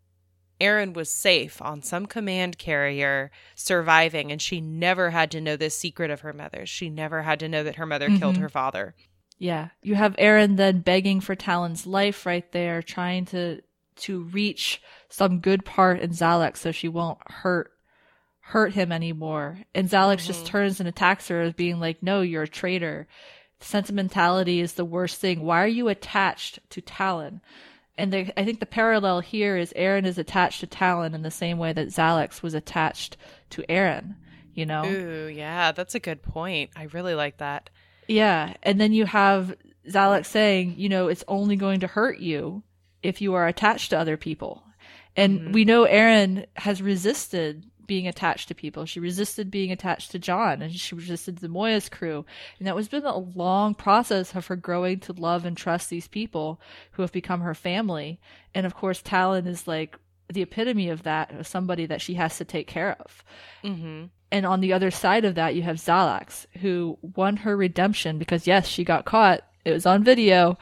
Aeryn 0.61 0.93
was 0.93 1.09
safe 1.09 1.61
on 1.61 1.81
some 1.81 2.05
command 2.05 2.57
carrier 2.57 3.29
surviving, 3.55 4.31
and 4.31 4.41
she 4.41 4.61
never 4.61 5.09
had 5.09 5.29
to 5.31 5.41
know 5.41 5.57
this 5.57 5.75
secret 5.75 6.09
of 6.09 6.21
her 6.21 6.33
mother's. 6.33 6.69
She 6.69 6.89
never 6.89 7.23
had 7.23 7.39
to 7.41 7.49
know 7.49 7.63
that 7.63 7.75
her 7.75 7.85
mother 7.85 8.07
killed 8.07 8.35
mm-hmm. 8.35 8.43
her 8.43 8.49
father. 8.49 8.95
Yeah 9.37 9.69
you 9.81 9.95
have 9.95 10.15
Aeryn 10.17 10.57
then 10.57 10.79
begging 10.79 11.21
for 11.21 11.35
Talyn's 11.35 11.85
life 11.85 12.25
right 12.25 12.49
there 12.51 12.81
trying 12.81 13.25
to 13.25 13.61
to 13.97 14.23
reach 14.23 14.81
some 15.09 15.39
good 15.39 15.63
part 15.63 15.99
in 15.99 16.11
Xhalax 16.11 16.57
so 16.57 16.71
she 16.71 16.87
won't 16.87 17.19
hurt 17.29 17.71
hurt 18.39 18.73
him 18.73 18.91
anymore 18.91 19.57
and 19.73 19.89
Xhalax 19.89 20.25
just 20.25 20.41
mm-hmm. 20.41 20.49
turns 20.49 20.79
and 20.79 20.87
attacks 20.89 21.27
her 21.29 21.41
as 21.41 21.53
being 21.53 21.79
like 21.79 22.03
no 22.03 22.21
you're 22.21 22.43
a 22.43 22.47
traitor 22.47 23.07
sentimentality 23.59 24.59
is 24.59 24.73
the 24.73 24.85
worst 24.85 25.19
thing 25.19 25.41
why 25.41 25.63
are 25.63 25.67
you 25.67 25.87
attached 25.87 26.59
to 26.69 26.81
Talyn 26.81 27.41
and 27.97 28.11
the, 28.11 28.39
I 28.39 28.43
think 28.43 28.59
the 28.59 28.65
parallel 28.65 29.21
here 29.21 29.57
is 29.57 29.73
Aeryn 29.75 30.05
is 30.05 30.17
attached 30.17 30.59
to 30.61 30.67
Talyn 30.67 31.13
in 31.13 31.21
the 31.21 31.31
same 31.31 31.57
way 31.57 31.71
that 31.73 31.87
Xhalax 31.87 32.41
was 32.41 32.53
attached 32.53 33.17
to 33.51 33.63
Aeryn, 33.69 34.15
you 34.53 34.65
know? 34.65 34.85
Ooh, 34.85 35.27
yeah, 35.27 35.71
that's 35.71 35.95
a 35.95 35.99
good 35.99 36.21
point. 36.21 36.71
I 36.75 36.83
really 36.91 37.15
like 37.15 37.37
that. 37.37 37.69
Yeah. 38.07 38.53
And 38.63 38.79
then 38.79 38.93
you 38.93 39.05
have 39.05 39.55
Xhalax 39.87 40.25
saying, 40.27 40.75
you 40.77 40.89
know, 40.89 41.07
it's 41.07 41.23
only 41.27 41.55
going 41.55 41.81
to 41.81 41.87
hurt 41.87 42.19
you 42.19 42.63
if 43.03 43.21
you 43.21 43.35
are 43.35 43.47
attached 43.47 43.91
to 43.91 43.99
other 43.99 44.17
people. 44.17 44.63
And 45.15 45.39
mm-hmm. 45.39 45.51
we 45.51 45.65
know 45.65 45.85
Aeryn 45.85 46.45
has 46.55 46.81
resisted 46.81 47.65
being 47.87 48.07
attached 48.07 48.47
to 48.47 48.55
people. 48.55 48.85
She 48.85 48.99
resisted 48.99 49.51
being 49.51 49.71
attached 49.71 50.11
to 50.11 50.19
John 50.19 50.61
and 50.61 50.73
she 50.73 50.95
resisted 50.95 51.37
the 51.37 51.47
Moya's 51.47 51.89
crew. 51.89 52.25
And 52.57 52.67
that 52.67 52.75
was 52.75 52.87
been 52.87 53.05
a 53.05 53.17
long 53.17 53.75
process 53.75 54.35
of 54.35 54.47
her 54.47 54.55
growing 54.55 54.99
to 55.01 55.13
love 55.13 55.45
and 55.45 55.55
trust 55.55 55.89
these 55.89 56.07
people 56.07 56.59
who 56.91 57.03
have 57.03 57.11
become 57.11 57.41
her 57.41 57.53
family. 57.53 58.19
And 58.53 58.65
of 58.65 58.75
course, 58.75 59.01
Talyn 59.01 59.45
is 59.45 59.67
like 59.67 59.97
the 60.31 60.41
epitome 60.41 60.89
of 60.89 61.03
that, 61.03 61.31
of 61.31 61.47
somebody 61.47 61.85
that 61.85 62.01
she 62.01 62.15
has 62.15 62.37
to 62.37 62.45
take 62.45 62.67
care 62.67 62.95
of. 62.99 63.23
Mm-hmm. 63.63 64.05
And 64.31 64.45
on 64.45 64.59
the 64.59 64.73
other 64.73 64.91
side 64.91 65.25
of 65.25 65.35
that, 65.35 65.55
you 65.55 65.61
have 65.61 65.77
Xhalax, 65.77 66.45
who 66.61 66.97
won 67.01 67.37
her 67.37 67.55
redemption 67.55 68.17
because, 68.17 68.47
yes, 68.47 68.67
she 68.67 68.83
got 68.83 69.05
caught. 69.05 69.41
It 69.63 69.71
was 69.71 69.85
on 69.85 70.03
video 70.03 70.57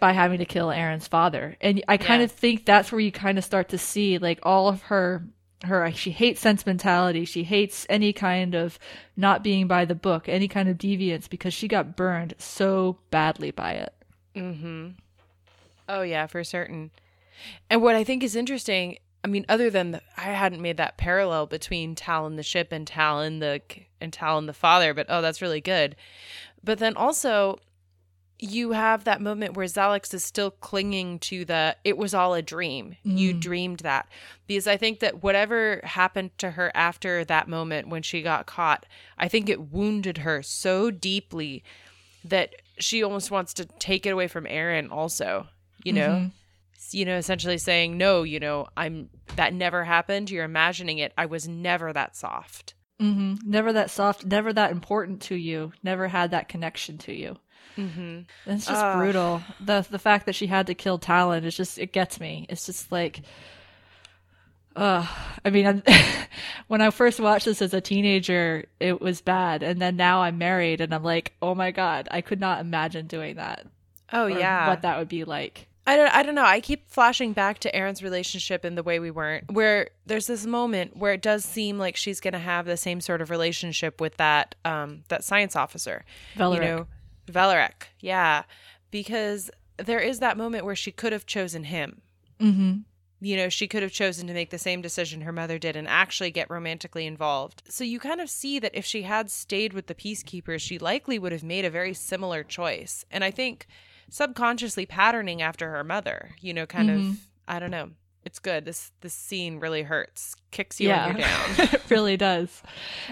by 0.00 0.12
having 0.12 0.38
to 0.38 0.44
kill 0.44 0.68
Aeryn's 0.68 1.06
father. 1.06 1.56
And 1.60 1.82
I 1.86 1.96
kind 1.96 2.22
of 2.22 2.32
think 2.32 2.64
that's 2.64 2.90
where 2.90 3.00
you 3.00 3.12
kind 3.12 3.38
of 3.38 3.44
start 3.44 3.68
to 3.68 3.78
see 3.78 4.18
like 4.18 4.40
all 4.42 4.68
of 4.68 4.82
her 4.82 5.24
her 5.64 5.90
she 5.92 6.10
hates 6.10 6.40
sentimentality. 6.40 7.24
She 7.24 7.44
hates 7.44 7.86
any 7.88 8.12
kind 8.12 8.54
of 8.54 8.78
not 9.16 9.42
being 9.42 9.66
by 9.66 9.84
the 9.84 9.94
book, 9.94 10.28
any 10.28 10.48
kind 10.48 10.68
of 10.68 10.76
deviance 10.76 11.28
because 11.28 11.54
she 11.54 11.68
got 11.68 11.96
burned 11.96 12.34
so 12.38 12.98
badly 13.10 13.50
by 13.50 13.72
it. 13.72 13.94
Mm-hmm. 14.34 14.88
Oh 15.88 16.02
yeah, 16.02 16.26
for 16.26 16.42
certain. 16.44 16.90
And 17.70 17.82
what 17.82 17.94
I 17.94 18.04
think 18.04 18.22
is 18.22 18.36
interesting, 18.36 18.98
I 19.24 19.28
mean, 19.28 19.44
other 19.48 19.70
than 19.70 19.92
the, 19.92 20.02
I 20.16 20.24
hadn't 20.24 20.62
made 20.62 20.76
that 20.76 20.96
parallel 20.96 21.46
between 21.46 21.94
Talyn 21.94 22.36
the 22.36 22.42
ship 22.42 22.72
and 22.72 22.86
Talyn 22.86 23.40
the 23.40 23.60
and 24.00 24.12
Talyn 24.12 24.46
the 24.46 24.52
father, 24.52 24.94
but 24.94 25.06
oh, 25.08 25.20
that's 25.20 25.42
really 25.42 25.60
good. 25.60 25.96
But 26.62 26.78
then 26.78 26.96
also, 26.96 27.58
you 28.38 28.72
have 28.72 29.04
that 29.04 29.20
moment 29.20 29.54
where 29.54 29.66
Xhalax 29.66 30.12
is 30.12 30.22
still 30.22 30.50
clinging 30.50 31.18
to 31.20 31.44
the 31.44 31.76
"it 31.84 31.96
was 31.96 32.14
all 32.14 32.34
a 32.34 32.42
dream." 32.42 32.96
You 33.02 33.34
mm. 33.34 33.40
dreamed 33.40 33.80
that 33.80 34.08
because 34.46 34.66
I 34.66 34.76
think 34.76 35.00
that 35.00 35.22
whatever 35.22 35.80
happened 35.84 36.36
to 36.38 36.52
her 36.52 36.70
after 36.74 37.24
that 37.24 37.48
moment 37.48 37.88
when 37.88 38.02
she 38.02 38.22
got 38.22 38.46
caught, 38.46 38.86
I 39.18 39.28
think 39.28 39.48
it 39.48 39.72
wounded 39.72 40.18
her 40.18 40.42
so 40.42 40.90
deeply 40.90 41.64
that 42.24 42.54
she 42.78 43.02
almost 43.02 43.30
wants 43.30 43.54
to 43.54 43.64
take 43.64 44.06
it 44.06 44.10
away 44.10 44.28
from 44.28 44.44
Aeryn 44.44 44.90
also, 44.90 45.46
you 45.82 45.92
know? 45.92 46.16
S- 46.26 46.30
You 46.90 47.04
know, 47.04 47.16
essentially 47.16 47.58
saying, 47.58 47.96
"No, 47.98 48.22
you 48.22 48.40
know, 48.40 48.66
I'm 48.76 49.10
that 49.36 49.52
never 49.52 49.84
happened. 49.84 50.30
You're 50.30 50.44
imagining 50.44 50.98
it. 50.98 51.12
I 51.16 51.26
was 51.26 51.48
never 51.48 51.92
that 51.92 52.16
soft." 52.16 52.74
hmm 52.98 53.34
Never 53.44 53.72
that 53.74 53.90
soft, 53.90 54.24
never 54.24 54.52
that 54.52 54.70
important 54.70 55.22
to 55.22 55.34
you, 55.34 55.72
never 55.82 56.08
had 56.08 56.30
that 56.30 56.48
connection 56.48 56.98
to 56.98 57.12
you. 57.12 57.36
Mm-hmm. 57.76 58.20
It's 58.50 58.66
just 58.66 58.84
Ugh. 58.84 58.96
brutal. 58.96 59.42
The 59.60 59.86
the 59.90 59.98
fact 59.98 60.26
that 60.26 60.34
she 60.34 60.46
had 60.46 60.66
to 60.68 60.74
kill 60.74 60.98
Talyn 60.98 61.44
is 61.44 61.56
just 61.56 61.78
it 61.78 61.92
gets 61.92 62.18
me. 62.20 62.46
It's 62.48 62.66
just 62.66 62.90
like 62.90 63.20
uh 64.74 65.06
I 65.44 65.50
mean 65.50 65.66
I'm, 65.66 65.82
when 66.68 66.80
I 66.80 66.90
first 66.90 67.20
watched 67.20 67.44
this 67.44 67.60
as 67.60 67.74
a 67.74 67.80
teenager 67.80 68.64
it 68.80 69.00
was 69.00 69.20
bad 69.20 69.62
and 69.62 69.80
then 69.80 69.96
now 69.96 70.22
I'm 70.22 70.38
married 70.38 70.80
and 70.80 70.94
I'm 70.94 71.04
like, 71.04 71.34
"Oh 71.42 71.54
my 71.54 71.70
god, 71.70 72.08
I 72.10 72.22
could 72.22 72.40
not 72.40 72.60
imagine 72.60 73.06
doing 73.06 73.36
that." 73.36 73.66
Oh 74.12 74.26
yeah. 74.26 74.68
What 74.68 74.82
that 74.82 74.98
would 74.98 75.08
be 75.08 75.24
like. 75.24 75.65
I 75.86 75.96
don't 75.96 76.08
I 76.14 76.22
don't 76.22 76.34
know. 76.34 76.44
I 76.44 76.60
keep 76.60 76.88
flashing 76.90 77.32
back 77.32 77.58
to 77.60 77.70
Aeryn's 77.72 78.02
relationship 78.02 78.64
in 78.64 78.74
the 78.74 78.82
way 78.82 78.98
we 78.98 79.10
weren't 79.10 79.52
where 79.52 79.90
there's 80.04 80.26
this 80.26 80.44
moment 80.46 80.96
where 80.96 81.12
it 81.12 81.22
does 81.22 81.44
seem 81.44 81.78
like 81.78 81.96
she's 81.96 82.20
going 82.20 82.32
to 82.32 82.38
have 82.40 82.66
the 82.66 82.76
same 82.76 83.00
sort 83.00 83.20
of 83.20 83.30
relationship 83.30 84.00
with 84.00 84.16
that 84.16 84.54
um 84.64 85.04
that 85.08 85.22
science 85.24 85.54
officer. 85.54 86.04
Velorek. 86.36 86.54
You 86.54 86.60
know, 86.60 86.86
Velorek. 87.30 87.84
Yeah, 88.00 88.42
because 88.90 89.50
there 89.76 90.00
is 90.00 90.18
that 90.18 90.36
moment 90.36 90.64
where 90.64 90.76
she 90.76 90.90
could 90.90 91.12
have 91.12 91.26
chosen 91.26 91.64
him. 91.64 92.02
Mhm. 92.40 92.84
You 93.20 93.36
know, 93.36 93.48
she 93.48 93.66
could 93.66 93.82
have 93.82 93.92
chosen 93.92 94.26
to 94.26 94.34
make 94.34 94.50
the 94.50 94.58
same 94.58 94.82
decision 94.82 95.22
her 95.22 95.32
mother 95.32 95.58
did 95.58 95.74
and 95.74 95.88
actually 95.88 96.30
get 96.30 96.50
romantically 96.50 97.06
involved. 97.06 97.62
So 97.68 97.82
you 97.82 97.98
kind 97.98 98.20
of 98.20 98.28
see 98.28 98.58
that 98.58 98.74
if 98.74 98.84
she 98.84 99.02
had 99.02 99.30
stayed 99.30 99.72
with 99.72 99.86
the 99.86 99.94
peacekeepers, 99.94 100.60
she 100.60 100.78
likely 100.78 101.18
would 101.18 101.32
have 101.32 101.42
made 101.42 101.64
a 101.64 101.70
very 101.70 101.94
similar 101.94 102.44
choice. 102.44 103.04
And 103.10 103.24
I 103.24 103.30
think 103.30 103.66
subconsciously 104.10 104.86
patterning 104.86 105.42
after 105.42 105.70
her 105.70 105.84
mother, 105.84 106.30
you 106.40 106.54
know, 106.54 106.66
kind 106.66 106.90
of 106.90 107.18
I 107.48 107.58
don't 107.58 107.70
know. 107.70 107.90
It's 108.24 108.38
good. 108.40 108.64
This 108.64 108.90
this 109.02 109.14
scene 109.14 109.60
really 109.60 109.82
hurts. 109.82 110.34
Kicks 110.50 110.80
you 110.80 110.88
when 110.88 111.18
you're 111.18 111.26
down. 111.26 111.50
it 111.58 111.82
really 111.88 112.16
does. 112.16 112.62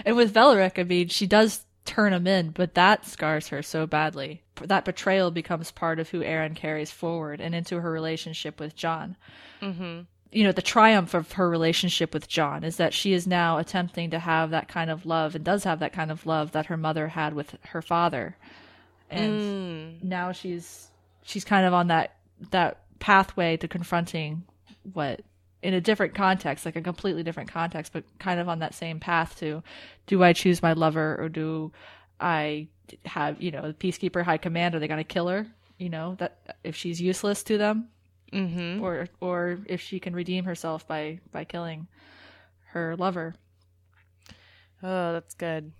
And 0.03 0.15
with 0.15 0.33
Velorek, 0.33 0.77
I 0.77 0.83
mean, 0.83 1.07
she 1.07 1.25
does 1.25 1.65
turn 1.85 2.13
him 2.13 2.27
in, 2.27 2.49
but 2.49 2.73
that 2.73 3.05
scars 3.05 3.47
her 3.49 3.61
so 3.61 3.87
badly. 3.87 4.41
That 4.61 4.85
betrayal 4.85 5.31
becomes 5.31 5.71
part 5.71 5.99
of 5.99 6.09
who 6.09 6.21
Aeryn 6.21 6.55
carries 6.55 6.91
forward 6.91 7.39
and 7.39 7.55
into 7.55 7.79
her 7.79 7.91
relationship 7.91 8.59
with 8.59 8.75
John. 8.75 9.15
mm-hmm. 9.61 10.01
You 10.31 10.43
know, 10.43 10.51
the 10.51 10.61
triumph 10.61 11.13
of 11.13 11.33
her 11.33 11.49
relationship 11.49 12.13
with 12.13 12.27
John 12.27 12.65
is 12.65 12.75
that 12.75 12.93
she 12.93 13.13
is 13.13 13.25
now 13.25 13.57
attempting 13.57 14.09
to 14.09 14.19
have 14.19 14.49
that 14.49 14.67
kind 14.67 14.89
of 14.89 15.05
love 15.05 15.33
and 15.33 15.45
does 15.45 15.63
have 15.63 15.79
that 15.79 15.93
kind 15.93 16.11
of 16.11 16.25
love 16.25 16.51
that 16.51 16.65
her 16.65 16.75
mother 16.75 17.09
had 17.09 17.33
with 17.33 17.55
her 17.67 17.81
father. 17.81 18.35
And 19.09 19.39
Mm. 19.39 20.03
now 20.03 20.31
she's 20.31 20.89
she's 21.23 21.45
kind 21.45 21.65
of 21.65 21.73
on 21.73 21.87
that 21.87 22.15
that 22.51 22.81
pathway 22.99 23.57
to 23.57 23.67
confronting 23.67 24.43
what 24.93 25.21
in 25.61 25.73
a 25.73 25.81
different 25.81 26.13
context 26.13 26.65
like 26.65 26.75
a 26.75 26.81
completely 26.81 27.23
different 27.23 27.49
context 27.51 27.91
but 27.93 28.03
kind 28.19 28.39
of 28.39 28.47
on 28.47 28.59
that 28.59 28.73
same 28.73 28.99
path 28.99 29.37
to 29.39 29.63
do 30.05 30.23
i 30.23 30.31
choose 30.31 30.61
my 30.61 30.73
lover 30.73 31.17
or 31.19 31.27
do 31.27 31.71
i 32.19 32.67
have 33.05 33.41
you 33.41 33.51
know 33.51 33.61
the 33.63 33.73
peacekeeper 33.73 34.23
high 34.23 34.37
command 34.37 34.75
are 34.75 34.79
they 34.79 34.87
going 34.87 34.99
to 34.99 35.03
kill 35.03 35.27
her 35.27 35.47
you 35.77 35.89
know 35.89 36.15
that 36.19 36.37
if 36.63 36.75
she's 36.75 37.01
useless 37.01 37.43
to 37.43 37.57
them 37.57 37.89
Mm-hmm. 38.31 38.83
or 38.83 39.07
or 39.21 39.59
if 39.65 39.81
she 39.81 39.99
can 39.99 40.13
redeem 40.15 40.45
herself 40.45 40.87
by 40.87 41.19
by 41.31 41.43
killing 41.45 41.87
her 42.67 42.95
lover 42.97 43.33
Oh, 44.83 45.13
that's 45.13 45.33
good. 45.33 45.71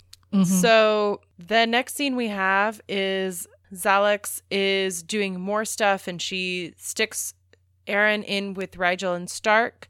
So 0.43 1.21
the 1.37 1.65
next 1.65 1.95
scene 1.95 2.15
we 2.15 2.27
have 2.27 2.81
is 2.87 3.47
Xhalax 3.73 4.41
is 4.51 5.03
doing 5.03 5.39
more 5.39 5.65
stuff 5.65 6.07
and 6.07 6.21
she 6.21 6.73
sticks 6.77 7.33
Aeryn 7.87 8.23
in 8.23 8.53
with 8.53 8.71
Rygel 8.77 9.15
and 9.15 9.29
Stark. 9.29 9.89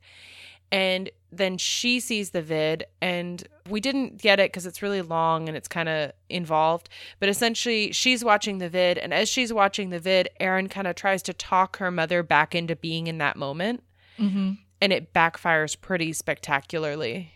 And 0.71 1.09
then 1.31 1.57
she 1.57 1.99
sees 1.99 2.31
the 2.31 2.41
vid 2.41 2.85
and 3.01 3.47
we 3.69 3.79
didn't 3.79 4.21
get 4.21 4.39
it 4.39 4.51
because 4.51 4.65
it's 4.65 4.81
really 4.81 5.01
long 5.01 5.47
and 5.47 5.57
it's 5.57 5.67
kind 5.67 5.89
of 5.89 6.11
involved. 6.29 6.89
But 7.19 7.29
essentially, 7.29 7.91
she's 7.91 8.23
watching 8.23 8.57
the 8.59 8.69
vid. 8.69 8.97
And 8.97 9.13
as 9.13 9.29
she's 9.29 9.51
watching 9.51 9.89
the 9.89 9.99
vid, 9.99 10.29
Aeryn 10.39 10.69
kind 10.69 10.87
of 10.87 10.95
tries 10.95 11.21
to 11.23 11.33
talk 11.33 11.77
her 11.77 11.91
mother 11.91 12.23
back 12.23 12.55
into 12.55 12.75
being 12.75 13.07
in 13.07 13.17
that 13.19 13.35
moment. 13.35 13.83
mm-hmm. 14.19 14.53
And 14.81 14.93
it 14.93 15.13
backfires 15.13 15.79
pretty 15.79 16.13
spectacularly. 16.13 17.31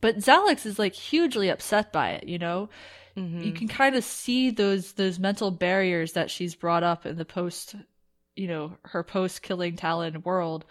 But 0.00 0.18
Xhalax 0.18 0.66
is 0.66 0.78
like 0.78 0.94
hugely 0.94 1.48
upset 1.48 1.92
by 1.92 2.10
it, 2.10 2.28
you 2.28 2.38
know? 2.38 2.70
Mm-hmm. 3.16 3.42
You 3.42 3.52
can 3.52 3.68
kind 3.68 3.96
of 3.96 4.04
see 4.04 4.50
those 4.50 4.92
those 4.92 5.18
mental 5.18 5.50
barriers 5.50 6.12
that 6.12 6.30
she's 6.30 6.54
brought 6.54 6.82
up 6.82 7.06
in 7.06 7.16
the 7.16 7.24
post, 7.24 7.74
you 8.36 8.46
know, 8.46 8.76
her 8.84 9.02
post 9.02 9.42
killing 9.42 9.76
Talyn 9.76 10.24
world 10.24 10.64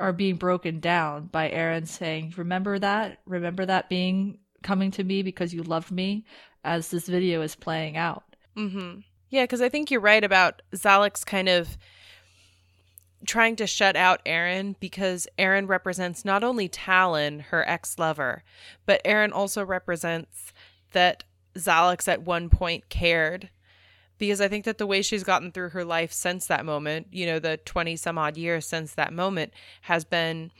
are 0.00 0.12
being 0.12 0.36
broken 0.36 0.80
down 0.80 1.26
by 1.26 1.50
Aeryn 1.50 1.86
saying, 1.86 2.34
"Remember 2.36 2.78
that? 2.78 3.20
Remember 3.24 3.64
that 3.64 3.88
being 3.88 4.38
coming 4.62 4.90
to 4.92 5.04
me 5.04 5.22
because 5.22 5.54
you 5.54 5.62
loved 5.62 5.90
me?" 5.90 6.24
as 6.64 6.88
this 6.88 7.06
video 7.06 7.42
is 7.42 7.54
playing 7.54 7.96
out. 7.96 8.24
Mm-hmm. 8.56 9.00
Yeah, 9.28 9.44
because 9.44 9.60
I 9.60 9.68
think 9.68 9.90
you're 9.90 10.00
right 10.00 10.24
about 10.24 10.62
Xhalax 10.72 11.24
kind 11.24 11.48
of 11.48 11.76
trying 13.26 13.56
to 13.56 13.66
shut 13.66 13.96
out 13.96 14.24
Aeryn 14.24 14.76
because 14.80 15.26
Aeryn 15.38 15.68
represents 15.68 16.24
not 16.24 16.44
only 16.44 16.68
Talyn, 16.68 17.42
her 17.42 17.68
ex 17.68 17.98
lover, 17.98 18.44
but 18.86 19.02
Aeryn 19.04 19.32
also 19.32 19.64
represents 19.64 20.52
that 20.92 21.24
Xhalax 21.56 22.08
at 22.08 22.22
one 22.22 22.48
point 22.48 22.88
cared. 22.88 23.50
Because 24.16 24.40
I 24.40 24.48
think 24.48 24.64
that 24.64 24.78
the 24.78 24.86
way 24.86 25.02
she's 25.02 25.24
gotten 25.24 25.50
through 25.50 25.70
her 25.70 25.84
life 25.84 26.12
since 26.12 26.46
that 26.46 26.64
moment, 26.64 27.08
you 27.10 27.26
know, 27.26 27.40
the 27.40 27.56
20 27.58 27.96
some 27.96 28.16
odd 28.16 28.36
years 28.36 28.64
since 28.64 28.94
that 28.94 29.12
moment, 29.12 29.52
has 29.82 30.04
been 30.04 30.52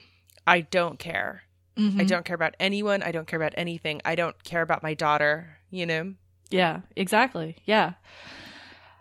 I 0.47 0.62
don't 0.62 0.99
care. 0.99 1.45
I 1.77 1.81
mm-hmm. 1.81 2.07
don't 2.07 2.25
care 2.25 2.35
about 2.35 2.55
anyone. 2.61 3.03
I 3.03 3.11
don't 3.11 3.27
care 3.27 3.39
about 3.39 3.55
anything. 3.57 4.01
I 4.05 4.15
don't 4.15 4.43
care 4.45 4.62
about 4.62 4.83
my 4.83 4.95
daughter, 4.95 5.59
you 5.71 5.87
know? 5.87 6.15
Yeah, 6.51 6.81
exactly. 6.95 7.57
Yeah. 7.65 7.95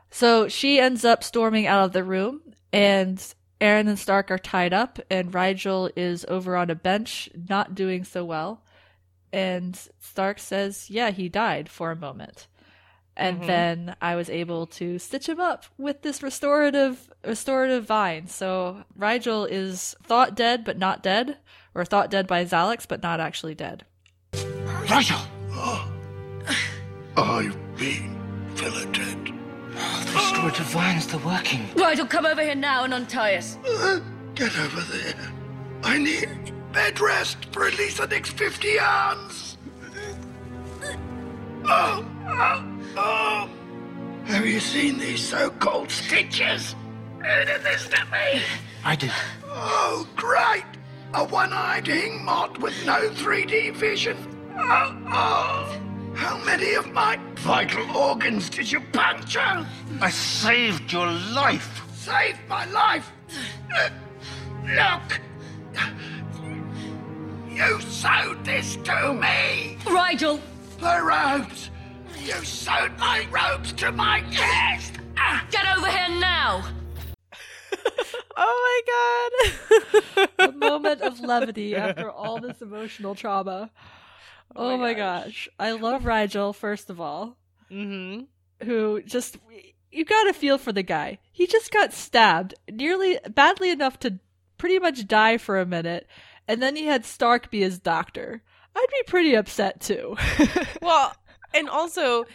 So 0.09 0.47
she 0.47 0.80
ends 0.80 1.05
up 1.05 1.24
storming 1.24 1.68
out 1.68 1.86
of 1.86 1.91
the 1.91 2.03
room, 2.03 2.41
and 2.72 3.24
Aeryn 3.64 3.88
and 3.88 3.97
Stark 3.97 4.30
are 4.30 4.38
tied 4.38 4.74
up, 4.74 4.99
and 5.09 5.32
Rygel 5.32 5.89
is 5.95 6.26
over 6.28 6.57
on 6.57 6.70
a 6.70 6.76
bench, 6.76 7.30
not 7.49 7.74
doing 7.74 8.03
so 8.03 8.26
well. 8.26 8.61
And 9.32 9.80
Stark 10.01 10.38
says, 10.39 10.89
Yeah, 10.89 11.11
he 11.11 11.30
died 11.30 11.70
for 11.70 11.89
a 11.89 11.95
moment. 11.95 12.47
And 13.16 13.38
mm-hmm. 13.38 13.47
then 13.47 13.95
I 14.01 14.16
was 14.16 14.30
able 14.30 14.68
to 14.68 14.99
stitch 14.99 15.30
him 15.30 15.39
up 15.39 15.66
with 15.78 16.01
this 16.01 16.22
restorative 16.22 17.09
restorative 17.26 17.86
vine. 17.86 18.28
So 18.28 18.84
Rygel 18.99 19.47
is 19.49 19.95
thought 20.03 20.36
dead 20.36 20.66
but 20.66 20.78
not 20.78 21.01
dead, 21.01 21.38
or 21.74 21.86
thought 21.86 22.11
dead 22.11 22.28
by 22.28 22.43
Xhalax 22.43 22.86
but 22.86 23.01
not 23.01 23.22
actually 23.22 23.55
dead. 23.55 23.86
Rygel! 24.34 25.26
Ah, 27.16 27.38
I've 27.38 27.78
been 27.78 28.20
filleted. 28.55 29.32
The 29.74 30.11
restorative 30.13 30.65
vines, 30.67 31.07
they're 31.07 31.19
working. 31.19 31.67
Rygel, 31.76 32.09
come 32.09 32.26
over 32.26 32.41
here 32.41 32.55
now 32.55 32.84
and 32.84 32.93
untie 32.93 33.36
us. 33.36 33.57
Uh, 33.67 33.99
Get 34.36 34.57
over 34.59 34.82
there. 34.82 35.32
I 35.84 35.97
need 35.97 36.53
Bed 36.71 36.99
rest 36.99 37.38
for 37.51 37.67
at 37.67 37.78
least 37.78 37.97
the 37.97 38.07
next 38.07 38.32
50 38.32 38.67
yards. 38.67 39.57
Oh, 41.65 42.05
oh, 42.28 42.80
oh. 42.97 43.49
Have 44.26 44.45
you 44.45 44.59
seen 44.59 44.97
these 44.97 45.21
so-called 45.28 45.91
stitches? 45.91 46.76
Who 47.19 47.45
did 47.45 47.61
this 47.63 47.88
to 47.89 48.03
me? 48.05 48.41
I 48.84 48.95
did. 48.95 49.11
Oh, 49.45 50.07
great! 50.15 50.65
A 51.13 51.24
one-eyed 51.24 51.86
hingmot 51.86 52.59
with 52.59 52.74
no 52.86 53.09
3D 53.09 53.76
vision. 53.76 54.17
Oh, 54.57 54.97
oh. 55.07 55.80
How 56.16 56.38
many 56.43 56.74
of 56.76 56.91
my 56.91 57.20
vital 57.38 57.97
organs 57.97 58.49
did 58.49 58.72
you 58.72 58.80
puncture? 58.91 59.66
I 60.01 60.09
saved 60.09 60.91
your 60.91 61.07
life. 61.07 61.82
Saved 61.93 62.39
my 62.47 62.66
life. 62.66 63.11
Look. 64.66 65.22
You 67.49 67.82
sewed 67.82 68.43
this 68.45 68.78
to 68.78 69.14
me. 69.14 69.78
Rygel! 69.86 70.39
The 70.80 71.01
robes. 71.01 71.70
You 72.20 72.43
sewed 72.43 72.97
my 72.97 73.28
robes 73.32 73.74
to 73.74 73.91
my 73.91 74.22
chest. 74.32 74.93
Ah. 75.18 75.45
Get 75.51 75.66
over 75.78 75.88
here 75.88 76.20
now! 76.20 76.66
Oh 78.36 78.82
my 78.89 79.47
god. 80.18 80.30
a 80.49 80.51
moment 80.53 81.01
of 81.01 81.20
levity 81.20 81.76
after 81.76 82.09
all 82.09 82.39
this 82.39 82.64
emotional 82.64 83.14
trauma. 83.14 83.70
Oh, 84.56 84.78
my 84.78 84.93
gosh. 84.93 85.49
I 85.60 85.72
love 85.72 86.04
Rygel, 86.04 86.56
first 86.56 86.89
of 86.89 86.99
all, 87.01 87.38
mm-hmm. 87.72 88.24
who 88.66 89.01
just. 89.04 89.38
You 89.91 90.06
gotta 90.06 90.34
feel 90.34 90.58
for 90.58 90.72
the 90.72 90.82
guy. 90.82 91.20
He 91.32 91.45
just 91.45 91.72
got 91.72 91.93
stabbed 91.93 92.56
nearly 92.68 93.20
badly 93.30 93.70
enough 93.70 93.99
to 93.99 94.20
pretty 94.58 94.80
much 94.80 95.08
die 95.08 95.38
for 95.38 95.60
a 95.60 95.68
minute, 95.68 96.08
and 96.47 96.64
then 96.64 96.76
he 96.76 96.88
had 96.88 97.06
Stark 97.06 97.51
be 97.51 97.62
his 97.62 97.78
doctor. 97.78 98.41
I'd 98.76 98.86
be 98.89 99.04
pretty 99.06 99.36
upset 99.36 99.82
too. 99.82 100.18
Well, 100.82 101.16
and 101.54 101.70
also, 101.70 102.26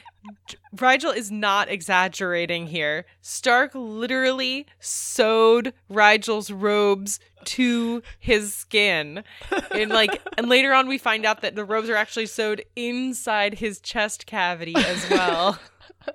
Rygel 0.75 1.15
is 1.15 1.31
not 1.31 1.69
exaggerating 1.69 2.67
here. 2.67 3.07
Stark 3.21 3.73
literally 3.75 4.67
sewed 4.81 5.73
Rygel's 5.91 6.51
robes 6.51 7.21
to 7.45 8.03
his 8.19 8.55
skin. 8.55 9.25
And 9.71 9.91
like 9.91 10.21
and 10.37 10.49
later 10.49 10.73
on 10.73 10.89
we 10.89 10.99
find 10.99 11.25
out 11.25 11.41
that 11.43 11.55
the 11.55 11.65
robes 11.65 11.89
are 11.89 11.97
actually 11.97 12.27
sewed 12.27 12.65
inside 12.77 13.55
his 13.55 13.81
chest 13.81 14.27
cavity 14.27 14.75
as 14.77 15.09
well. 15.11 15.59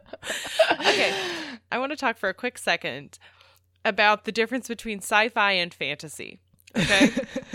okay. 0.80 1.14
I 1.72 1.80
want 1.80 1.92
to 1.92 1.98
talk 1.98 2.18
for 2.18 2.30
a 2.30 2.34
quick 2.34 2.58
second 2.58 3.18
about 3.86 4.26
the 4.26 4.32
difference 4.32 4.68
between 4.68 5.00
sci-fi 5.00 5.54
and 5.54 5.74
fantasy. 5.74 6.40
Okay? 6.78 7.12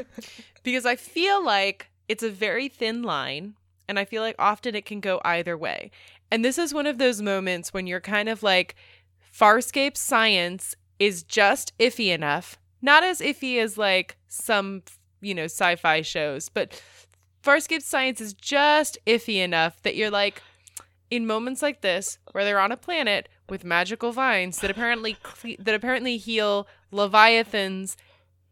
because 0.62 0.84
I 0.86 0.96
feel 0.96 1.44
like 1.44 1.90
it's 2.08 2.22
a 2.22 2.30
very 2.30 2.68
thin 2.68 3.02
line 3.02 3.54
and 3.88 3.98
I 3.98 4.04
feel 4.04 4.22
like 4.22 4.36
often 4.38 4.74
it 4.74 4.84
can 4.84 5.00
go 5.00 5.20
either 5.24 5.56
way. 5.56 5.90
And 6.30 6.44
this 6.44 6.58
is 6.58 6.74
one 6.74 6.86
of 6.86 6.98
those 6.98 7.22
moments 7.22 7.72
when 7.72 7.86
you're 7.86 8.00
kind 8.00 8.28
of 8.28 8.42
like, 8.42 8.74
Farscape 9.32 9.96
science 9.96 10.74
is 10.98 11.22
just 11.22 11.76
iffy 11.78 12.12
enough, 12.12 12.58
not 12.82 13.02
as 13.02 13.20
iffy 13.20 13.60
as 13.60 13.78
like 13.78 14.16
some, 14.28 14.82
you 15.20 15.34
know, 15.34 15.44
sci 15.44 15.76
fi 15.76 16.02
shows, 16.02 16.48
but 16.48 16.82
Farscape 17.42 17.82
science 17.82 18.20
is 18.20 18.34
just 18.34 18.98
iffy 19.06 19.36
enough 19.36 19.80
that 19.82 19.96
you're 19.96 20.10
like, 20.10 20.42
in 21.10 21.26
moments 21.26 21.62
like 21.62 21.80
this, 21.80 22.18
where 22.32 22.44
they're 22.44 22.60
on 22.60 22.72
a 22.72 22.76
planet 22.76 23.28
with 23.48 23.64
magical 23.64 24.12
vines 24.12 24.58
that 24.58 24.70
apparently 24.70 25.14
cle- 25.22 25.56
that 25.58 25.74
apparently 25.74 26.16
heal 26.16 26.66
leviathans 26.90 27.96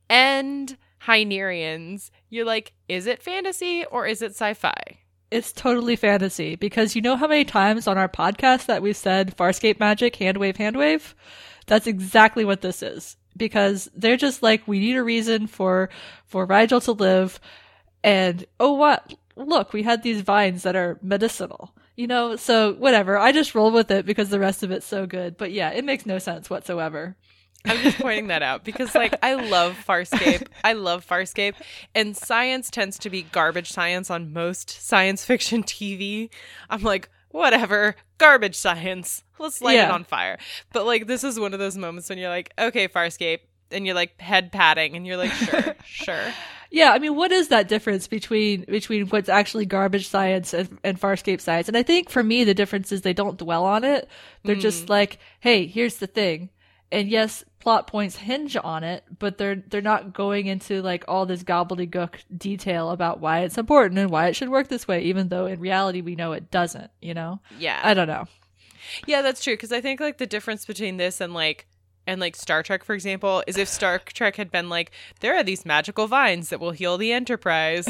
and 0.09 0.77
Hynerians, 1.03 2.11
you're 2.31 2.45
like, 2.45 2.73
is 2.89 3.07
it 3.07 3.23
fantasy 3.23 3.85
or 3.85 4.07
is 4.07 4.23
it 4.23 4.33
sci-fi? 4.33 4.99
It's 5.37 5.53
totally 5.53 5.97
fantasy 5.97 6.57
because 6.57 6.97
you 6.97 7.03
know 7.03 7.15
how 7.15 7.27
many 7.27 7.45
times 7.45 7.87
on 7.87 7.99
our 7.99 8.09
podcast 8.09 8.65
that 8.67 8.81
we've 8.81 8.97
said 8.97 9.37
Farscape 9.37 9.79
magic, 9.79 10.17
handwave, 10.17 10.57
handwave? 10.57 11.13
That's 11.67 11.87
exactly 11.87 12.47
what 12.47 12.63
this 12.63 12.83
is. 12.83 13.19
Because 13.37 13.91
they're 13.95 14.17
just 14.17 14.43
like, 14.43 14.67
we 14.67 14.79
need 14.79 14.97
a 14.97 15.05
reason 15.05 15.47
for, 15.47 15.91
for 16.25 16.47
Rygel 16.47 16.83
to 16.85 16.93
live. 16.93 17.39
And, 18.03 18.47
oh 18.59 18.73
what? 18.73 19.13
Look, 19.37 19.75
we 19.75 19.83
had 19.83 20.03
these 20.03 20.23
vines 20.23 20.63
that 20.63 20.75
are 20.75 20.99
medicinal. 21.03 21.75
You 21.97 22.07
know, 22.07 22.37
so 22.37 22.73
whatever. 22.73 23.19
I 23.19 23.33
just 23.33 23.55
roll 23.55 23.71
with 23.71 23.91
it 23.91 24.07
because 24.07 24.31
the 24.31 24.41
rest 24.41 24.63
of 24.63 24.71
it's 24.71 24.87
so 24.87 25.05
good. 25.07 25.37
But 25.37 25.53
yeah, 25.53 25.69
it 25.69 25.85
makes 25.85 26.07
no 26.07 26.19
sense 26.19 26.49
whatsoever. 26.49 27.15
I'm 27.67 27.83
just 27.83 27.99
pointing 27.99 28.29
that 28.29 28.43
out 28.43 28.65
because 28.65 28.95
like 28.95 29.15
I 29.23 29.35
love 29.35 29.77
Farscape. 29.87 30.47
I 30.65 30.73
love 30.75 31.07
Farscape 31.07 31.55
and 31.95 32.17
science 32.17 32.71
tends 32.71 32.99
to 33.01 33.11
be 33.11 33.23
garbage 33.23 33.71
science 33.71 34.11
on 34.11 34.33
most 34.33 34.71
science 34.71 35.25
fiction 35.25 35.63
TV. 35.63 36.31
I'm 36.71 36.83
like, 36.83 37.09
whatever, 37.31 37.97
garbage 38.19 38.57
science. 38.57 39.23
Let's 39.39 39.61
light 39.61 39.79
it 39.79 39.91
on 39.91 40.05
fire. 40.05 40.39
But 40.73 40.87
like 40.87 41.07
this 41.07 41.25
is 41.25 41.39
one 41.39 41.53
of 41.53 41.59
those 41.59 41.77
moments 41.77 42.09
when 42.09 42.19
you're 42.19 42.31
like, 42.31 42.53
okay, 42.59 42.89
Farscape, 42.89 43.41
and 43.71 43.85
you're 43.85 43.95
like 43.95 44.21
head 44.21 44.53
patting 44.53 44.97
and 44.97 45.07
you're 45.07 45.17
like, 45.17 45.33
sure, 45.33 45.75
sure. 45.85 46.33
Yeah, 46.71 46.91
I 46.91 46.99
mean, 46.99 47.15
what 47.15 47.33
is 47.33 47.49
that 47.49 47.69
difference 47.69 48.09
between 48.09 48.65
between 48.65 49.07
what's 49.09 49.29
actually 49.29 49.67
garbage 49.67 50.09
science 50.09 50.53
and, 50.53 50.79
and 50.83 51.01
Farscape 51.01 51.41
science? 51.41 51.69
And 51.69 51.77
I 51.77 51.83
think 51.83 52.11
for 52.11 52.23
me, 52.23 52.45
the 52.45 52.55
difference 52.55 52.91
is 52.93 53.03
they 53.03 53.13
don't 53.13 53.39
dwell 53.39 53.65
on 53.65 53.85
it. 53.85 54.09
They're 54.45 54.57
just 54.57 54.87
mm. 54.87 54.91
like, 54.91 55.19
"Hey, 55.41 55.67
here's 55.67 55.97
the 55.97 56.07
thing," 56.07 56.51
and 56.93 57.09
yes, 57.09 57.45
plot 57.59 57.87
points 57.87 58.17
hinge 58.17 58.57
on 58.57 58.85
it, 58.85 59.05
but 59.19 59.39
they're 59.39 59.57
they're 59.57 59.81
not 59.81 60.13
going 60.13 60.47
into 60.47 60.83
like 60.83 61.05
all 61.09 61.27
this 61.27 61.43
gobbledygook 61.43 62.15
detail 62.37 62.91
about 62.91 63.21
why 63.21 63.41
it's 63.41 63.59
important 63.59 63.99
and 63.99 64.11
why 64.11 64.29
it 64.29 64.37
should 64.37 64.49
work 64.49 64.69
this 64.69 64.87
way, 64.87 65.03
even 65.03 65.29
though 65.29 65.47
in 65.47 65.61
reality 65.61 66.01
we 66.01 66.15
know 66.15 66.33
it 66.33 66.51
doesn't. 66.51 66.91
You 67.01 67.15
know? 67.15 67.41
Yeah. 67.59 67.81
I 67.83 67.95
don't 67.95 68.09
know. 68.09 68.27
Yeah, 69.07 69.23
that's 69.23 69.43
true. 69.43 69.55
Because 69.55 69.73
I 69.73 69.81
think 69.81 70.01
like 70.01 70.19
the 70.19 70.27
difference 70.27 70.65
between 70.65 70.97
this 70.97 71.21
and 71.21 71.35
like 71.35 71.67
and 72.07 72.21
like 72.21 72.37
Star 72.37 72.63
Trek, 72.63 72.85
for 72.85 72.95
example, 72.95 73.43
is 73.47 73.59
if 73.59 73.69
Star 73.69 73.99
Trek 74.05 74.37
had 74.37 74.51
been 74.51 74.69
like, 74.69 74.93
there 75.21 75.37
are 75.37 75.43
these 75.43 75.67
magical 75.67 76.07
vines 76.07 76.51
that 76.51 76.61
will 76.61 76.71
heal 76.71 76.97
the 76.97 77.13
Enterprise, 77.13 77.89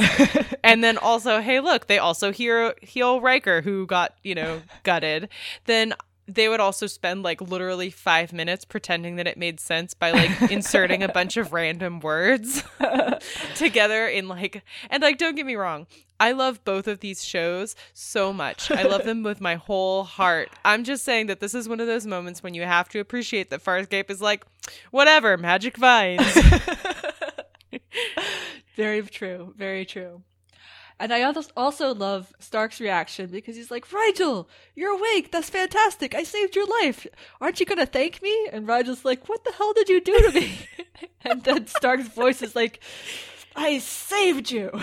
and 0.64 0.82
then 0.82 0.96
also, 0.98 1.40
hey, 1.40 1.60
look, 1.60 1.86
they 1.86 1.98
also 1.98 2.32
heal 2.32 2.72
heal 2.80 3.20
Riker 3.20 3.60
who 3.60 3.86
got 3.86 4.14
you 4.22 4.34
know 4.34 4.62
gutted. 4.82 5.28
Then 5.66 5.94
they 6.28 6.48
would 6.48 6.60
also 6.60 6.86
spend 6.86 7.22
like 7.22 7.40
literally 7.40 7.90
five 7.90 8.32
minutes 8.32 8.64
pretending 8.64 9.16
that 9.16 9.26
it 9.26 9.36
made 9.36 9.60
sense 9.60 9.94
by 9.94 10.10
like 10.10 10.42
inserting 10.50 11.02
a 11.02 11.08
bunch 11.08 11.36
of 11.36 11.52
random 11.52 12.00
words 12.00 12.64
together 13.54 14.06
in 14.06 14.28
like 14.28 14.62
and 14.90 15.02
like 15.02 15.18
don't 15.18 15.36
get 15.36 15.46
me 15.46 15.54
wrong 15.54 15.86
i 16.18 16.32
love 16.32 16.64
both 16.64 16.88
of 16.88 17.00
these 17.00 17.24
shows 17.24 17.76
so 17.92 18.32
much 18.32 18.70
i 18.70 18.82
love 18.82 19.04
them 19.04 19.22
with 19.22 19.40
my 19.40 19.54
whole 19.54 20.04
heart 20.04 20.48
i'm 20.64 20.84
just 20.84 21.04
saying 21.04 21.26
that 21.26 21.40
this 21.40 21.54
is 21.54 21.68
one 21.68 21.80
of 21.80 21.86
those 21.86 22.06
moments 22.06 22.42
when 22.42 22.54
you 22.54 22.62
have 22.62 22.88
to 22.88 22.98
appreciate 22.98 23.50
that 23.50 23.62
farscape 23.62 24.10
is 24.10 24.20
like 24.20 24.44
whatever 24.90 25.36
magic 25.36 25.76
vines 25.76 26.22
Very 28.76 29.02
true. 29.02 29.54
Very 29.56 29.86
true. 29.86 30.22
And 30.98 31.12
I 31.12 31.20
al- 31.20 31.44
also 31.56 31.94
love 31.94 32.32
Stark's 32.38 32.80
reaction 32.80 33.28
because 33.30 33.56
he's 33.56 33.70
like, 33.70 33.86
Rygel, 33.88 34.46
you're 34.74 34.96
awake. 34.96 35.30
That's 35.30 35.50
fantastic. 35.50 36.14
I 36.14 36.22
saved 36.22 36.56
your 36.56 36.66
life. 36.82 37.06
Aren't 37.40 37.60
you 37.60 37.66
going 37.66 37.78
to 37.78 37.86
thank 37.86 38.22
me? 38.22 38.48
And 38.52 38.66
Rygel's 38.66 39.04
like, 39.04 39.28
What 39.28 39.44
the 39.44 39.52
hell 39.52 39.72
did 39.74 39.88
you 39.88 40.00
do 40.00 40.18
to 40.18 40.32
me? 40.32 40.58
and 41.22 41.44
then 41.44 41.66
Stark's 41.66 42.08
voice 42.08 42.40
is 42.40 42.56
like, 42.56 42.80
I 43.54 43.78
saved 43.78 44.50
you. 44.50 44.70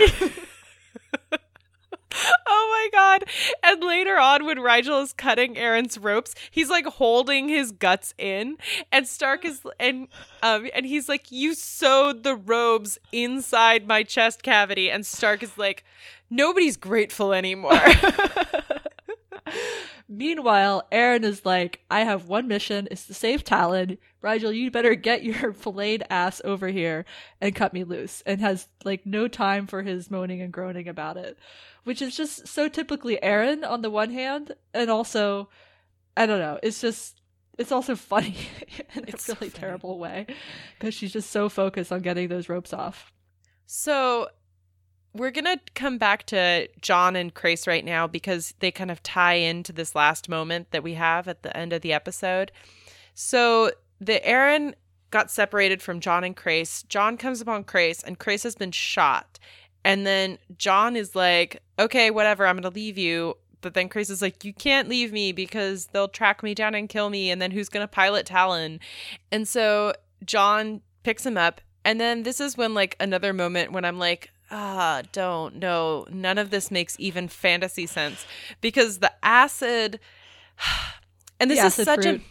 oh 2.47 2.89
my 2.91 2.97
god. 2.97 3.24
And 3.64 3.84
later 3.84 4.18
on 4.18 4.45
when 4.45 4.57
Rygel 4.57 5.03
is 5.03 5.14
cutting 5.14 5.55
Aeryn's 5.55 5.97
ropes 5.97 6.36
he's 6.51 6.70
like 6.70 6.86
holding 6.86 7.49
his 7.49 7.72
guts 7.72 8.14
in 8.18 8.57
and 8.91 9.07
stark 9.07 9.45
is 9.45 9.61
and 9.80 10.07
um 10.41 10.70
and 10.74 10.86
he's 10.86 11.09
like 11.09 11.32
you 11.32 11.53
sewed 11.53 12.24
the 12.24 12.36
robes 12.36 12.97
inside 13.11 13.88
my 13.88 14.03
chest 14.03 14.43
cavity 14.43 14.89
and 14.89 15.05
stark 15.05 15.43
is 15.43 15.57
like 15.57 15.84
nobody's 16.30 16.78
grateful 16.78 17.34
anymore 17.34 17.74
Meanwhile, 20.16 20.88
Aeryn 20.91 21.24
is 21.24 21.43
like, 21.43 21.82
I 21.89 22.01
have 22.01 22.28
one 22.28 22.47
mission, 22.47 22.88
it's 22.91 23.07
to 23.07 23.14
save 23.16 23.43
Talyn. 23.43 23.97
Rygel, 24.24 24.55
you 24.55 24.70
better 24.70 24.93
get 24.93 25.24
your 25.24 25.53
filleted 25.53 26.03
ass 26.09 26.39
over 26.45 26.68
here 26.68 27.05
and 27.41 27.55
cut 27.55 27.74
me 27.74 27.84
loose. 27.84 28.22
And 28.26 28.39
has 28.39 28.68
like 28.86 29.05
no 29.07 29.28
time 29.28 29.66
for 29.66 29.82
his 29.82 30.11
moaning 30.11 30.41
and 30.41 30.53
groaning 30.53 30.88
about 30.88 31.18
it. 31.18 31.38
Which 31.84 32.01
is 32.01 32.16
just 32.16 32.47
so 32.47 32.70
typically 32.70 33.18
Aeryn 33.24 33.68
on 33.68 33.82
the 33.82 33.89
one 33.89 34.11
hand, 34.11 34.53
and 34.74 34.89
also 34.89 35.49
I 36.16 36.26
don't 36.28 36.39
know, 36.39 36.59
it's 36.61 36.80
just 36.80 37.20
it's 37.57 37.72
also 37.72 37.95
funny 38.14 38.36
in 38.95 39.05
It's 39.07 39.28
a 39.30 39.34
really 39.34 39.49
funny. 39.49 39.59
terrible 39.59 39.97
way. 39.99 40.28
Because 40.78 40.93
she's 40.93 41.11
just 41.11 41.32
so 41.32 41.49
focused 41.49 41.91
on 41.91 42.01
getting 42.01 42.28
those 42.28 42.49
ropes 42.49 42.72
off. 42.72 43.11
So 43.66 44.28
we're 45.14 45.32
gonna 45.32 45.59
come 45.76 45.97
back 45.97 46.26
to 46.28 46.68
John 46.82 47.16
and 47.16 47.34
Crais 47.34 47.68
right 47.68 47.86
now 47.86 48.07
because 48.07 48.53
they 48.59 48.72
kind 48.72 48.91
of 48.91 49.03
tie 49.03 49.36
into 49.36 49.72
this 49.72 49.95
last 49.95 50.28
moment 50.30 50.72
that 50.72 50.84
we 50.84 50.95
have 50.95 51.28
at 51.28 51.43
the 51.43 51.55
end 51.55 51.74
of 51.74 51.82
the 51.82 51.93
episode. 51.93 52.51
So 53.14 53.72
the 53.99 54.20
Aeryn 54.26 54.74
got 55.11 55.30
separated 55.30 55.82
from 55.82 55.99
John 55.99 56.24
and 56.24 56.36
Crais. 56.36 56.84
John 56.89 57.18
comes 57.18 57.39
upon 57.39 57.64
Crais, 57.66 58.03
and 58.03 58.18
Crais 58.18 58.43
has 58.43 58.55
been 58.55 58.72
shot. 58.72 59.38
And 59.86 60.07
then 60.07 60.39
John 60.57 60.95
is 60.95 61.16
like, 61.16 61.61
okay, 61.78 62.09
whatever, 62.09 62.47
I'm 62.47 62.55
going 62.55 62.64
to 62.64 62.70
leave 62.70 62.97
you. 62.97 63.36
But 63.61 63.76
then 63.76 63.89
Crais 63.89 64.09
is 64.09 64.22
like, 64.22 64.43
you 64.43 64.53
can't 64.53 64.89
leave 64.89 65.14
me 65.14 65.32
because 65.32 65.88
they'll 65.88 66.07
track 66.07 66.41
me 66.41 66.55
down 66.55 66.74
and 66.74 66.89
kill 66.89 67.09
me. 67.09 67.30
And 67.30 67.41
then 67.41 67.51
who's 67.51 67.70
going 67.70 67.84
to 67.84 67.88
pilot 67.88 68.26
Talyn? 68.26 68.80
And 69.32 69.47
so 69.47 69.93
John 70.26 70.82
picks 71.03 71.26
him 71.26 71.38
up. 71.38 71.61
And 71.86 72.01
then 72.01 72.24
this 72.24 72.39
is 72.39 72.57
when, 72.57 72.74
like, 72.74 72.95
another 72.99 73.34
moment 73.34 73.72
when 73.72 73.86
I'm 73.86 73.99
like, 73.99 74.32
ah, 74.54 75.01
don't, 75.12 75.56
no, 75.56 76.06
none 76.12 76.38
of 76.38 76.51
this 76.51 76.70
makes 76.72 76.95
even 76.99 77.28
fantasy 77.28 77.88
sense 77.88 78.26
because 78.62 78.99
the 78.99 79.12
acid. 79.24 79.99
And 81.39 81.51
this 81.51 81.60
The 81.60 81.82
is 81.82 81.88
such 81.88 82.04
fruit. 82.04 82.22
a. 82.22 82.24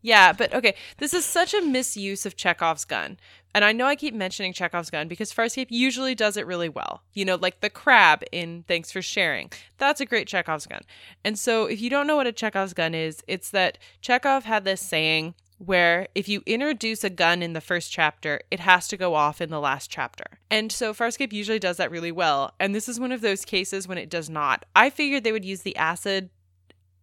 Yeah, 0.00 0.32
but 0.32 0.54
okay, 0.54 0.76
this 0.96 1.12
is 1.12 1.26
such 1.26 1.52
a 1.52 1.60
misuse 1.60 2.24
of 2.24 2.36
Chekhov's 2.36 2.86
gun. 2.86 3.18
And 3.54 3.64
I 3.64 3.72
know 3.72 3.86
I 3.86 3.96
keep 3.96 4.14
mentioning 4.14 4.52
Chekhov's 4.54 4.88
gun 4.88 5.08
because 5.08 5.32
Farscape 5.32 5.66
usually 5.68 6.14
does 6.14 6.36
it 6.38 6.46
really 6.46 6.68
well. 6.68 7.02
You 7.12 7.24
know, 7.24 7.34
like 7.34 7.60
the 7.60 7.68
crab 7.68 8.22
in 8.32 8.64
Thanks 8.68 8.92
for 8.92 9.02
Sharing. 9.02 9.50
That's 9.78 10.00
a 10.00 10.06
great 10.06 10.28
Chekhov's 10.28 10.66
gun. 10.66 10.82
And 11.24 11.38
so 11.38 11.66
if 11.66 11.80
you 11.82 11.90
don't 11.90 12.06
know 12.06 12.16
what 12.16 12.26
a 12.28 12.32
Chekhov's 12.32 12.72
gun 12.72 12.94
is, 12.94 13.22
it's 13.26 13.50
that 13.50 13.78
Chekhov 14.00 14.44
had 14.44 14.64
this 14.64 14.80
saying 14.80 15.34
where 15.58 16.08
if 16.14 16.28
you 16.28 16.42
introduce 16.46 17.02
a 17.02 17.10
gun 17.10 17.42
in 17.42 17.52
the 17.52 17.60
first 17.60 17.90
chapter, 17.90 18.40
it 18.50 18.60
has 18.60 18.88
to 18.88 18.96
go 18.96 19.14
off 19.14 19.40
in 19.40 19.50
the 19.50 19.60
last 19.60 19.90
chapter. 19.90 20.24
And 20.50 20.70
so 20.70 20.92
Farscape 20.92 21.32
usually 21.32 21.58
does 21.58 21.78
that 21.78 21.90
really 21.90 22.12
well. 22.12 22.52
And 22.60 22.74
this 22.74 22.88
is 22.88 23.00
one 23.00 23.12
of 23.12 23.22
those 23.22 23.44
cases 23.44 23.88
when 23.88 23.98
it 23.98 24.10
does 24.10 24.28
not. 24.28 24.64
I 24.74 24.90
figured 24.90 25.24
they 25.24 25.32
would 25.32 25.44
use 25.44 25.62
the 25.62 25.76
acid 25.76 26.30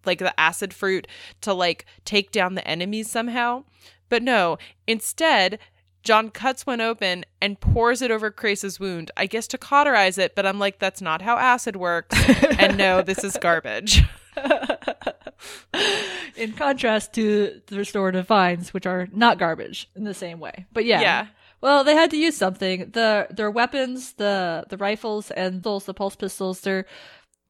like 0.05 0.19
the 0.19 0.37
acid 0.39 0.73
fruit 0.73 1.07
to 1.41 1.53
like 1.53 1.85
take 2.05 2.31
down 2.31 2.55
the 2.55 2.67
enemies 2.67 3.09
somehow. 3.09 3.63
But 4.09 4.21
no, 4.21 4.57
instead, 4.85 5.59
John 6.03 6.29
cuts 6.29 6.65
one 6.65 6.81
open 6.81 7.25
and 7.41 7.59
pours 7.59 8.01
it 8.01 8.11
over 8.11 8.29
Crais's 8.29 8.79
wound. 8.79 9.11
I 9.15 9.25
guess 9.25 9.47
to 9.47 9.57
cauterize 9.57 10.17
it, 10.17 10.35
but 10.35 10.45
I'm 10.45 10.59
like, 10.59 10.79
that's 10.79 11.01
not 11.01 11.21
how 11.21 11.37
acid 11.37 11.77
works. 11.77 12.17
and 12.59 12.77
no, 12.77 13.01
this 13.01 13.23
is 13.23 13.37
garbage. 13.37 14.03
In 16.35 16.53
contrast 16.53 17.13
to 17.13 17.61
the 17.67 17.77
restorative 17.77 18.27
vines, 18.27 18.73
which 18.73 18.85
are 18.85 19.07
not 19.11 19.37
garbage 19.37 19.89
in 19.95 20.03
the 20.03 20.13
same 20.13 20.39
way. 20.39 20.65
But 20.73 20.85
yeah. 20.85 21.01
Yeah. 21.01 21.27
Well, 21.61 21.85
they 21.85 21.95
had 21.95 22.11
to 22.11 22.17
use 22.17 22.35
something. 22.35 22.89
The 22.91 23.27
their 23.29 23.49
weapons, 23.49 24.13
the 24.13 24.65
the 24.67 24.77
rifles 24.77 25.31
and 25.31 25.63
those 25.63 25.85
the 25.85 25.93
pulse 25.93 26.15
pistols, 26.15 26.59
they're 26.59 26.85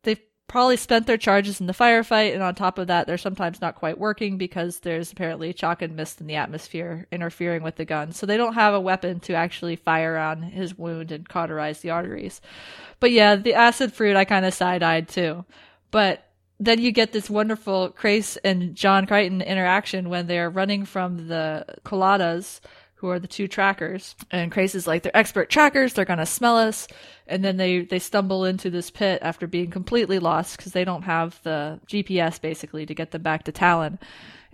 they've 0.04 0.22
probably 0.48 0.78
spent 0.78 1.08
their 1.08 1.18
charges 1.18 1.60
in 1.60 1.66
the 1.66 1.74
firefight, 1.74 2.34
and 2.34 2.44
on 2.44 2.54
top 2.54 2.78
of 2.78 2.88
that, 2.88 3.08
they're 3.08 3.18
sometimes 3.18 3.60
not 3.60 3.74
quite 3.74 3.98
working 3.98 4.38
because 4.38 4.82
there's 4.82 5.12
apparently 5.12 5.52
chalk 5.52 5.82
and 5.82 5.96
mist 5.96 6.22
in 6.22 6.28
the 6.28 6.36
atmosphere 6.36 7.08
interfering 7.12 7.64
with 7.64 7.76
the 7.76 7.86
gun. 7.86 8.12
So 8.12 8.28
they 8.28 8.38
don't 8.38 8.54
have 8.54 8.76
a 8.76 8.80
weapon 8.80 9.20
to 9.22 9.34
actually 9.34 9.78
fire 9.78 10.16
on 10.16 10.44
his 10.44 10.78
wound 10.78 11.12
and 11.12 11.28
cauterize 11.28 11.80
the 11.80 11.90
arteries. 11.90 12.40
But 13.00 13.12
yeah, 13.12 13.36
the 13.36 13.56
acid 13.56 13.94
fruit 13.94 14.16
I 14.16 14.26
kind 14.26 14.46
of 14.46 14.54
side 14.54 14.84
eyed 14.84 15.08
too. 15.08 15.44
But 15.90 16.24
then 16.60 16.80
you 16.80 16.92
get 16.92 17.12
this 17.12 17.30
wonderful 17.30 17.90
Crais 17.90 18.38
and 18.44 18.76
John 18.76 19.06
Crichton 19.06 19.42
interaction 19.42 20.10
when 20.10 20.28
they're 20.28 20.50
running 20.50 20.86
from 20.86 21.28
the 21.28 21.66
Colartas, 21.84 22.60
who 22.96 23.10
are 23.10 23.20
the 23.20 23.28
two 23.28 23.48
trackers. 23.48 24.16
And 24.32 24.52
Crais 24.52 24.76
is 24.76 24.88
like, 24.88 25.04
they're 25.04 25.18
expert 25.18 25.50
trackers, 25.50 25.94
they're 25.94 26.06
gonna 26.06 26.26
smell 26.26 26.58
us. 26.58 26.88
And 27.28 27.44
then 27.44 27.58
they, 27.58 27.82
they 27.82 28.00
stumble 28.00 28.46
into 28.46 28.70
this 28.70 28.90
pit 28.90 29.20
after 29.22 29.48
being 29.48 29.72
completely 29.72 30.20
lost 30.20 30.58
because 30.58 30.72
they 30.72 30.86
don't 30.86 31.04
have 31.04 31.42
the 31.44 31.80
GPS 31.88 32.40
basically 32.40 32.86
to 32.86 32.94
get 32.94 33.12
them 33.12 33.22
back 33.22 33.44
to 33.44 33.52
Talyn. 33.52 34.00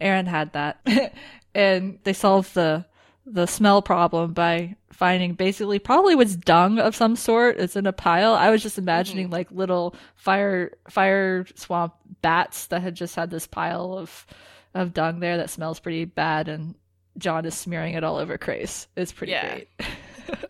Aeryn 0.02 0.28
had 0.28 0.54
that. 0.54 0.82
and 1.54 2.00
they 2.04 2.14
solve 2.14 2.52
the 2.54 2.86
the 3.32 3.46
smell 3.46 3.82
problem 3.82 4.34
by 4.34 4.76
finding 4.92 5.34
basically 5.34 5.80
probably 5.80 6.16
was 6.16 6.36
dung 6.36 6.80
of 6.80 6.96
some 6.96 7.16
sort. 7.16 7.58
It's 7.58 7.76
in 7.76 7.86
a 7.86 7.94
pile. 7.94 8.34
I 8.34 8.50
was 8.50 8.62
just 8.62 8.78
imagining 8.78 9.26
mm-hmm. 9.26 9.34
like 9.34 9.52
little 9.52 9.96
fire 10.16 10.72
fire 10.90 11.46
swamp 11.56 11.94
bats 12.22 12.68
that 12.68 12.82
had 12.82 12.96
just 12.96 13.16
had 13.16 13.30
this 13.30 13.48
pile 13.48 13.94
of 13.98 14.26
of 14.74 14.94
dung 14.94 15.20
there 15.20 15.38
that 15.38 15.50
smells 15.50 15.80
pretty 15.80 16.06
bad 16.06 16.48
and 16.48 16.76
John 17.18 17.46
is 17.46 17.56
smearing 17.56 17.96
it 17.96 18.04
all 18.04 18.18
over 18.18 18.38
Crais. 18.38 18.88
It's 18.96 19.12
pretty 19.12 19.32
Yeah. 19.32 19.56
great. 19.56 19.70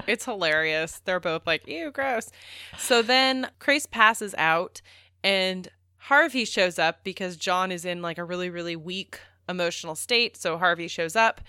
It's 0.08 0.26
hilarious. 0.26 1.00
They're 1.06 1.22
both 1.22 1.48
like, 1.48 1.66
ew, 1.66 1.90
gross. 1.92 2.32
So 2.78 3.02
then 3.02 3.50
Crais 3.60 3.86
passes 3.86 4.36
out 4.38 4.82
and 5.24 5.70
Harvey 5.98 6.44
shows 6.44 6.78
up 6.78 7.04
because 7.04 7.38
John 7.38 7.72
is 7.72 7.86
in 7.86 8.02
like 8.02 8.18
a 8.18 8.26
really, 8.26 8.50
really 8.50 8.76
weak 8.76 9.20
emotional 9.48 9.96
state. 9.96 10.36
So 10.36 10.58
Harvey 10.58 10.88
shows 10.88 11.16
up 11.16 11.42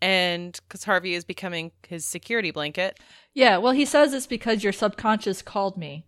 and 0.00 0.58
because 0.68 0.84
Harvey 0.84 1.14
is 1.14 1.24
becoming 1.24 1.72
his 1.86 2.04
security 2.04 2.50
blanket. 2.50 2.98
Yeah, 3.34 3.58
well, 3.58 3.72
he 3.72 3.84
says 3.84 4.12
it's 4.12 4.26
because 4.26 4.62
your 4.64 4.72
subconscious 4.72 5.42
called 5.42 5.76
me. 5.76 6.04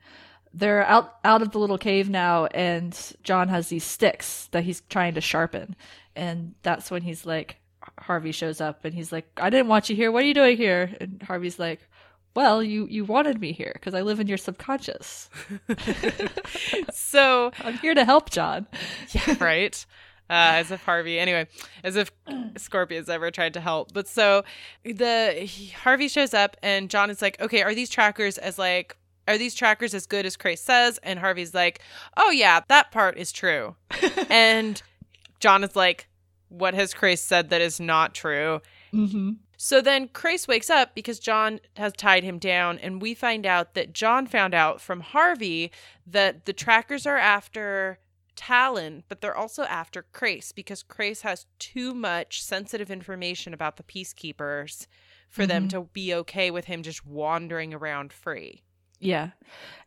They're 0.55 0.85
out 0.85 1.17
out 1.25 1.43
of 1.43 1.53
the 1.53 1.59
little 1.59 1.79
cave 1.79 2.09
now, 2.09 2.47
and 2.47 2.99
John 3.23 3.49
has 3.49 3.69
these 3.69 3.85
sticks 3.85 4.49
that 4.53 4.65
he's 4.65 4.81
trying 4.89 5.15
to 5.15 5.21
sharpen, 5.21 5.77
and 6.17 6.55
that's 6.63 6.91
when 6.91 7.03
he's 7.03 7.27
like, 7.27 7.57
Harvey 7.99 8.33
shows 8.33 8.61
up, 8.61 8.85
and 8.85 8.95
he's 8.95 9.13
like, 9.13 9.29
"I 9.37 9.51
didn't 9.51 9.69
want 9.69 9.91
you 9.91 9.97
here. 9.97 10.11
What 10.11 10.25
are 10.25 10.27
you 10.27 10.35
doing 10.35 10.57
here?" 10.57 10.91
And 11.01 11.23
Harvey's 11.23 11.59
like, 11.59 11.81
"Well, 12.35 12.63
you 12.63 12.87
you 12.87 13.05
wanted 13.05 13.41
me 13.41 13.53
here 13.53 13.73
because 13.75 13.95
I 13.95 14.03
live 14.03 14.21
in 14.21 14.27
your 14.27 14.39
subconscious. 14.39 15.29
So 16.93 17.51
I'm 17.61 17.79
here 17.79 17.95
to 17.95 18.05
help, 18.05 18.31
John." 18.31 18.67
yeah, 19.11 19.37
right. 19.41 19.85
Uh, 20.31 20.61
as 20.61 20.71
if 20.71 20.83
Harvey, 20.85 21.19
anyway, 21.19 21.47
as 21.83 21.97
if 21.97 22.11
Scorpius 22.59 23.09
ever 23.09 23.31
tried 23.31 23.55
to 23.55 23.61
help. 23.61 23.95
But 23.95 24.07
so 24.07 24.45
the 24.85 25.33
he- 25.33 25.69
Harvey 25.69 26.09
shows 26.09 26.35
up 26.35 26.57
and 26.63 26.91
John 26.91 27.09
is 27.09 27.23
like, 27.23 27.41
okay, 27.41 27.63
are 27.63 27.75
these 27.75 27.89
trackers 27.89 28.37
as 28.37 28.59
like, 28.59 28.95
are 29.27 29.39
these 29.39 29.55
trackers 29.55 29.95
as 29.95 30.07
good 30.07 30.27
as 30.27 30.37
Crais 30.37 30.61
says? 30.61 30.99
And 31.03 31.19
Harvey's 31.19 31.55
like, 31.55 31.81
oh 32.17 32.31
yeah, 32.31 32.61
that 32.69 32.91
part 32.91 33.17
is 33.17 33.33
true. 33.33 33.77
and 34.29 34.83
John 35.41 35.65
is 35.65 35.75
like, 35.75 36.09
what 36.49 36.75
has 36.75 36.93
Crais 36.93 37.23
said 37.23 37.51
that 37.51 37.61
is 37.61 37.81
not 37.81 38.15
true? 38.15 38.61
Mm-hmm. 38.93 39.33
So 39.57 39.81
then 39.81 40.09
Crais 40.09 40.47
wakes 40.47 40.71
up 40.71 40.95
because 40.95 41.19
John 41.19 41.59
has 41.77 41.93
tied 41.93 42.23
him 42.23 42.39
down, 42.39 42.79
and 42.79 43.03
we 43.03 43.13
find 43.13 43.45
out 43.45 43.75
that 43.75 43.93
John 43.93 44.27
found 44.29 44.55
out 44.55 44.81
from 44.81 45.01
Harvey 45.01 45.73
that 46.07 46.45
the 46.45 46.53
trackers 46.53 47.07
are 47.07 47.17
after 47.17 47.99
Talyn, 48.39 49.03
but 49.09 49.21
they're 49.21 49.37
also 49.37 49.65
after 49.65 50.05
Crais 50.13 50.53
because 50.53 50.83
Crais 50.83 51.23
has 51.23 51.47
too 51.59 51.93
much 51.95 52.43
sensitive 52.43 52.91
information 52.91 53.53
about 53.53 53.77
the 53.77 53.83
peacekeepers 53.83 54.87
for 55.29 55.45
them 55.45 55.67
Mhm. 55.67 55.71
to 55.71 55.81
be 55.93 56.15
okay 56.15 56.51
with 56.51 56.67
him 56.67 56.83
just 56.83 57.05
wandering 57.05 57.75
around 57.75 58.13
free. 58.13 58.63
Yeah. 59.01 59.31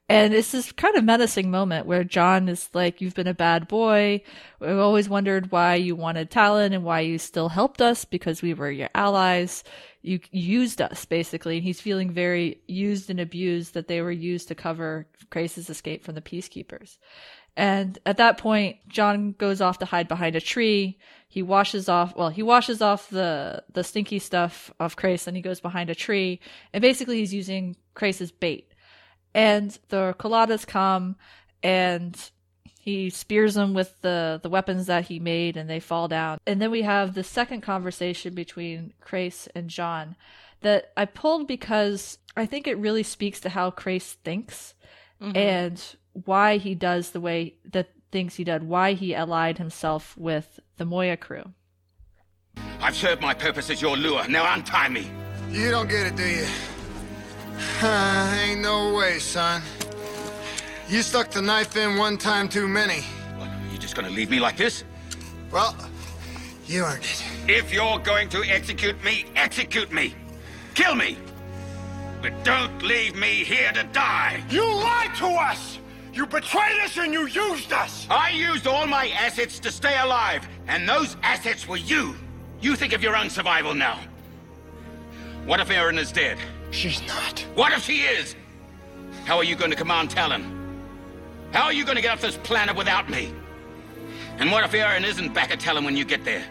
And 0.10 0.34
it's 0.34 0.52
this 0.52 0.74
kind 0.74 0.95
of 0.97 1.06
menacing 1.06 1.49
moment 1.49 1.86
where 1.86 2.04
John 2.04 2.49
is 2.49 2.70
like, 2.74 2.99
You've 2.99 3.16
been 3.16 3.28
a 3.28 3.34
bad 3.34 3.68
boy. 3.70 4.22
We've 4.60 4.78
always 4.78 5.08
wondered 5.08 5.52
why 5.52 5.76
you 5.76 5.95
wanted 5.95 6.30
Talyn 6.30 6.74
and 6.74 6.84
why 6.84 6.99
you 6.99 7.18
still 7.18 7.47
helped 7.47 7.82
us 7.82 8.04
because 8.04 8.41
we 8.41 8.54
were 8.54 8.70
your 8.72 8.89
allies. 8.93 9.64
You 10.02 10.20
used 10.32 10.82
us, 10.82 11.06
basically. 11.06 11.58
And 11.58 11.64
he's 11.64 11.80
feeling 11.80 12.12
very 12.12 12.62
used 12.68 13.10
and 13.10 13.22
abused 13.22 13.74
that 13.74 13.88
they 13.88 14.02
were 14.02 14.12
used 14.12 14.49
to 14.49 14.56
cover 14.56 15.08
Crais's 15.30 15.70
escape 15.70 16.04
from 16.04 16.16
the 16.16 16.22
peacekeepers. 16.22 16.97
And 17.58 17.99
at 18.06 18.18
that 18.18 18.38
point, 18.38 18.78
John 18.88 19.34
goes 19.38 19.62
off 19.62 19.80
to 19.80 19.86
hide 19.86 20.08
behind 20.08 20.36
a 20.36 20.41
tree. 20.41 20.97
He 21.28 21.43
washes 21.43 21.89
off, 21.89 22.16
well, 22.16 22.30
he 22.30 22.43
washes 22.43 22.82
off 22.82 23.10
the, 23.10 23.64
the 23.74 23.84
stinky 23.84 24.20
stuff 24.20 24.72
of 24.80 24.95
Crais 24.95 25.28
and 25.28 25.36
he 25.36 25.41
goes 25.41 25.60
behind 25.60 25.89
a 25.89 25.95
tree. 25.95 26.39
And 26.74 26.82
basically 26.82 27.20
he's 27.20 27.34
using 27.34 27.76
Crais 27.93 28.22
as 28.22 28.32
bait 28.32 28.72
and 29.34 29.78
the 29.89 30.16
Colartas 30.20 30.66
come 30.66 31.16
and 31.64 32.32
he 32.80 33.10
spears 33.10 33.54
them 33.54 33.74
with 33.74 33.99
the 34.02 34.39
the 34.41 34.49
weapons 34.49 34.88
that 34.88 35.06
he 35.06 35.20
made 35.20 35.56
and 35.58 35.70
they 35.70 35.80
fall 35.80 36.08
down 36.08 36.39
and 36.45 36.62
then 36.62 36.72
we 36.72 36.82
have 36.82 37.14
the 37.14 37.24
second 37.24 37.62
conversation 37.62 38.34
between 38.34 38.93
Crais 39.02 39.47
and 39.56 39.70
John 39.70 40.16
that 40.62 40.91
I 40.97 41.06
pulled 41.06 41.47
because 41.47 42.18
I 42.36 42.45
think 42.45 42.68
it 42.68 42.78
really 42.78 43.04
speaks 43.04 43.39
to 43.41 43.49
how 43.49 43.72
Crais 43.72 44.14
thinks 44.24 44.74
mm-hmm. 45.22 45.38
and 45.38 45.95
why 46.14 46.57
he 46.57 46.76
does 46.76 47.12
the 47.12 47.22
way 47.22 47.55
the 47.70 47.86
things 48.12 48.36
he 48.36 48.43
did 48.43 48.64
why 48.64 48.93
he 48.93 49.16
allied 49.16 49.57
himself 49.57 50.18
with 50.18 50.59
the 50.78 50.86
Moya 50.86 51.16
crew 51.16 51.53
I've 52.82 52.95
served 52.95 53.22
my 53.22 53.36
purpose 53.36 53.70
as 53.70 53.80
your 53.80 53.95
lure. 53.95 54.28
Now 54.28 54.51
untie 54.53 54.89
me. 54.89 55.09
You 55.51 55.70
don't 55.70 55.88
get 55.88 56.07
it, 56.07 56.16
do 56.16 56.28
you? 56.28 56.47
ain't 57.88 58.62
no 58.62 58.95
way, 58.95 59.20
son. 59.20 59.62
You 60.89 61.03
stuck 61.03 61.30
the 61.30 61.43
knife 61.43 61.78
in 61.78 61.97
one 61.97 62.18
time 62.18 62.49
too 62.49 62.68
many. 62.68 63.01
What, 63.38 63.49
are 63.49 63.72
you 63.72 63.78
just 63.78 63.95
gonna 63.95 64.09
leave 64.09 64.32
me 64.32 64.39
like 64.39 64.57
this? 64.57 64.84
Well, 65.51 65.76
you 66.66 66.84
earned 66.84 67.03
it. 67.03 67.24
If 67.47 67.72
you're 67.72 67.99
going 67.99 68.30
to 68.30 68.43
execute 68.45 69.01
me, 69.03 69.26
execute 69.36 69.91
me. 69.91 70.16
Kill 70.74 70.95
me. 70.95 71.18
But 72.22 72.43
don't 72.43 72.82
leave 72.82 73.16
me 73.16 73.43
here 73.43 73.72
to 73.74 73.84
die. 73.84 74.43
You 74.49 74.66
lied 74.66 75.16
to 75.18 75.28
us! 75.28 75.78
You 76.22 76.28
betrayed 76.28 76.80
us 76.82 76.95
and 76.97 77.11
you 77.11 77.26
used 77.26 77.74
us! 77.74 78.05
I 78.07 78.30
used 78.30 78.67
all 78.67 78.86
my 78.86 79.07
assets 79.07 79.57
to 79.57 79.72
stay 79.72 79.97
alive, 79.97 80.47
and 80.67 80.88
those 80.88 81.17
assets 81.24 81.67
were 81.67 81.78
you. 81.78 82.15
You 82.61 82.76
think 82.76 82.93
of 82.93 83.01
your 83.01 83.15
own 83.15 83.28
survival 83.28 83.74
now. 83.74 83.99
What 85.45 85.59
if 85.59 85.69
Aeryn 85.69 85.97
is 85.97 86.11
dead? 86.11 86.38
She's 86.69 87.01
not. 87.07 87.39
What 87.55 87.74
if 87.74 87.86
she 87.86 88.01
is? 88.01 88.36
How 89.26 89.38
are 89.38 89.43
you 89.43 89.55
going 89.55 89.72
to 89.72 89.76
command 89.76 90.11
Talyn? 90.11 90.45
How 91.53 91.63
are 91.63 91.74
you 91.74 91.86
going 91.86 91.95
to 91.95 92.03
get 92.03 92.11
off 92.11 92.22
this 92.22 92.38
planet 92.38 92.76
without 92.76 93.09
me? 93.09 93.34
And 94.38 94.51
what 94.51 94.63
if 94.63 94.74
Aeryn 94.74 95.03
isn't 95.03 95.34
back 95.34 95.49
at 95.49 95.59
Talyn 95.59 95.84
when 95.84 95.97
you 95.97 96.05
get 96.05 96.24
there? 96.24 96.45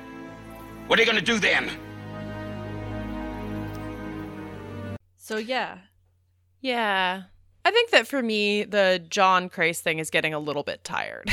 What 0.89 0.99
are 0.99 1.03
you 1.03 1.07
going 1.07 1.25
to 1.25 1.33
do 1.33 1.39
then? 1.39 1.71
So 5.17 5.37
yeah, 5.37 5.79
Yeah. 6.61 7.23
I 7.71 7.73
think 7.73 7.91
that 7.91 8.09
for 8.09 8.21
me, 8.21 8.65
the 8.65 9.01
John 9.09 9.49
Crais 9.49 9.79
thing 9.81 10.01
is 10.01 10.11
getting 10.11 10.35
a 10.35 10.41
little 10.41 10.65
bit 10.65 10.83
tired. 10.83 11.31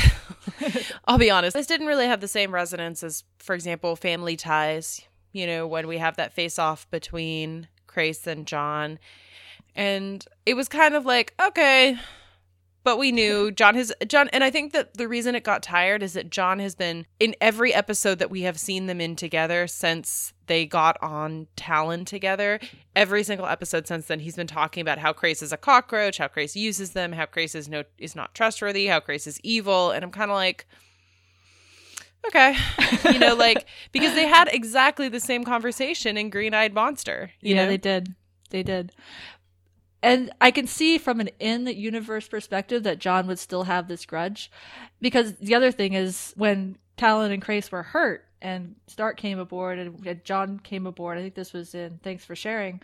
I'll 1.04 1.18
be 1.18 1.32
honest. 1.32 1.56
This 1.56 1.66
didn't 1.66 1.88
really 1.88 2.06
have 2.06 2.20
the 2.20 2.28
same 2.28 2.54
resonance 2.54 3.02
as, 3.02 3.24
for 3.40 3.56
example, 3.56 3.96
Family 3.96 4.36
Ties, 4.36 5.00
you 5.32 5.48
know, 5.48 5.66
when 5.66 5.88
we 5.88 5.98
have 5.98 6.14
that 6.14 6.32
face 6.32 6.56
off 6.56 6.88
between 6.92 7.66
Crace 7.88 8.24
and 8.28 8.46
John. 8.46 9.00
And 9.74 10.24
it 10.46 10.54
was 10.54 10.68
kind 10.68 10.94
of 10.94 11.04
like, 11.04 11.34
okay, 11.44 11.98
but 12.88 12.96
we 12.96 13.12
knew 13.12 13.50
John 13.50 13.74
has 13.74 13.92
John 14.06 14.30
and 14.32 14.42
I 14.42 14.50
think 14.50 14.72
that 14.72 14.94
the 14.94 15.08
reason 15.08 15.34
it 15.34 15.44
got 15.44 15.62
tired 15.62 16.02
is 16.02 16.14
that 16.14 16.30
John 16.30 16.58
has 16.58 16.74
been 16.74 17.04
in 17.20 17.36
every 17.38 17.74
episode 17.74 18.18
that 18.18 18.30
we 18.30 18.40
have 18.42 18.58
seen 18.58 18.86
them 18.86 18.98
in 18.98 19.14
together 19.14 19.66
since 19.66 20.32
they 20.46 20.64
got 20.64 20.96
on 21.02 21.48
Talyn 21.54 22.06
together. 22.06 22.58
Every 22.96 23.24
single 23.24 23.46
episode 23.46 23.86
since 23.86 24.06
then 24.06 24.20
he's 24.20 24.36
been 24.36 24.46
talking 24.46 24.80
about 24.80 24.96
how 24.96 25.12
Crais 25.12 25.42
is 25.42 25.52
a 25.52 25.58
cockroach, 25.58 26.16
how 26.16 26.28
Crais 26.28 26.56
uses 26.56 26.92
them, 26.92 27.12
how 27.12 27.26
Crais 27.26 27.54
is 27.54 27.68
no 27.68 27.84
is 27.98 28.16
not 28.16 28.34
trustworthy, 28.34 28.86
how 28.86 29.00
Crais 29.00 29.26
is 29.26 29.38
evil, 29.42 29.90
and 29.90 30.02
I'm 30.02 30.10
kind 30.10 30.30
of 30.30 30.36
like 30.36 30.66
okay. 32.28 32.56
you 33.12 33.18
know, 33.18 33.34
like 33.38 33.66
because 33.92 34.14
they 34.14 34.26
had 34.26 34.48
exactly 34.50 35.10
the 35.10 35.20
same 35.20 35.44
conversation 35.44 36.16
in 36.16 36.30
Green-Eyed 36.30 36.72
Monster, 36.72 37.32
you 37.42 37.54
yeah, 37.54 37.64
know? 37.64 37.68
they 37.68 37.76
did. 37.76 38.14
They 38.48 38.62
did. 38.62 38.92
And 40.02 40.30
I 40.40 40.50
can 40.50 40.66
see 40.66 40.98
from 40.98 41.20
an 41.20 41.30
in 41.40 41.64
the 41.64 41.74
universe 41.74 42.28
perspective 42.28 42.84
that 42.84 42.98
John 42.98 43.26
would 43.26 43.38
still 43.38 43.64
have 43.64 43.88
this 43.88 44.06
grudge. 44.06 44.50
Because 45.00 45.34
the 45.34 45.54
other 45.54 45.72
thing 45.72 45.94
is 45.94 46.32
when 46.36 46.78
Talyn 46.96 47.32
and 47.32 47.42
Crais 47.42 47.70
were 47.70 47.82
hurt 47.82 48.24
and 48.40 48.76
Stark 48.86 49.16
came 49.16 49.38
aboard 49.38 49.78
and 49.78 50.06
and 50.06 50.24
John 50.24 50.60
came 50.60 50.86
aboard, 50.86 51.18
I 51.18 51.22
think 51.22 51.34
this 51.34 51.52
was 51.52 51.74
in 51.74 51.98
Thanks 52.02 52.24
for 52.24 52.36
Sharing. 52.36 52.80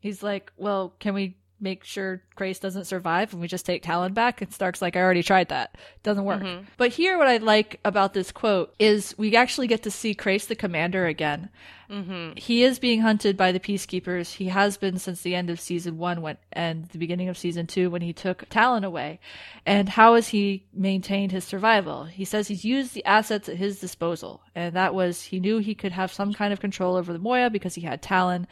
He's 0.00 0.22
like, 0.22 0.52
Well, 0.56 0.94
can 0.98 1.14
we 1.14 1.36
make 1.62 1.84
sure 1.84 2.22
Crais 2.34 2.58
doesn't 2.58 2.84
survive 2.84 3.32
and 3.32 3.40
we 3.40 3.48
just 3.48 3.64
take 3.64 3.82
Talyn 3.82 4.12
back? 4.12 4.42
And 4.42 4.52
Stark's 4.52 4.82
like, 4.82 4.96
I 4.96 5.00
already 5.00 5.22
tried 5.22 5.48
that. 5.48 5.76
Doesn't 6.02 6.24
work. 6.24 6.42
Mm-hmm. 6.42 6.64
But 6.76 6.90
here, 6.90 7.16
what 7.16 7.28
I 7.28 7.38
like 7.38 7.80
about 7.84 8.12
this 8.12 8.32
quote 8.32 8.74
is 8.78 9.16
we 9.16 9.36
actually 9.36 9.68
get 9.68 9.84
to 9.84 9.90
see 9.90 10.14
Crais 10.14 10.46
the 10.46 10.56
commander 10.56 11.06
again. 11.06 11.48
Mm-hmm. 11.88 12.38
He 12.38 12.64
is 12.64 12.78
being 12.78 13.00
hunted 13.00 13.36
by 13.36 13.52
the 13.52 13.60
peacekeepers. 13.60 14.32
He 14.32 14.46
has 14.46 14.78
been 14.78 14.98
since 14.98 15.20
the 15.20 15.34
end 15.34 15.50
of 15.50 15.60
season 15.60 15.98
one 15.98 16.22
when, 16.22 16.38
and 16.50 16.86
the 16.86 16.98
beginning 16.98 17.28
of 17.28 17.36
season 17.36 17.66
two 17.66 17.90
when 17.90 18.00
he 18.00 18.14
took 18.14 18.48
Talyn 18.48 18.84
away. 18.84 19.20
And 19.66 19.88
how 19.90 20.14
has 20.14 20.28
he 20.28 20.64
maintained 20.72 21.32
his 21.32 21.44
survival? 21.44 22.04
He 22.04 22.24
says 22.24 22.48
he's 22.48 22.64
used 22.64 22.94
the 22.94 23.04
assets 23.04 23.48
at 23.48 23.56
his 23.56 23.78
disposal. 23.78 24.42
And 24.54 24.74
that 24.74 24.94
was, 24.94 25.22
he 25.22 25.38
knew 25.38 25.58
he 25.58 25.74
could 25.74 25.92
have 25.92 26.12
some 26.12 26.32
kind 26.32 26.52
of 26.52 26.60
control 26.60 26.96
over 26.96 27.12
the 27.12 27.18
Moya 27.18 27.50
because 27.50 27.74
he 27.74 27.82
had 27.82 28.02
Talyn. 28.02 28.46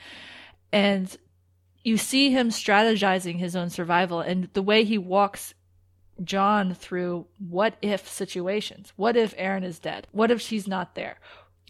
And 0.71 1.17
you 1.83 1.97
see 1.97 2.31
him 2.31 2.51
strategizing 2.51 3.39
his 3.39 3.57
own 3.57 3.71
survival 3.71 4.21
and 4.21 4.49
the 4.53 4.63
way 4.63 4.85
he 4.85 4.99
walks 4.99 5.55
John 6.23 6.75
through 6.75 7.27
what 7.39 7.77
if 7.81 8.09
situations. 8.09 8.93
What 8.97 9.17
if 9.17 9.37
Aeryn 9.37 9.65
is 9.65 9.79
dead? 9.79 10.07
What 10.13 10.31
if 10.31 10.41
she's 10.41 10.69
not 10.69 10.95
there? 10.95 11.19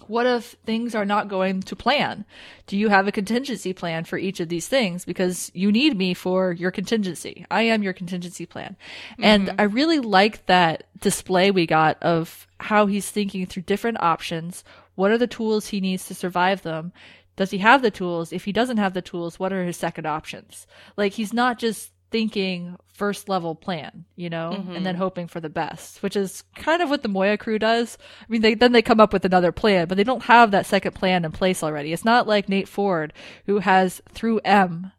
What 0.07 0.27
if 0.27 0.57
things 0.65 0.95
are 0.95 1.05
not 1.05 1.29
going 1.29 1.61
to 1.63 1.77
plan? 1.77 2.25
Do 2.67 2.77
you 2.77 2.89
have 2.89 3.07
a 3.07 3.13
contingency 3.13 3.73
plan 3.73 4.05
for 4.05 4.19
each 4.19 4.41
of 4.41 4.49
these 4.49 4.67
things? 4.67 5.05
Because 5.05 5.51
you 5.55 5.71
need 5.71 5.97
me 5.97 6.15
for 6.15 6.53
your 6.53 6.71
contingency. 6.71 7.45
I 7.51 7.63
am 7.63 7.83
your 7.83 7.93
contingency 7.93 8.47
plan. 8.47 8.77
And 9.19 9.49
mm-hmm. 9.49 9.61
I 9.61 9.65
really 9.65 10.01
like 10.01 10.47
that 10.47 10.85
display 11.01 11.51
we 11.51 11.67
got 11.67 12.03
of 12.03 12.49
how 12.59 12.87
he's 12.87 13.11
thinking 13.11 13.47
through 13.47 13.65
different 13.65 14.01
options. 14.01 14.65
What 14.95 15.11
are 15.11 15.19
the 15.19 15.27
tools 15.27 15.69
he 15.69 15.81
needs 15.81 16.07
to 16.07 16.15
survive 16.15 16.63
them? 16.63 16.93
Does 17.41 17.51
he 17.53 17.57
have 17.57 17.81
the 17.81 17.91
tools? 17.91 18.35
If 18.35 18.45
he 18.45 18.53
doesn't 18.53 18.77
have 18.77 18.93
the 18.93 19.01
tools, 19.01 19.39
what 19.39 19.51
are 19.51 19.65
his 19.65 19.79
second 19.79 20.05
options? 20.05 20.67
Like 20.99 21.15
he's 21.15 21.33
not 21.33 21.59
just 21.59 21.91
thinking 22.11 22.77
first 22.93 23.31
level 23.31 23.55
plan, 23.55 24.05
you 24.15 24.29
know, 24.29 24.53
and 24.53 24.85
then 24.85 24.93
mm-hmm. 24.93 25.03
hoping 25.03 25.27
for 25.27 25.41
the 25.41 25.49
best, 25.49 26.03
which 26.03 26.17
is 26.17 26.45
kind 26.55 26.83
of 26.83 26.91
what 26.91 27.03
the 27.03 27.09
Moya 27.09 27.39
crew 27.39 27.59
does. 27.59 27.97
I 28.21 28.27
mean, 28.29 28.43
they 28.43 28.53
then 28.53 28.73
they 28.73 28.83
come 28.83 29.01
up 29.01 29.15
with 29.15 29.25
another 29.25 29.53
plan, 29.53 29.89
but 29.89 29.97
they 29.97 30.05
don't 30.05 30.25
have 30.25 30.51
that 30.51 30.67
second 30.67 30.95
plan 30.95 31.25
in 31.25 31.33
place 31.33 31.63
already. 31.63 31.95
It's 31.95 32.05
not 32.05 32.29
like 32.29 32.51
Nate 32.51 32.69
Ford 32.69 33.15
who 33.47 33.61
has 33.61 34.03
through 34.13 34.41
M 34.45 34.93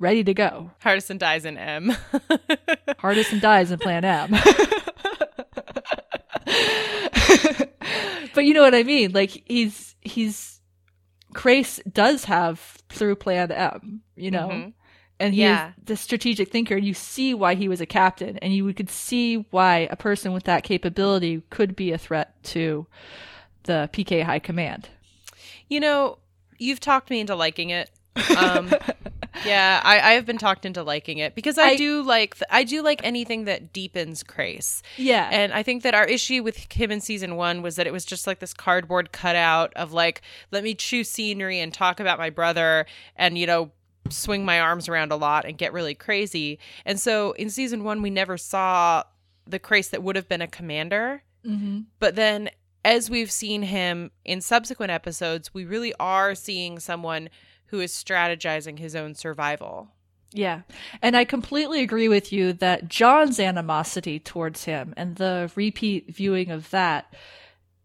ready 0.00 0.24
to 0.24 0.34
go. 0.34 0.72
Hardison 0.84 1.16
dies 1.16 1.44
in 1.44 1.56
M. 1.56 1.90
Hardison 2.98 3.40
dies 3.40 3.70
in 3.70 3.78
Plan 3.78 4.04
M. 4.04 4.30
but 8.34 8.44
you 8.44 8.52
know 8.52 8.62
what 8.62 8.74
I 8.74 8.82
mean? 8.82 9.12
Like 9.12 9.44
he's 9.46 9.94
he's 10.00 10.57
Crais 11.34 11.80
does 11.90 12.24
have 12.24 12.58
through 12.88 13.16
Plan 13.16 13.50
M, 13.52 14.02
you 14.16 14.30
know? 14.30 14.72
And 15.20 15.34
he 15.34 15.40
Yeah. 15.42 15.72
the 15.84 15.96
strategic 15.96 16.50
thinker, 16.50 16.76
you 16.76 16.94
see 16.94 17.34
why 17.34 17.54
he 17.54 17.68
was 17.68 17.80
a 17.80 17.86
captain, 17.86 18.38
and 18.38 18.54
you 18.54 18.72
could 18.72 18.88
see 18.90 19.44
why 19.50 19.88
a 19.90 19.96
person 19.96 20.32
with 20.32 20.44
that 20.44 20.62
capability 20.62 21.42
could 21.50 21.74
be 21.74 21.90
a 21.92 21.98
threat 21.98 22.40
to 22.44 22.86
the 23.64 23.90
PK 23.92 24.22
High 24.22 24.38
Command. 24.38 24.88
You 25.68 25.80
know, 25.80 26.18
you've 26.58 26.80
talked 26.80 27.10
me 27.10 27.20
into 27.20 27.34
liking 27.34 27.70
it. 27.70 27.90
Um, 28.36 28.72
yeah, 29.44 29.80
I, 29.84 30.00
I 30.00 30.12
have 30.12 30.26
been 30.26 30.38
talked 30.38 30.64
into 30.64 30.82
liking 30.82 31.18
it 31.18 31.34
because 31.34 31.58
I, 31.58 31.68
I- 31.70 31.76
do 31.76 32.02
like 32.02 32.36
th- 32.36 32.48
I 32.50 32.64
do 32.64 32.82
like 32.82 33.00
anything 33.04 33.44
that 33.44 33.72
deepens 33.72 34.22
Crais. 34.22 34.82
Yeah. 34.96 35.28
and 35.30 35.52
I 35.52 35.62
think 35.62 35.82
that 35.82 35.94
our 35.94 36.04
issue 36.04 36.42
with 36.42 36.72
him 36.72 36.90
in 36.90 37.00
season 37.00 37.36
one 37.36 37.62
was 37.62 37.76
that 37.76 37.86
it 37.86 37.92
was 37.92 38.04
just 38.04 38.26
like 38.26 38.38
this 38.40 38.54
cardboard 38.54 39.12
cutout 39.12 39.72
of 39.74 39.92
like, 39.92 40.22
let 40.50 40.64
me 40.64 40.74
chew 40.74 41.04
scenery 41.04 41.60
and 41.60 41.72
talk 41.72 42.00
about 42.00 42.18
my 42.18 42.30
brother, 42.30 42.86
and 43.16 43.36
you 43.38 43.46
know, 43.46 43.70
swing 44.10 44.44
my 44.44 44.58
arms 44.58 44.88
around 44.88 45.12
a 45.12 45.16
lot 45.16 45.44
and 45.44 45.58
get 45.58 45.72
really 45.72 45.94
crazy. 45.94 46.58
And 46.86 46.98
so 46.98 47.32
in 47.32 47.50
season 47.50 47.84
one, 47.84 48.00
we 48.02 48.10
never 48.10 48.38
saw 48.38 49.02
the 49.46 49.58
Crais 49.58 49.90
that 49.90 50.02
would 50.02 50.16
have 50.16 50.28
been 50.28 50.42
a 50.42 50.46
commander. 50.46 51.22
Mm-hmm. 51.44 51.80
But 51.98 52.14
then, 52.14 52.50
as 52.84 53.10
we've 53.10 53.30
seen 53.30 53.62
him 53.62 54.10
in 54.24 54.40
subsequent 54.40 54.90
episodes, 54.92 55.52
we 55.52 55.64
really 55.64 55.92
are 56.00 56.34
seeing 56.34 56.78
someone 56.78 57.28
who 57.68 57.80
is 57.80 57.92
strategizing 57.92 58.78
his 58.78 58.94
own 58.96 59.14
survival. 59.14 59.88
Yeah. 60.32 60.62
And 61.00 61.16
I 61.16 61.24
completely 61.24 61.82
agree 61.82 62.08
with 62.08 62.32
you 62.32 62.52
that 62.54 62.88
John's 62.88 63.40
animosity 63.40 64.18
towards 64.18 64.64
him 64.64 64.92
and 64.96 65.16
the 65.16 65.50
repeat 65.54 66.14
viewing 66.14 66.50
of 66.50 66.68
that, 66.70 67.14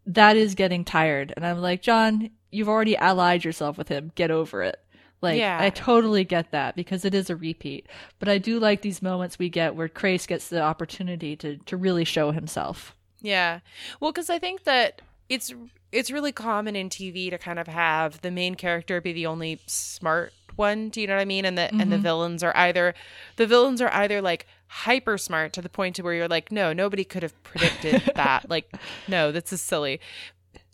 that 0.06 0.36
is 0.36 0.54
getting 0.54 0.84
tired. 0.84 1.32
And 1.36 1.46
I'm 1.46 1.60
like, 1.62 1.80
John, 1.80 2.30
you've 2.50 2.68
already 2.68 2.96
allied 2.96 3.44
yourself 3.44 3.78
with 3.78 3.88
him. 3.88 4.12
Get 4.14 4.30
over 4.30 4.62
it. 4.62 4.78
Like, 5.22 5.38
Yeah. 5.38 5.56
I 5.58 5.70
totally 5.70 6.24
get 6.24 6.50
that 6.50 6.76
because 6.76 7.06
it 7.06 7.14
is 7.14 7.30
a 7.30 7.36
repeat. 7.36 7.86
But 8.18 8.28
I 8.28 8.36
do 8.36 8.58
like 8.58 8.82
these 8.82 9.00
moments 9.00 9.38
we 9.38 9.48
get 9.48 9.74
where 9.74 9.88
Crais 9.88 10.26
gets 10.26 10.48
the 10.48 10.60
opportunity 10.60 11.36
to, 11.36 11.56
to 11.56 11.76
really 11.78 12.04
show 12.04 12.30
himself. 12.30 12.94
Yeah. 13.22 13.60
Well, 14.00 14.12
because 14.12 14.28
I 14.28 14.38
think 14.38 14.64
that 14.64 15.00
it's 15.28 15.52
it's 15.92 16.10
really 16.10 16.32
common 16.32 16.76
in 16.76 16.88
TV 16.88 17.30
to 17.30 17.38
kind 17.38 17.58
of 17.58 17.66
have 17.68 18.20
the 18.22 18.30
main 18.30 18.54
character 18.56 19.00
be 19.00 19.12
the 19.12 19.26
only 19.26 19.60
smart 19.66 20.32
one. 20.56 20.88
Do 20.88 21.00
you 21.00 21.06
know 21.06 21.14
what 21.14 21.22
I 21.22 21.24
mean? 21.24 21.44
And 21.44 21.56
the 21.56 21.70
and 21.70 21.80
the 21.92 21.96
mm-hmm. 21.96 22.02
villains 22.02 22.42
are 22.42 22.56
either 22.56 22.94
the 23.36 23.46
villains 23.46 23.80
are 23.80 23.92
either 23.92 24.20
like 24.20 24.46
hyper 24.68 25.18
smart 25.18 25.52
to 25.54 25.62
the 25.62 25.68
point 25.68 25.96
to 25.96 26.02
where 26.02 26.14
you're 26.14 26.28
like, 26.28 26.50
no, 26.50 26.72
nobody 26.72 27.04
could 27.04 27.22
have 27.22 27.40
predicted 27.44 28.02
that. 28.14 28.50
Like, 28.50 28.72
no, 29.08 29.32
this 29.32 29.52
is 29.52 29.60
silly. 29.60 30.00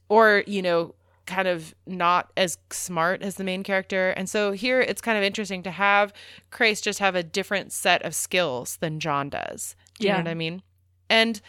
Or 0.08 0.42
you 0.46 0.62
know, 0.62 0.94
kind 1.26 1.46
of 1.48 1.74
not 1.86 2.32
as 2.36 2.58
smart 2.70 3.22
as 3.22 3.36
the 3.36 3.44
main 3.44 3.62
character. 3.62 4.10
And 4.10 4.28
so 4.28 4.52
here 4.52 4.80
it's 4.80 5.00
kind 5.00 5.16
of 5.16 5.24
interesting 5.24 5.62
to 5.62 5.70
have 5.70 6.12
Crais 6.50 6.80
just 6.80 6.98
have 6.98 7.14
a 7.14 7.22
different 7.22 7.72
set 7.72 8.02
of 8.02 8.14
skills 8.14 8.78
than 8.80 9.00
John 9.00 9.28
does. 9.28 9.76
Do 9.98 10.06
you 10.06 10.08
Yeah. 10.08 10.16
know 10.16 10.24
what 10.24 10.30
I 10.30 10.34
mean? 10.34 10.62
And 11.08 11.40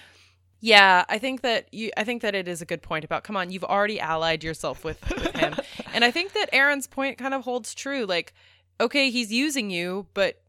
yeah, 0.62 1.05
I 1.09 1.18
think 1.18 1.41
that 1.41 1.74
you 1.74 1.91
I 1.97 2.03
think 2.03 2.22
that 2.22 2.36
it 2.36 2.47
is 2.47 2.62
a 2.62 2.66
good 2.66 2.84
point 2.84 3.03
about 3.03 3.24
come 3.24 3.36
on, 3.36 3.51
you've 3.51 3.64
already 3.64 3.99
allied 3.99 4.43
yourself 4.43 4.84
with, 4.84 5.01
with 5.09 5.36
him. 5.36 5.55
and 5.93 6.05
I 6.05 6.12
think 6.12 6.34
that 6.34 6.51
Aeryn's 6.53 6.88
point 6.88 7.18
kind 7.18 7.34
of 7.34 7.43
holds 7.43 7.74
true. 7.74 8.05
Like, 8.05 8.34
okay, 8.80 9.09
he's 9.09 9.32
using 9.32 9.72
you, 9.72 10.05
but 10.14 10.39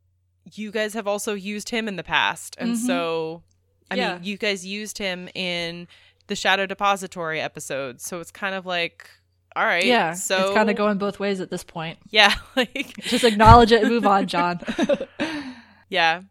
you 0.53 0.71
guys 0.71 0.93
have 0.95 1.07
also 1.07 1.35
used 1.35 1.71
him 1.71 1.89
in 1.89 1.97
the 1.97 2.03
past. 2.03 2.57
And 2.59 2.75
mm-hmm. 2.75 2.87
so 2.87 3.43
I 3.91 3.95
Yeah. 3.95 4.15
mean, 4.15 4.25
you 4.25 4.37
guys 4.37 4.67
used 4.67 4.99
him 4.99 5.29
in 5.35 5.89
the 6.27 6.37
Shadow 6.37 6.67
Depository 6.67 7.41
episode. 7.41 8.01
So 8.01 8.21
it's 8.21 8.31
kind 8.31 8.55
of 8.55 8.67
like 8.67 9.09
all 9.57 9.65
right. 9.65 9.85
Yeah. 9.85 10.13
So 10.13 10.47
it's 10.47 10.55
kind 10.55 10.69
of 10.71 10.77
going 10.77 10.99
both 10.99 11.21
ways 11.21 11.41
at 11.41 11.51
this 11.51 11.65
point. 11.65 11.99
Yeah, 12.11 12.35
like 12.57 12.97
Just 13.01 13.25
acknowledge 13.25 13.73
it 13.73 13.81
and 13.81 13.91
move 13.91 14.07
on, 14.07 14.27
John. 14.27 14.61
Yeah. 15.89 16.23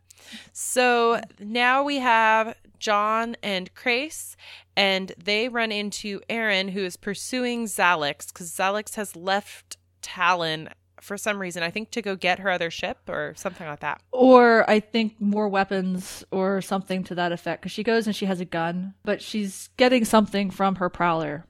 So 0.54 1.22
now 1.40 1.84
we 1.84 1.98
have 1.98 2.56
John 2.82 3.38
and 3.44 3.74
Crais, 3.76 4.36
and 4.76 5.14
they 5.24 5.48
run 5.48 5.72
into 5.72 6.20
Aeryn, 6.30 6.72
who 6.72 6.84
is 6.84 6.98
pursuing 6.98 7.66
Xhalax 7.66 8.34
because 8.34 8.52
Xhalax 8.52 8.96
has 8.96 9.16
left 9.16 9.78
Talyn 10.02 10.68
for 11.00 11.16
some 11.16 11.40
reason. 11.40 11.62
I 11.62 11.70
think 11.70 11.92
to 11.92 12.02
go 12.02 12.16
get 12.16 12.40
her 12.40 12.50
other 12.50 12.72
ship 12.72 12.98
or 13.08 13.34
something 13.38 13.68
like 13.68 13.82
that. 13.82 14.02
Or 14.12 14.68
I 14.70 14.80
think 14.80 15.22
more 15.22 15.48
weapons 15.48 16.24
or 16.32 16.60
something 16.62 17.04
to 17.06 17.16
that 17.16 17.32
effect. 17.32 17.62
Because 17.62 17.72
she 17.72 17.84
goes 17.84 18.08
and 18.08 18.16
she 18.16 18.26
has 18.26 18.42
a 18.42 18.46
gun, 18.46 18.96
but 19.04 19.22
she's 19.22 19.70
getting 19.78 20.04
something 20.04 20.50
from 20.50 20.76
her 20.76 20.90
prowler. 20.90 21.46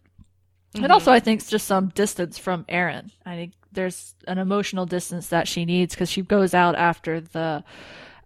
And 0.73 0.83
mm-hmm. 0.83 0.91
also, 0.91 1.11
I 1.11 1.21
think 1.21 1.41
it's 1.41 1.49
just 1.49 1.67
some 1.67 1.89
distance 1.89 2.37
from 2.37 2.65
Aeryn. 2.65 3.11
I 3.25 3.35
think 3.35 3.53
there's 3.71 4.15
an 4.27 4.37
emotional 4.37 4.85
distance 4.85 5.27
that 5.27 5.47
she 5.47 5.63
needs 5.63 5.95
because 5.95 6.09
she 6.09 6.21
goes 6.23 6.53
out 6.53 6.75
after 6.75 7.21
the 7.21 7.63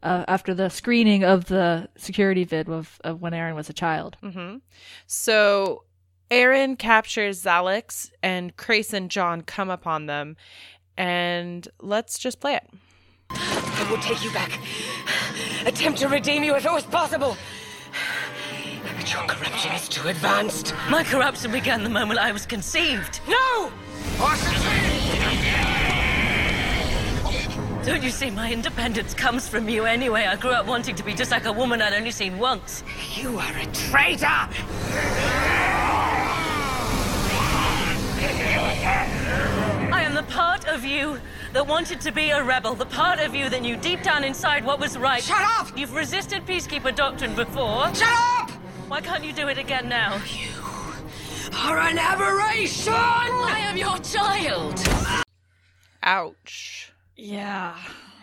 uh, 0.06 0.24
after 0.28 0.53
the 0.53 0.70
screening 0.70 1.24
of 1.24 1.45
the 1.45 1.89
security 1.97 2.43
vid 2.43 2.70
of, 2.70 3.01
of 3.03 3.22
when 3.22 3.34
Aeryn 3.34 3.56
was 3.56 3.70
a 3.70 3.74
child. 3.74 4.18
So 5.08 5.84
Aeryn 6.30 6.78
captures 6.78 7.43
Xhalax 7.43 8.12
and 8.24 8.56
Crais 8.56 8.93
and 8.93 9.10
John 9.10 9.41
come 9.41 9.70
upon 9.70 10.06
them. 10.06 10.38
And 10.97 11.68
let's 11.82 12.18
just 12.20 12.39
play 12.39 12.56
it. 12.56 12.70
I 13.32 13.88
will 13.89 13.97
take 13.97 14.24
you 14.24 14.32
back. 14.32 14.60
Attempt 15.66 15.99
to 15.99 16.08
redeem 16.08 16.43
you 16.43 16.56
if 16.56 16.66
it 16.66 16.72
was 16.72 16.84
possible. 16.84 17.36
But 18.97 19.12
your 19.12 19.24
corruption 19.24 19.72
is 19.74 19.89
too 19.89 20.08
advanced. 20.08 20.74
My 20.89 21.03
corruption 21.03 21.51
began 21.51 21.84
the 21.84 21.89
moment 21.89 22.20
I 22.20 22.32
was 22.32 22.45
conceived. 22.45 23.20
No! 23.28 23.72
Don't 27.86 28.01
you 28.01 28.09
see, 28.09 28.31
my 28.31 28.51
independence 28.51 29.13
comes 29.13 29.47
from 29.47 29.69
you 29.69 29.86
anyway. 29.86 30.25
I 30.25 30.36
grew 30.38 30.49
up 30.49 30.65
wanting 30.65 30.95
to 30.95 31.03
be 31.03 31.13
just 31.13 31.29
like 31.29 31.45
a 31.45 31.53
woman 31.53 31.83
I'd 31.83 31.93
only 31.93 32.09
seen 32.09 32.39
once. 32.39 32.83
You 33.15 33.38
are 33.38 33.57
a 33.57 33.65
traitor! 33.67 34.25
I 39.93 40.01
am 40.03 40.15
the 40.15 40.23
part 40.23 40.67
of 40.67 40.83
you 40.83 41.19
that 41.53 41.67
wanted 41.67 42.01
to 42.01 42.11
be 42.11 42.31
a 42.31 42.43
rebel, 42.43 42.73
the 42.73 42.88
part 42.88 43.19
of 43.19 43.36
you 43.36 43.49
that 43.49 43.61
knew 43.61 43.77
deep 43.77 44.01
down 44.01 44.23
inside 44.23 44.65
what 44.65 44.79
was 44.79 44.97
right. 44.97 45.21
Shut 45.21 45.43
up! 45.43 45.77
You've 45.77 45.93
resisted 45.93 46.43
peacekeeper 46.47 46.95
doctrine 46.95 47.36
before. 47.36 47.93
Shut 47.93 48.09
up! 48.11 48.49
Why 48.88 48.99
can't 48.99 49.23
you 49.23 49.31
do 49.31 49.47
it 49.47 49.59
again 49.59 49.88
now? 49.88 50.19
You 50.25 50.49
are 51.55 51.77
an 51.77 51.99
aberration! 51.99 52.93
I 52.93 53.59
am 53.59 53.77
your 53.77 53.99
child. 53.99 54.83
Ouch. 56.01 56.84
Yeah. 57.16 57.78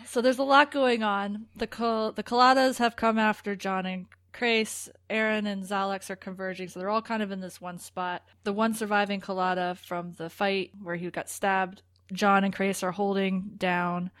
So 0.05 0.21
there's 0.21 0.37
a 0.37 0.43
lot 0.43 0.71
going 0.71 1.03
on. 1.03 1.47
The 1.55 1.67
Col- 1.67 2.11
the 2.11 2.23
Colartas 2.23 2.77
have 2.77 2.95
come 2.95 3.17
after 3.17 3.55
John 3.55 3.85
and 3.85 4.05
Crais. 4.31 4.89
Aeryn 5.09 5.47
and 5.47 5.63
Xhalax 5.63 6.09
are 6.09 6.15
converging, 6.15 6.67
so 6.67 6.79
they're 6.79 6.89
all 6.89 7.01
kind 7.01 7.23
of 7.23 7.31
in 7.31 7.39
this 7.39 7.59
one 7.59 7.79
spot. 7.79 8.23
The 8.43 8.53
one 8.53 8.73
surviving 8.73 9.21
Colarta 9.21 9.77
from 9.77 10.13
the 10.13 10.29
fight 10.29 10.71
where 10.81 10.95
he 10.95 11.09
got 11.09 11.29
stabbed, 11.29 11.81
John 12.11 12.43
and 12.43 12.53
Crais 12.53 12.83
are 12.83 12.91
holding 12.91 13.53
down, 13.57 14.11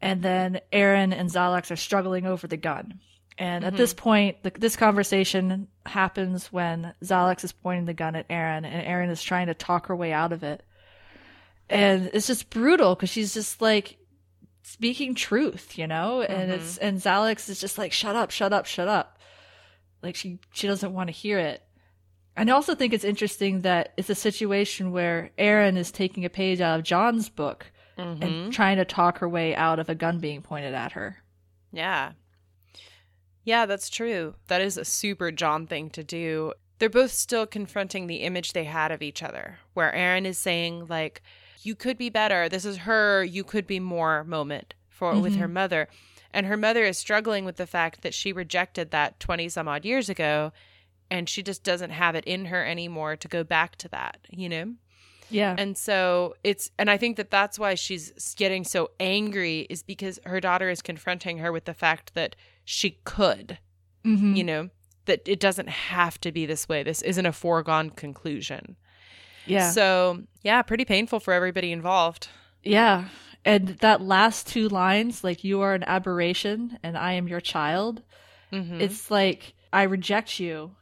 and 0.00 0.22
then 0.22 0.60
Aeryn 0.72 1.12
and 1.12 1.28
Xhalax 1.28 1.70
are 1.70 1.76
struggling 1.76 2.26
over 2.26 2.46
the 2.46 2.56
gun. 2.56 3.00
And 3.36 3.64
at 3.64 3.72
mm-hmm. 3.72 3.78
this 3.78 3.94
point, 3.94 4.42
the, 4.42 4.52
this 4.58 4.76
conversation 4.76 5.68
happens 5.86 6.52
when 6.52 6.94
Xhalax 7.02 7.44
is 7.44 7.52
pointing 7.52 7.86
the 7.86 7.94
gun 7.94 8.16
at 8.16 8.28
Aeryn, 8.28 8.64
and 8.64 8.86
Aeryn 8.86 9.10
is 9.10 9.22
trying 9.22 9.46
to 9.48 9.54
talk 9.54 9.86
her 9.86 9.96
way 9.96 10.12
out 10.12 10.32
of 10.32 10.42
it 10.42 10.62
and 11.70 12.10
it's 12.12 12.26
just 12.26 12.50
brutal 12.50 12.94
because 12.94 13.10
she's 13.10 13.32
just 13.32 13.62
like 13.62 13.96
speaking 14.62 15.14
truth, 15.14 15.78
you 15.78 15.86
know, 15.86 16.20
and 16.20 16.50
mm-hmm. 16.50 16.60
it's 16.60 16.78
and 16.78 16.98
Xhalax 16.98 17.48
is 17.48 17.60
just 17.60 17.78
like 17.78 17.92
shut 17.92 18.16
up, 18.16 18.30
shut 18.30 18.52
up, 18.52 18.66
shut 18.66 18.88
up, 18.88 19.18
like 20.02 20.16
she 20.16 20.38
she 20.52 20.66
doesn't 20.66 20.92
want 20.92 21.08
to 21.08 21.12
hear 21.12 21.38
it. 21.38 21.62
And 22.36 22.50
I 22.50 22.54
also 22.54 22.74
think 22.74 22.92
it's 22.92 23.04
interesting 23.04 23.62
that 23.62 23.92
it's 23.96 24.10
a 24.10 24.14
situation 24.14 24.92
where 24.92 25.30
Aeryn 25.38 25.76
is 25.76 25.90
taking 25.90 26.24
a 26.24 26.30
page 26.30 26.60
out 26.60 26.78
of 26.78 26.84
John's 26.84 27.28
book 27.28 27.70
and 27.96 28.20
mm-hmm. 28.20 28.50
trying 28.50 28.78
to 28.78 28.84
talk 28.84 29.18
her 29.18 29.28
way 29.28 29.54
out 29.54 29.78
of 29.78 29.88
a 29.88 29.94
gun 29.94 30.20
being 30.20 30.40
pointed 30.40 30.74
at 30.74 30.92
her. 30.92 31.18
Yeah. 31.72 32.12
Yeah, 33.44 33.66
that's 33.66 33.90
true. 33.90 34.34
That 34.48 34.60
is 34.60 34.78
a 34.78 34.84
super 34.84 35.30
John 35.32 35.66
thing 35.66 35.90
to 35.90 36.04
do. 36.04 36.52
They're 36.78 36.88
both 36.88 37.10
still 37.10 37.46
confronting 37.46 38.06
the 38.06 38.16
image 38.16 38.52
they 38.52 38.64
had 38.64 38.90
of 38.90 39.02
each 39.02 39.22
other, 39.22 39.58
where 39.74 39.92
Aeryn 39.92 40.24
is 40.24 40.38
saying, 40.38 40.86
like, 40.88 41.22
you 41.62 41.74
could 41.74 41.98
be 41.98 42.10
better. 42.10 42.48
This 42.48 42.64
is 42.64 42.78
her, 42.78 43.24
you 43.24 43.44
could 43.44 43.66
be 43.66 43.80
more 43.80 44.24
moment 44.24 44.74
for 44.88 45.18
with 45.18 45.36
her 45.36 45.46
mm-hmm. 45.46 45.54
mother. 45.54 45.88
And 46.32 46.46
her 46.46 46.56
mother 46.56 46.84
is 46.84 46.98
struggling 46.98 47.44
with 47.44 47.56
the 47.56 47.66
fact 47.66 48.02
that 48.02 48.14
she 48.14 48.32
rejected 48.32 48.90
that 48.90 49.18
20 49.18 49.48
some 49.48 49.66
odd 49.66 49.84
years 49.84 50.08
ago 50.08 50.52
and 51.10 51.28
she 51.28 51.42
just 51.42 51.64
doesn't 51.64 51.90
have 51.90 52.14
it 52.14 52.24
in 52.24 52.46
her 52.46 52.64
anymore 52.64 53.16
to 53.16 53.28
go 53.28 53.42
back 53.42 53.76
to 53.76 53.88
that, 53.88 54.18
you 54.30 54.48
know? 54.48 54.74
Yeah. 55.28 55.54
And 55.58 55.76
so 55.76 56.34
it's, 56.44 56.70
and 56.78 56.90
I 56.90 56.96
think 56.96 57.16
that 57.16 57.30
that's 57.30 57.58
why 57.58 57.74
she's 57.74 58.34
getting 58.34 58.64
so 58.64 58.90
angry 59.00 59.60
is 59.70 59.82
because 59.82 60.18
her 60.24 60.40
daughter 60.40 60.70
is 60.70 60.82
confronting 60.82 61.38
her 61.38 61.52
with 61.52 61.64
the 61.64 61.74
fact 61.74 62.14
that 62.14 62.36
she 62.64 62.98
could, 63.04 63.58
mm-hmm. 64.04 64.34
you 64.34 64.44
know, 64.44 64.70
that 65.06 65.26
it 65.26 65.40
doesn't 65.40 65.68
have 65.68 66.20
to 66.20 66.30
be 66.30 66.46
this 66.46 66.68
way. 66.68 66.82
This 66.82 67.02
isn't 67.02 67.26
a 67.26 67.32
foregone 67.32 67.90
conclusion. 67.90 68.76
Yeah. 69.52 69.70
So, 69.70 70.22
yeah, 70.42 70.62
pretty 70.62 70.84
painful 70.84 71.20
for 71.20 71.32
everybody 71.32 71.72
involved. 71.72 72.28
Yeah. 72.62 73.08
And 73.44 73.68
that 73.78 74.02
last 74.02 74.46
two 74.46 74.68
lines, 74.68 75.24
like, 75.24 75.44
you 75.44 75.60
are 75.62 75.74
an 75.74 75.84
aberration 75.84 76.78
and 76.82 76.96
I 76.96 77.14
am 77.14 77.28
your 77.28 77.40
child, 77.40 78.02
mm-hmm. 78.52 78.80
it's 78.80 79.10
like, 79.10 79.54
I 79.72 79.84
reject 79.84 80.38
you. 80.38 80.76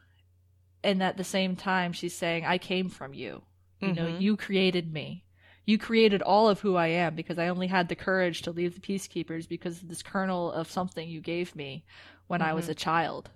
And 0.83 1.03
at 1.03 1.17
the 1.17 1.25
same 1.25 1.57
time, 1.57 1.93
she's 1.93 2.17
saying, 2.17 2.45
I 2.45 2.59
came 2.59 2.89
from 2.89 3.15
you. 3.15 3.43
You 3.81 3.93
know, 3.93 4.07
mm-hmm. 4.07 4.21
you 4.21 4.37
created 4.37 4.93
me. 4.93 5.25
You 5.65 5.79
created 5.79 6.21
all 6.23 6.49
of 6.49 6.61
who 6.61 6.75
I 6.75 6.89
am 6.89 7.15
because 7.15 7.39
I 7.39 7.49
only 7.49 7.69
had 7.69 7.89
the 7.89 7.95
courage 7.95 8.43
to 8.43 8.51
leave 8.51 8.75
the 8.75 8.81
Peacekeepers 8.81 9.49
because 9.49 9.83
of 9.83 9.89
this 9.89 10.03
kernel 10.03 10.51
of 10.51 10.71
something 10.71 11.09
you 11.09 11.21
gave 11.21 11.55
me 11.55 11.85
when 12.27 12.43
I 12.43 12.55
was 12.55 12.65
mm-hmm. 12.65 12.73
a 12.73 12.77
child. 12.77 13.31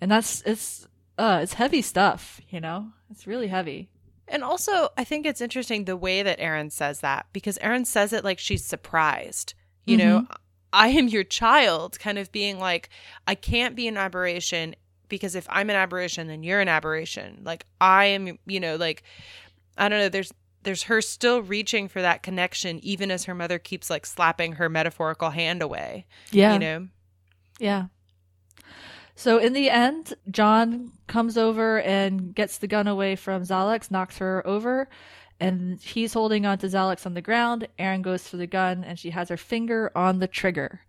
And 0.00 0.10
that's, 0.10 0.40
it's, 0.42 0.86
uh, 1.18 1.40
it's 1.42 1.54
heavy 1.54 1.82
stuff, 1.82 2.40
you 2.48 2.60
know? 2.60 2.92
It's 3.10 3.26
really 3.26 3.48
heavy. 3.48 3.90
And 4.32 4.42
also, 4.42 4.88
I 4.96 5.04
think 5.04 5.26
it's 5.26 5.42
interesting 5.42 5.84
the 5.84 5.96
way 5.96 6.22
that 6.22 6.40
Aeryn 6.40 6.72
says 6.72 7.00
that 7.00 7.26
because 7.34 7.58
Aeryn 7.58 7.84
says 7.86 8.14
it 8.14 8.24
like 8.24 8.38
she's 8.38 8.64
surprised. 8.64 9.52
You 9.84 9.98
know, 9.98 10.20
mm-hmm. 10.20 10.32
I 10.72 10.88
am 10.88 11.08
your 11.08 11.24
child, 11.24 11.98
kind 11.98 12.18
of 12.18 12.32
being 12.32 12.58
like, 12.58 12.88
I 13.26 13.34
can't 13.34 13.76
be 13.76 13.88
an 13.88 13.96
aberration 13.98 14.74
because 15.08 15.34
if 15.34 15.46
I'm 15.50 15.68
an 15.68 15.76
aberration, 15.76 16.28
then 16.28 16.42
you're 16.42 16.60
an 16.60 16.68
aberration. 16.68 17.42
Like, 17.44 17.66
I 17.80 18.06
am, 18.06 18.38
you 18.46 18.58
know, 18.58 18.76
like, 18.76 19.02
I 19.76 19.90
don't 19.90 19.98
know, 19.98 20.08
there's, 20.08 20.32
there's 20.62 20.84
her 20.84 21.02
still 21.02 21.42
reaching 21.42 21.88
for 21.88 22.00
that 22.00 22.22
connection, 22.22 22.78
even 22.82 23.10
as 23.10 23.24
her 23.24 23.34
mother 23.34 23.58
keeps 23.58 23.90
like 23.90 24.06
slapping 24.06 24.52
her 24.52 24.70
metaphorical 24.70 25.30
hand 25.30 25.60
away. 25.60 26.06
Yeah. 26.30 26.54
You 26.54 26.58
know? 26.58 26.88
Yeah. 27.58 27.86
So 29.22 29.38
in 29.38 29.52
the 29.52 29.70
end, 29.70 30.14
John 30.32 30.90
comes 31.06 31.38
over 31.38 31.80
and 31.80 32.34
gets 32.34 32.58
the 32.58 32.66
gun 32.66 32.88
away 32.88 33.14
from 33.14 33.44
Xhalax, 33.44 33.88
knocks 33.88 34.18
her 34.18 34.44
over, 34.44 34.88
and 35.38 35.80
he's 35.80 36.12
holding 36.12 36.44
onto 36.44 36.66
Xhalax 36.66 37.06
on 37.06 37.14
the 37.14 37.20
ground. 37.20 37.68
Aeryn 37.78 38.02
goes 38.02 38.26
for 38.26 38.36
the 38.36 38.48
gun 38.48 38.82
and 38.82 38.98
she 38.98 39.10
has 39.10 39.28
her 39.28 39.36
finger 39.36 39.92
on 39.94 40.18
the 40.18 40.26
trigger. 40.26 40.80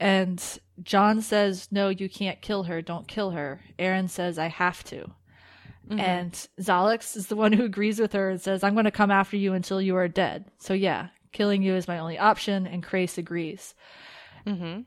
And 0.00 0.42
John 0.82 1.20
says, 1.22 1.68
No, 1.70 1.88
you 1.88 2.08
can't 2.08 2.40
kill 2.40 2.64
her. 2.64 2.82
Don't 2.82 3.06
kill 3.06 3.30
her. 3.30 3.60
Aeryn 3.78 4.10
says, 4.10 4.40
I 4.40 4.48
have 4.48 4.82
to. 4.86 5.12
And 5.88 6.32
Xhalax 6.60 7.16
is 7.16 7.28
the 7.28 7.36
one 7.36 7.52
who 7.52 7.62
agrees 7.64 8.00
with 8.00 8.12
her 8.12 8.30
and 8.30 8.40
says, 8.40 8.64
I'm 8.64 8.74
going 8.74 8.86
to 8.86 8.90
come 8.90 9.12
after 9.12 9.36
you 9.36 9.52
until 9.54 9.80
you 9.80 9.94
are 9.94 10.08
dead. 10.08 10.46
So 10.58 10.74
yeah, 10.74 11.10
killing 11.30 11.62
you 11.62 11.76
is 11.76 11.86
my 11.86 12.00
only 12.00 12.18
option. 12.18 12.66
And 12.66 12.82
Crais 12.82 13.18
agrees. 13.18 13.76
Mm-hmm. 14.44 14.80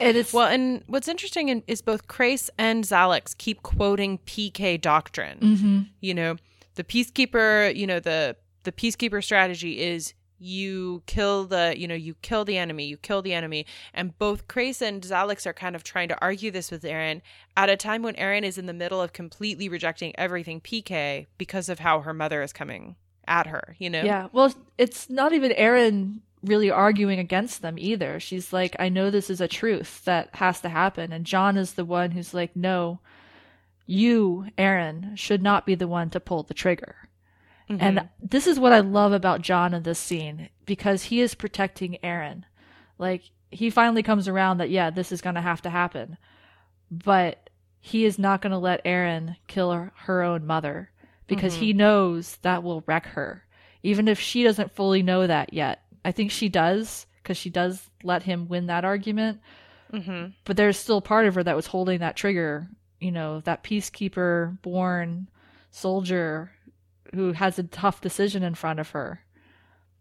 And 0.00 0.16
it's 0.16 0.32
Well, 0.32 0.48
and 0.48 0.82
what's 0.86 1.08
interesting 1.08 1.62
is 1.66 1.82
both 1.82 2.08
Crais 2.08 2.50
and 2.58 2.84
Xhalax 2.84 3.36
keep 3.36 3.62
quoting 3.62 4.18
PK 4.18 4.80
doctrine. 4.80 5.38
Mm-hmm. 5.38 5.80
You 6.00 6.14
know, 6.14 6.36
the 6.74 6.84
peacekeeper, 6.84 7.74
you 7.74 7.86
know, 7.86 8.00
the 8.00 8.36
the 8.64 8.72
peacekeeper 8.72 9.22
strategy 9.22 9.80
is 9.80 10.14
you 10.42 11.02
kill 11.06 11.44
the, 11.44 11.74
you 11.76 11.86
know, 11.86 11.94
you 11.94 12.14
kill 12.22 12.44
the 12.44 12.58
enemy, 12.58 12.84
you 12.84 12.96
kill 12.96 13.22
the 13.22 13.32
enemy. 13.32 13.64
And 13.94 14.16
both 14.18 14.48
Crais 14.48 14.82
and 14.82 15.00
Xhalax 15.00 15.46
are 15.46 15.52
kind 15.52 15.76
of 15.76 15.84
trying 15.84 16.08
to 16.08 16.20
argue 16.20 16.50
this 16.50 16.70
with 16.70 16.82
Aeryn 16.82 17.22
at 17.56 17.70
a 17.70 17.76
time 17.76 18.02
when 18.02 18.14
Aeryn 18.14 18.42
is 18.42 18.58
in 18.58 18.66
the 18.66 18.72
middle 18.72 19.00
of 19.00 19.12
completely 19.12 19.68
rejecting 19.68 20.12
everything 20.18 20.60
PK 20.60 21.26
because 21.38 21.68
of 21.68 21.78
how 21.78 22.00
her 22.00 22.12
mother 22.12 22.42
is 22.42 22.52
coming 22.52 22.96
at 23.28 23.46
her, 23.46 23.76
you 23.78 23.88
know? 23.88 24.02
Yeah. 24.02 24.28
Well, 24.32 24.52
it's 24.78 25.08
not 25.08 25.32
even 25.32 25.52
Aeryn 25.52 26.20
really 26.42 26.70
arguing 26.70 27.18
against 27.18 27.62
them 27.62 27.76
either. 27.78 28.18
She's 28.18 28.52
like, 28.52 28.76
I 28.78 28.88
know 28.88 29.10
this 29.10 29.30
is 29.30 29.40
a 29.40 29.48
truth 29.48 30.04
that 30.04 30.30
has 30.34 30.60
to 30.60 30.68
happen. 30.68 31.12
And 31.12 31.24
John 31.24 31.56
is 31.56 31.74
the 31.74 31.84
one 31.84 32.10
who's 32.10 32.34
like, 32.34 32.56
no, 32.56 33.00
you, 33.86 34.46
Aeryn, 34.58 35.16
should 35.16 35.42
not 35.42 35.66
be 35.66 35.74
the 35.74 35.88
one 35.88 36.10
to 36.10 36.20
pull 36.20 36.42
the 36.42 36.54
trigger. 36.54 36.96
Mm-hmm. 37.70 37.82
And 37.82 38.08
this 38.20 38.46
is 38.46 38.58
what 38.58 38.72
I 38.72 38.80
love 38.80 39.12
about 39.12 39.42
John 39.42 39.72
in 39.74 39.82
this 39.82 39.98
scene 39.98 40.48
because 40.66 41.04
he 41.04 41.20
is 41.20 41.34
protecting 41.34 41.98
Aeryn. 42.02 42.44
Like, 42.98 43.22
he 43.50 43.70
finally 43.70 44.02
comes 44.02 44.28
around 44.28 44.58
that, 44.58 44.70
yeah, 44.70 44.90
this 44.90 45.12
is 45.12 45.20
going 45.20 45.34
to 45.34 45.40
have 45.40 45.62
to 45.62 45.70
happen. 45.70 46.16
But 46.90 47.50
he 47.80 48.04
is 48.04 48.18
not 48.18 48.40
going 48.42 48.52
to 48.52 48.58
let 48.58 48.84
Aeryn 48.84 49.36
kill 49.46 49.72
her, 49.72 49.92
her 49.96 50.22
own 50.22 50.46
mother 50.46 50.90
because 51.26 51.54
mm-hmm. 51.54 51.64
he 51.64 51.72
knows 51.72 52.38
that 52.42 52.62
will 52.62 52.84
wreck 52.86 53.06
her. 53.06 53.44
Even 53.82 54.06
if 54.06 54.20
she 54.20 54.42
doesn't 54.42 54.74
fully 54.74 55.02
know 55.02 55.26
that 55.26 55.52
yet, 55.52 55.81
I 56.04 56.12
think 56.12 56.30
she 56.30 56.48
does 56.48 57.06
because 57.22 57.36
she 57.36 57.50
does 57.50 57.88
let 58.02 58.22
him 58.24 58.48
win 58.48 58.66
that 58.66 58.84
argument. 58.84 59.40
Mm-hmm. 59.92 60.28
But 60.44 60.56
there's 60.56 60.78
still 60.78 61.00
part 61.00 61.26
of 61.26 61.34
her 61.34 61.42
that 61.42 61.56
was 61.56 61.66
holding 61.66 62.00
that 62.00 62.16
trigger. 62.16 62.68
You 63.00 63.10
know, 63.10 63.40
that 63.40 63.64
peacekeeper 63.64 64.60
born 64.62 65.28
soldier 65.70 66.52
who 67.14 67.32
has 67.32 67.58
a 67.58 67.64
tough 67.64 68.00
decision 68.00 68.42
in 68.42 68.54
front 68.54 68.80
of 68.80 68.90
her. 68.90 69.20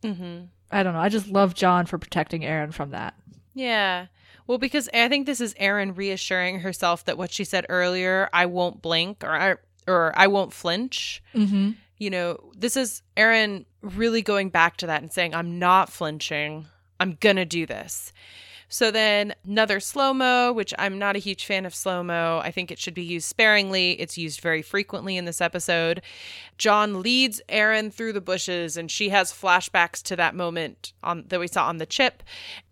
Mm-hmm. 0.03 0.45
I 0.71 0.83
don't 0.83 0.93
know. 0.93 0.99
I 0.99 1.09
just 1.09 1.27
love 1.27 1.55
John 1.55 1.85
for 1.85 1.97
protecting 1.97 2.41
Aeryn 2.41 2.73
from 2.73 2.91
that. 2.91 3.15
Yeah. 3.53 4.05
Well, 4.47 4.57
because 4.57 4.89
I 4.93 5.09
think 5.09 5.25
this 5.25 5.41
is 5.41 5.53
Aeryn 5.55 5.97
reassuring 5.97 6.59
herself 6.59 7.05
that 7.05 7.17
what 7.17 7.31
she 7.31 7.43
said 7.43 7.65
earlier, 7.69 8.29
I 8.31 8.45
won't 8.45 8.81
blink 8.81 9.23
or 9.23 9.31
I, 9.31 9.55
or 9.87 10.13
I 10.15 10.27
won't 10.27 10.53
flinch. 10.53 11.21
Mm-hmm. 11.33 11.71
You 11.97 12.09
know, 12.09 12.51
this 12.55 12.77
is 12.77 13.01
Aeryn 13.17 13.65
really 13.81 14.21
going 14.21 14.49
back 14.49 14.77
to 14.77 14.87
that 14.87 15.01
and 15.01 15.11
saying, 15.11 15.33
I'm 15.33 15.59
not 15.59 15.89
flinching. 15.91 16.67
I'm 16.99 17.17
going 17.19 17.35
to 17.37 17.45
do 17.45 17.65
this. 17.65 18.13
So 18.73 18.89
then 18.89 19.35
another 19.45 19.81
slow 19.81 20.13
mo, 20.13 20.53
which 20.53 20.73
I'm 20.79 20.97
not 20.97 21.17
a 21.17 21.19
huge 21.19 21.45
fan 21.45 21.65
of 21.65 21.75
slow 21.75 22.03
mo. 22.03 22.39
I 22.41 22.51
think 22.51 22.71
it 22.71 22.79
should 22.79 22.93
be 22.93 23.03
used 23.03 23.27
sparingly. 23.27 23.99
It's 23.99 24.17
used 24.17 24.39
very 24.39 24.61
frequently 24.61 25.17
in 25.17 25.25
this 25.25 25.41
episode. 25.41 26.01
John 26.57 27.01
leads 27.01 27.41
Aeryn 27.49 27.91
through 27.91 28.13
the 28.13 28.21
bushes, 28.21 28.77
and 28.77 28.89
she 28.89 29.09
has 29.09 29.33
flashbacks 29.33 30.01
to 30.03 30.15
that 30.15 30.35
moment 30.35 30.93
on 31.03 31.25
that 31.27 31.41
we 31.41 31.49
saw 31.49 31.67
on 31.67 31.79
the 31.79 31.85
chip 31.85 32.23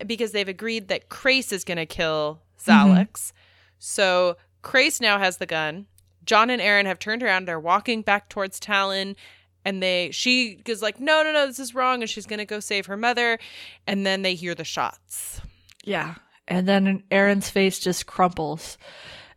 because 0.07 0.32
they've 0.32 0.47
agreed 0.47 0.88
that 0.88 1.10
Crais 1.10 1.51
is 1.51 1.66
going 1.66 1.78
to 1.78 1.86
kill 1.86 2.39
mm-hmm. 2.64 2.72
Xhalax. 2.72 3.34
So 3.78 4.38
Crais 4.62 5.01
now 5.01 5.20
has 5.20 5.36
the 5.36 5.45
gun. 5.45 5.88
John 6.26 6.49
and 6.49 6.62
Aeryn 6.62 6.86
have 6.86 6.99
turned 6.99 7.24
around. 7.24 7.43
They're 7.43 7.60
walking 7.60 8.03
back 8.03 8.30
towards 8.30 8.57
Talyn 8.57 9.18
and 9.70 9.82
they 9.84 10.09
she 10.11 10.61
is 10.65 10.82
like 10.82 10.99
no 10.99 11.22
no 11.24 11.32
no 11.32 11.45
this 11.47 11.59
is 11.59 11.76
wrong 11.76 12.01
and 12.01 12.09
she's 12.09 12.26
gonna 12.26 12.45
go 12.45 12.59
save 12.59 12.88
her 12.88 12.97
mother 12.97 13.38
and 13.88 14.05
then 14.05 14.24
they 14.24 14.36
hear 14.36 14.55
the 14.55 14.65
shots 14.65 15.41
Yeah. 15.84 16.15
And 16.47 16.67
then 16.67 17.03
Aeryn's 17.11 17.49
face 17.49 17.80
just 17.80 18.05
crumples. 18.07 18.78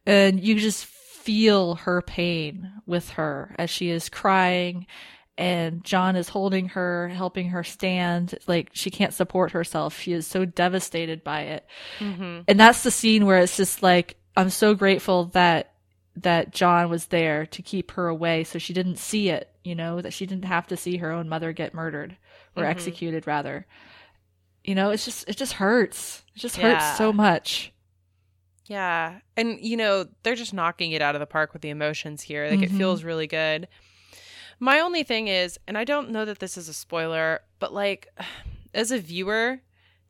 And 0.06 0.40
you 0.40 0.54
just 0.58 0.86
feel 0.86 1.76
her 1.76 2.02
pain 2.02 2.72
with 2.86 3.10
her 3.10 3.54
as 3.58 3.70
she 3.70 3.90
is 3.90 4.08
crying. 4.08 4.86
And 5.38 5.84
John 5.84 6.16
is 6.16 6.28
holding 6.28 6.68
her, 6.70 7.08
helping 7.08 7.50
her 7.50 7.64
stand. 7.64 8.34
Like 8.46 8.70
she 8.72 8.90
can't 8.90 9.14
support 9.14 9.52
herself. 9.52 9.98
She 9.98 10.12
is 10.12 10.26
so 10.26 10.44
devastated 10.44 11.22
by 11.22 11.42
it. 11.42 11.66
Mm-hmm. 11.98 12.40
And 12.48 12.58
that's 12.58 12.82
the 12.82 12.90
scene 12.90 13.26
where 13.26 13.38
it's 13.38 13.56
just 13.56 13.82
like, 13.82 14.16
I'm 14.36 14.50
so 14.50 14.74
grateful 14.74 15.26
that 15.26 15.71
that 16.16 16.52
John 16.52 16.90
was 16.90 17.06
there 17.06 17.46
to 17.46 17.62
keep 17.62 17.92
her 17.92 18.08
away 18.08 18.44
so 18.44 18.58
she 18.58 18.72
didn't 18.72 18.96
see 18.96 19.30
it, 19.30 19.50
you 19.64 19.74
know, 19.74 20.00
that 20.00 20.12
she 20.12 20.26
didn't 20.26 20.44
have 20.44 20.66
to 20.68 20.76
see 20.76 20.98
her 20.98 21.10
own 21.10 21.28
mother 21.28 21.52
get 21.52 21.74
murdered 21.74 22.16
or 22.56 22.62
mm-hmm. 22.62 22.70
executed 22.70 23.26
rather. 23.26 23.66
You 24.64 24.74
know, 24.74 24.90
it's 24.90 25.04
just 25.04 25.28
it 25.28 25.36
just 25.36 25.54
hurts. 25.54 26.22
It 26.34 26.40
just 26.40 26.58
Yeah. 26.58 26.74
hurts 26.74 26.98
so 26.98 27.12
much. 27.12 27.72
Yeah. 28.66 29.18
And, 29.36 29.60
you 29.60 29.76
know, 29.76 30.06
they're 30.22 30.34
just 30.34 30.54
knocking 30.54 30.92
it 30.92 31.02
out 31.02 31.14
of 31.14 31.20
the 31.20 31.26
park 31.26 31.52
with 31.52 31.62
the 31.62 31.70
emotions 31.70 32.22
here. 32.22 32.48
Like, 32.48 32.62
it 32.62 32.68
mm-hmm. 32.68 32.78
feels 32.78 33.04
really 33.04 33.26
good. 33.26 33.68
My 34.60 34.80
only 34.80 35.02
thing 35.02 35.28
is, 35.28 35.58
and 35.66 35.76
I 35.76 35.84
don't 35.84 36.10
know 36.10 36.24
that 36.24 36.38
this 36.38 36.56
is 36.56 36.68
a 36.68 36.72
spoiler, 36.72 37.40
but 37.58 37.74
like, 37.74 38.08
as 38.74 38.90
a 38.90 38.98
viewer, 38.98 39.60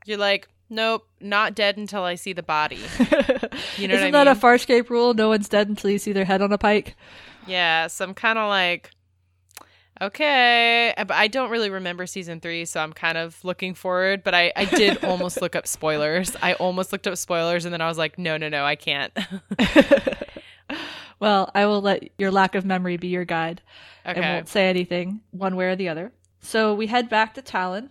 you're 0.05 0.19
like, 0.19 0.49
nope, 0.71 1.07
not 1.21 1.55
dead 1.55 1.77
until 1.77 2.03
I 2.03 2.15
see 2.17 2.33
the 2.33 2.43
body. 2.43 2.81
You 3.79 3.89
know 3.89 3.95
Isn't 3.95 4.15
I 4.15 4.25
that 4.25 4.29
a? 4.29 4.39
Farscape 4.39 4.91
rule? 4.91 5.15
No 5.15 5.29
one's 5.29 5.49
dead 5.49 5.69
until 5.69 5.91
you 5.91 5.99
see 5.99 6.13
their 6.13 6.25
head 6.25 6.43
on 6.43 6.53
a 6.53 6.59
pike. 6.59 6.95
yeah. 7.47 7.87
So 7.87 8.05
I'm 8.05 8.13
kind 8.15 8.39
of 8.39 8.49
like, 8.49 8.91
okay. 10.01 10.93
But 10.97 11.11
I 11.13 11.29
don't 11.29 11.51
really 11.51 11.71
remember 11.71 12.07
season 12.07 12.41
three, 12.41 12.65
so 12.65 12.81
I'm 12.81 12.93
kind 12.93 13.17
of 13.19 13.43
looking 13.45 13.75
forward. 13.75 14.23
But 14.23 14.35
I, 14.35 14.53
I 14.57 14.65
did 14.67 15.03
almost 15.05 15.41
look 15.41 15.57
up 15.57 15.67
spoilers. 15.67 16.37
I 16.43 16.53
almost 16.55 16.93
looked 16.93 17.07
up 17.07 17.17
spoilers, 17.17 17.65
and 17.65 17.73
then 17.73 17.81
I 17.81 17.89
was 17.89 17.99
like, 17.99 18.19
no, 18.19 18.37
no, 18.37 18.49
no, 18.49 18.65
I 18.65 18.77
can't. 18.77 19.13
Well, 21.21 21.53
I 21.55 21.67
will 21.67 21.81
let 21.81 22.09
your 22.19 22.33
lack 22.33 22.57
of 22.57 22.65
memory 22.65 22.97
be 22.97 23.07
your 23.07 23.25
guide 23.25 23.63
and 24.05 24.19
Okay. 24.19 24.29
won't 24.35 24.49
say 24.49 24.69
anything 24.69 25.21
one 25.31 25.55
way 25.55 25.67
or 25.67 25.77
the 25.77 25.89
other. 25.89 26.11
So 26.41 26.75
we 26.75 26.89
head 26.89 27.09
back 27.09 27.35
to 27.35 27.43
Talyn, 27.43 27.91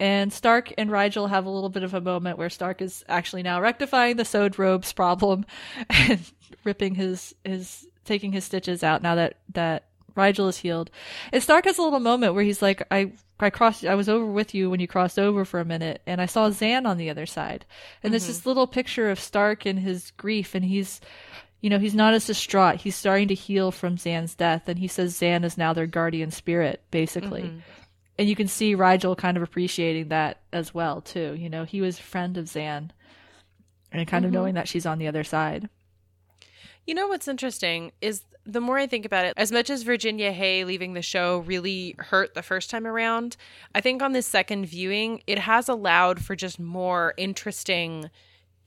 and 0.00 0.32
Stark 0.32 0.72
and 0.78 0.90
Rygel 0.90 1.28
have 1.28 1.44
a 1.44 1.50
little 1.50 1.68
bit 1.68 1.82
of 1.82 1.92
a 1.92 2.00
moment 2.00 2.38
where 2.38 2.48
Stark 2.48 2.80
is 2.80 3.04
actually 3.08 3.42
now 3.42 3.60
rectifying 3.60 4.16
the 4.16 4.24
sewed 4.24 4.58
robes 4.58 4.92
problem 4.92 5.44
and 5.90 6.20
ripping 6.64 6.94
his 6.94 7.34
his 7.44 7.86
taking 8.04 8.32
his 8.32 8.44
stitches 8.44 8.82
out 8.82 9.02
now 9.02 9.14
that 9.14 9.36
that 9.52 9.84
Rygel 10.16 10.48
is 10.48 10.56
healed. 10.56 10.90
And 11.32 11.42
Stark 11.42 11.66
has 11.66 11.78
a 11.78 11.82
little 11.82 12.00
moment 12.00 12.34
where 12.34 12.42
he's 12.42 12.62
like, 12.62 12.82
I 12.90 13.12
I 13.38 13.50
crossed 13.50 13.84
I 13.84 13.94
was 13.94 14.08
over 14.08 14.24
with 14.24 14.54
you 14.54 14.70
when 14.70 14.80
you 14.80 14.88
crossed 14.88 15.18
over 15.18 15.44
for 15.44 15.60
a 15.60 15.64
minute 15.64 16.00
and 16.06 16.20
I 16.20 16.26
saw 16.26 16.48
Zhaan 16.48 16.86
on 16.86 16.96
the 16.96 17.10
other 17.10 17.26
side. 17.26 17.66
And 18.02 18.12
there's 18.12 18.24
mm-hmm. 18.24 18.32
this 18.32 18.46
little 18.46 18.66
picture 18.66 19.10
of 19.10 19.20
Stark 19.20 19.66
and 19.66 19.78
his 19.78 20.12
grief 20.12 20.54
and 20.54 20.64
he's 20.64 21.00
you 21.60 21.68
know, 21.68 21.78
he's 21.78 21.94
not 21.94 22.14
as 22.14 22.26
distraught. 22.26 22.76
He's 22.76 22.96
starting 22.96 23.28
to 23.28 23.34
heal 23.34 23.70
from 23.70 23.96
Zhaan's 23.96 24.34
death, 24.34 24.66
and 24.66 24.78
he 24.78 24.88
says 24.88 25.20
Zhaan 25.20 25.44
is 25.44 25.58
now 25.58 25.74
their 25.74 25.86
guardian 25.86 26.30
spirit, 26.30 26.82
basically. 26.90 27.42
Mm-hmm. 27.42 27.58
And 28.20 28.28
you 28.28 28.36
can 28.36 28.48
see 28.48 28.76
Rygel 28.76 29.16
kind 29.16 29.38
of 29.38 29.42
appreciating 29.42 30.08
that 30.08 30.42
as 30.52 30.74
well, 30.74 31.00
too. 31.00 31.34
You 31.38 31.48
know, 31.48 31.64
he 31.64 31.80
was 31.80 31.98
a 31.98 32.02
friend 32.02 32.36
of 32.36 32.44
Zhaan, 32.44 32.90
and 33.90 34.06
kind 34.06 34.26
of 34.26 34.28
mm-hmm. 34.28 34.34
knowing 34.34 34.54
that 34.56 34.68
she's 34.68 34.84
on 34.84 34.98
the 34.98 35.08
other 35.08 35.24
side. 35.24 35.70
You 36.86 36.94
know 36.94 37.08
what's 37.08 37.28
interesting 37.28 37.92
is 38.02 38.24
the 38.44 38.60
more 38.60 38.76
I 38.76 38.86
think 38.86 39.06
about 39.06 39.24
it, 39.24 39.32
as 39.38 39.50
much 39.50 39.70
as 39.70 39.84
Virginia 39.84 40.32
Hay 40.32 40.64
leaving 40.64 40.92
the 40.92 41.00
show 41.00 41.38
really 41.38 41.94
hurt 41.98 42.34
the 42.34 42.42
first 42.42 42.68
time 42.68 42.86
around, 42.86 43.38
I 43.74 43.80
think 43.80 44.02
on 44.02 44.12
this 44.12 44.26
second 44.26 44.66
viewing, 44.66 45.22
it 45.26 45.38
has 45.38 45.66
allowed 45.66 46.22
for 46.22 46.36
just 46.36 46.60
more 46.60 47.14
interesting 47.16 48.10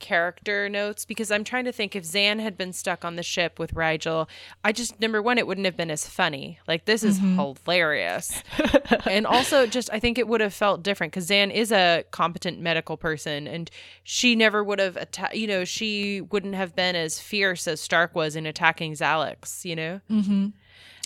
character 0.04 0.68
notes 0.68 1.06
because 1.06 1.32
I'm 1.32 1.46
trying 1.46 1.64
to 1.64 1.72
think 1.72 1.96
if 1.96 2.04
Zhaan 2.04 2.42
had 2.42 2.58
been 2.58 2.74
stuck 2.74 3.06
on 3.06 3.16
the 3.16 3.24
ship 3.24 3.58
with 3.58 3.74
Rygel, 3.74 4.28
I 4.62 4.74
just 4.74 5.00
number 5.00 5.22
one, 5.22 5.38
it 5.38 5.48
wouldn't 5.48 5.64
have 5.64 5.78
been 5.78 5.90
as 5.90 6.06
funny. 6.06 6.60
Like 6.68 6.84
this 6.84 7.04
is 7.04 7.18
hilarious. 7.20 8.44
and 9.06 9.26
also 9.26 9.66
just 9.66 9.90
I 9.94 10.00
think 10.02 10.18
it 10.18 10.28
would 10.28 10.42
have 10.42 10.54
felt 10.54 10.84
different 10.84 11.14
because 11.14 11.30
Zhaan 11.30 11.52
is 11.52 11.72
a 11.72 12.04
competent 12.12 12.60
medical 12.60 12.98
person 12.98 13.48
and 13.48 13.72
she 14.04 14.36
never 14.36 14.62
would 14.62 14.80
have 14.80 14.98
atta- 14.98 15.38
you 15.38 15.48
know, 15.48 15.64
she 15.64 16.20
wouldn't 16.20 16.56
have 16.56 16.76
been 16.76 16.98
as 16.98 17.22
fierce 17.22 17.66
as 17.66 17.80
Stark 17.80 18.14
was 18.14 18.36
in 18.36 18.46
attacking 18.46 18.94
Xhalax, 18.94 19.64
you 19.64 19.78
know? 19.78 20.02
Mm-hmm. 20.12 20.48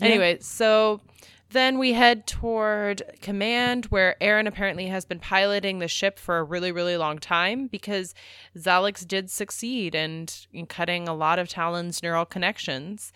Anyway, 0.02 0.40
so 0.42 1.02
then 1.52 1.80
we 1.80 1.94
head 1.94 2.28
toward 2.28 3.02
command 3.22 3.86
where 3.86 4.16
Aeryn 4.22 4.48
apparently 4.48 4.88
has 4.88 5.06
been 5.06 5.20
piloting 5.20 5.80
the 5.80 5.88
ship 5.88 6.20
for 6.20 6.40
a 6.40 6.44
really, 6.44 6.72
really 6.72 6.98
long 6.98 7.20
time 7.20 7.68
because 7.68 8.14
Xhalax 8.56 9.08
did 9.08 9.30
succeed 9.30 9.96
and 9.96 10.48
in 10.52 10.66
cutting 10.66 11.08
a 11.08 11.14
lot 11.14 11.40
of 11.40 11.48
Talyn's 11.48 12.04
neural 12.04 12.26
connections. 12.26 13.14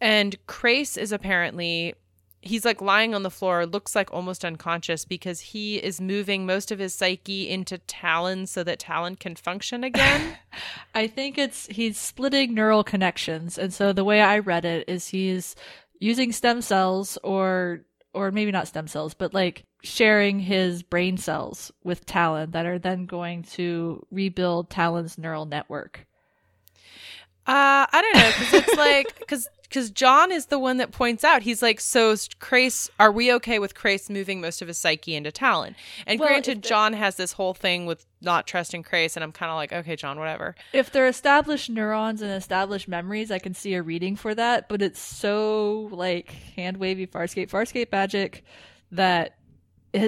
And 0.00 0.36
Crais 0.46 0.96
is 0.96 1.12
apparently 1.12 1.94
he's 2.40 2.64
like 2.64 2.80
lying 2.80 3.14
on 3.14 3.22
the 3.22 3.30
floor, 3.30 3.66
looks 3.66 3.94
like 3.94 4.12
almost 4.12 4.44
unconscious 4.44 5.04
because 5.04 5.40
he 5.40 5.76
is 5.76 6.00
moving 6.00 6.46
most 6.46 6.70
of 6.70 6.78
his 6.78 6.94
psyche 6.94 7.48
into 7.48 7.78
Talyn 7.78 8.46
so 8.46 8.62
that 8.64 8.78
Talyn 8.78 9.18
can 9.18 9.34
function 9.34 9.84
again. 9.84 10.38
I 10.94 11.06
think 11.06 11.38
it's 11.38 11.66
he's 11.66 11.98
splitting 11.98 12.54
neural 12.54 12.84
connections, 12.84 13.58
and 13.58 13.72
so 13.72 13.92
the 13.92 14.04
way 14.04 14.20
I 14.20 14.38
read 14.38 14.64
it 14.64 14.88
is 14.88 15.08
he's 15.08 15.56
using 15.98 16.32
stem 16.32 16.62
cells, 16.62 17.18
or 17.22 17.80
or 18.14 18.30
maybe 18.30 18.50
not 18.50 18.68
stem 18.68 18.88
cells, 18.88 19.14
but 19.14 19.34
like 19.34 19.64
sharing 19.82 20.40
his 20.40 20.82
brain 20.82 21.16
cells 21.16 21.70
with 21.84 22.06
Talyn 22.06 22.52
that 22.52 22.66
are 22.66 22.78
then 22.78 23.06
going 23.06 23.42
to 23.44 24.04
rebuild 24.10 24.70
Talyn's 24.70 25.18
neural 25.18 25.44
network. 25.44 26.06
Uh, 27.46 27.86
I 27.90 28.02
don't 28.02 28.16
know 28.16 28.32
because 28.38 28.54
it's 28.54 28.76
like 28.76 29.18
because 29.18 29.48
because 29.68 29.90
John 29.90 30.32
is 30.32 30.46
the 30.46 30.58
one 30.58 30.78
that 30.78 30.90
points 30.92 31.24
out 31.24 31.42
he's 31.42 31.62
like, 31.62 31.80
so 31.80 32.14
Crais, 32.40 32.90
are 32.98 33.12
we 33.12 33.32
okay 33.34 33.58
with 33.58 33.74
Crais 33.74 34.08
moving 34.10 34.40
most 34.40 34.60
of 34.62 34.68
his 34.68 34.78
psyche 34.78 35.14
into 35.14 35.30
Talyn? 35.30 35.74
And 36.06 36.18
Well, 36.18 36.28
granted, 36.28 36.62
the- 36.62 36.68
John 36.68 36.92
has 36.94 37.16
this 37.16 37.32
whole 37.32 37.54
thing 37.54 37.86
with 37.86 38.04
not 38.20 38.46
trusting 38.46 38.82
Crais, 38.82 39.16
and 39.16 39.22
I'm 39.22 39.32
kind 39.32 39.50
of 39.50 39.56
like, 39.56 39.72
okay, 39.72 39.94
John, 39.96 40.18
whatever. 40.18 40.54
If 40.72 40.90
they're 40.90 41.06
established 41.08 41.70
neurons 41.70 42.20
and 42.20 42.32
established 42.32 42.88
memories, 42.88 43.30
I 43.30 43.38
can 43.38 43.54
see 43.54 43.74
a 43.74 43.82
reading 43.82 44.16
for 44.16 44.34
that, 44.34 44.68
but 44.68 44.82
it's 44.82 45.00
so 45.00 45.88
like 45.92 46.30
hand 46.56 46.78
wavy 46.78 47.06
Farscape, 47.06 47.48
Farscape 47.48 47.92
magic 47.92 48.44
that 48.90 49.37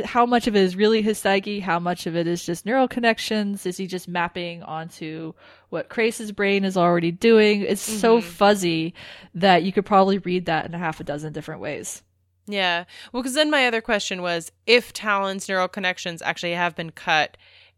how 0.05 0.27
much 0.27 0.47
of 0.47 0.55
it 0.55 0.63
is 0.63 0.77
really 0.77 1.03
his 1.03 1.19
psyche, 1.19 1.61
how 1.61 1.79
much 1.79 2.07
of 2.07 2.17
it 2.17 2.27
is 2.27 2.45
just 2.45 2.67
neural 2.67 2.89
connections? 2.89 3.67
Is 3.67 3.77
he 3.77 3.87
just 3.87 4.09
mapping 4.09 4.63
onto 4.63 5.33
what 5.71 5.89
Crais's 5.89 6.33
brain 6.33 6.65
is 6.65 6.77
already 6.77 7.11
doing? 7.11 7.63
It's 7.63 7.81
so 7.81 8.19
mm-hmm. 8.19 8.29
fuzzy 8.29 8.95
that 9.35 9.63
you 9.63 9.73
could 9.73 9.87
probably 9.87 10.19
read 10.19 10.47
that 10.47 10.67
in 10.67 10.75
a 10.75 10.79
half 10.79 11.01
a 11.01 11.05
dozen 11.05 11.33
different 11.33 11.61
ways. 11.61 12.03
Yeah. 12.47 12.85
Well, 13.13 13.23
because 13.23 13.35
then 13.35 13.51
my 13.51 13.67
other 13.67 13.81
question 13.81 14.23
was 14.23 14.53
if 14.67 14.93
Talyn's 14.93 15.49
neural 15.49 15.69
connections 15.69 16.21
actually 16.23 16.53
have 16.53 16.77
been 16.77 16.91
cut, 16.91 17.37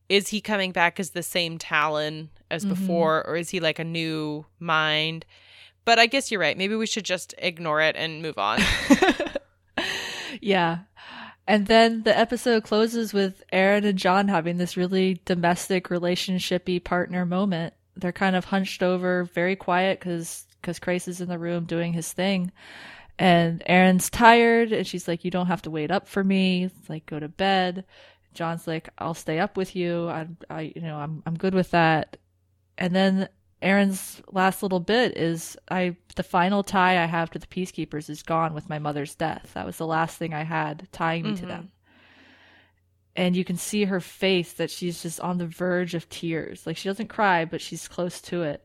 is 0.09 0.29
he 0.29 0.41
coming 0.41 0.73
back 0.73 0.99
as 0.99 1.11
the 1.11 1.23
same 1.23 1.59
Talyn 1.59 2.29
as 2.51 2.65
mm-hmm. 2.65 2.75
before, 2.75 3.27
or 3.27 3.37
is 3.37 3.51
he 3.51 3.61
like 3.61 3.79
a 3.79 3.85
new 3.85 4.47
mind? 4.59 5.25
But 5.85 5.99
I 5.99 6.07
guess 6.07 6.31
you're 6.31 6.41
right. 6.41 6.57
Maybe 6.57 6.75
we 6.75 6.87
should 6.87 7.05
just 7.05 7.35
ignore 7.39 7.81
it 7.81 7.97
and 7.97 8.23
move 8.23 8.39
on. 8.39 8.61
Yeah. 10.41 10.79
And 11.47 11.67
then 11.67 12.03
the 12.03 12.17
episode 12.17 12.63
closes 12.63 13.13
with 13.13 13.43
Aeryn 13.53 13.85
and 13.85 13.99
John 13.99 14.29
having 14.29 14.59
this 14.59 14.77
really 14.77 15.21
domestic 15.25 15.89
relationshipy 15.89 16.83
partner 16.85 17.27
moment. 17.27 17.75
They're 17.97 18.13
kind 18.13 18.37
of 18.37 18.45
hunched 18.45 18.83
over, 18.83 19.25
very 19.25 19.57
quiet 19.57 19.99
because 19.99 20.47
because 20.61 20.79
Crais 20.79 21.09
is 21.09 21.21
in 21.21 21.29
the 21.29 21.39
room 21.39 21.65
doing 21.65 21.93
his 21.93 22.13
thing. 22.13 22.53
And 23.19 23.63
Aeryn's 23.69 24.09
tired 24.09 24.73
and 24.73 24.87
she's 24.87 25.09
like, 25.09 25.25
You 25.25 25.31
don't 25.31 25.49
have 25.49 25.63
to 25.63 25.71
wait 25.71 25.91
up 25.91 26.09
for 26.09 26.23
me. 26.23 26.71
Like 26.89 27.07
go 27.07 27.19
to 27.19 27.29
bed. 27.29 27.85
John's 28.35 28.67
like, 28.67 28.89
I'll 28.99 29.15
stay 29.15 29.39
up 29.39 29.57
with 29.57 29.77
you. 29.77 30.09
I, 30.09 30.27
I, 30.49 30.73
you 30.75 30.81
know, 30.81 30.97
I'm, 30.97 31.23
I'm 31.27 31.37
good 31.37 31.55
with 31.55 31.73
that. 31.73 32.17
And 32.79 32.95
then 32.95 33.29
Aeryn's 33.63 34.21
last 34.31 34.63
little 34.63 34.81
bit 34.81 35.17
is 35.17 35.57
I, 35.71 35.97
the 36.17 36.23
final 36.23 36.63
tie 36.63 37.03
I 37.03 37.07
have 37.07 37.31
to 37.31 37.39
the 37.39 37.47
Peacekeepers 37.47 38.11
is 38.11 38.23
gone 38.23 38.55
with 38.55 38.69
my 38.69 38.79
mother's 38.79 39.15
death. 39.15 39.53
That 39.55 39.67
was 39.67 39.77
the 39.77 39.87
last 39.87 40.19
thing 40.19 40.35
I 40.35 40.43
had 40.43 40.89
tying 40.93 41.25
me 41.25 41.37
to 41.37 41.47
them. 41.47 41.71
And 43.15 43.37
you 43.37 43.45
can 43.45 43.57
see 43.57 43.85
her 43.85 44.01
face 44.01 44.55
that 44.55 44.71
she's 44.71 45.03
just 45.03 45.21
on 45.21 45.39
the 45.39 45.47
verge 45.47 45.95
of 45.95 46.09
tears. 46.09 46.67
Like 46.67 46.77
she 46.77 46.89
doesn't 46.89 47.09
cry, 47.09 47.45
but 47.45 47.61
she's 47.61 47.89
close 47.89 48.21
to 48.23 48.43
it. 48.43 48.65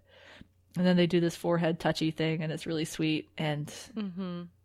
And 0.77 0.85
then 0.85 0.95
they 0.95 1.07
do 1.07 1.19
this 1.19 1.35
forehead 1.35 1.79
touchy 1.79 2.11
thing 2.11 2.41
and 2.41 2.51
it's 2.51 2.65
really 2.65 2.85
sweet. 2.85 3.29
And 3.37 3.73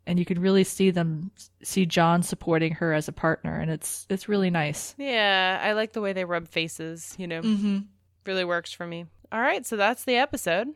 and 0.07 0.19
you 0.19 0.25
can 0.25 0.41
really 0.41 0.65
see 0.65 0.91
them 0.91 1.31
see 1.63 1.87
John 1.87 2.23
supporting 2.23 2.73
her 2.75 2.93
as 2.93 3.09
a 3.09 3.13
partner, 3.13 3.59
and 3.59 3.71
it's 3.71 4.07
it's 4.09 4.29
really 4.29 4.51
nice. 4.51 4.95
Yeah, 4.99 5.61
I 5.63 5.73
like 5.73 5.93
the 5.93 6.01
way 6.01 6.13
they 6.13 6.25
rub 6.25 6.49
faces, 6.49 7.15
you 7.19 7.27
know. 7.27 7.41
Mm-hmm. 7.41 7.79
Really 8.27 8.45
works 8.45 8.73
for 8.73 8.87
me. 8.87 9.07
All 9.33 9.41
right, 9.41 9.65
so 9.65 9.77
that's 9.77 10.05
the 10.05 10.17
episode. 10.17 10.69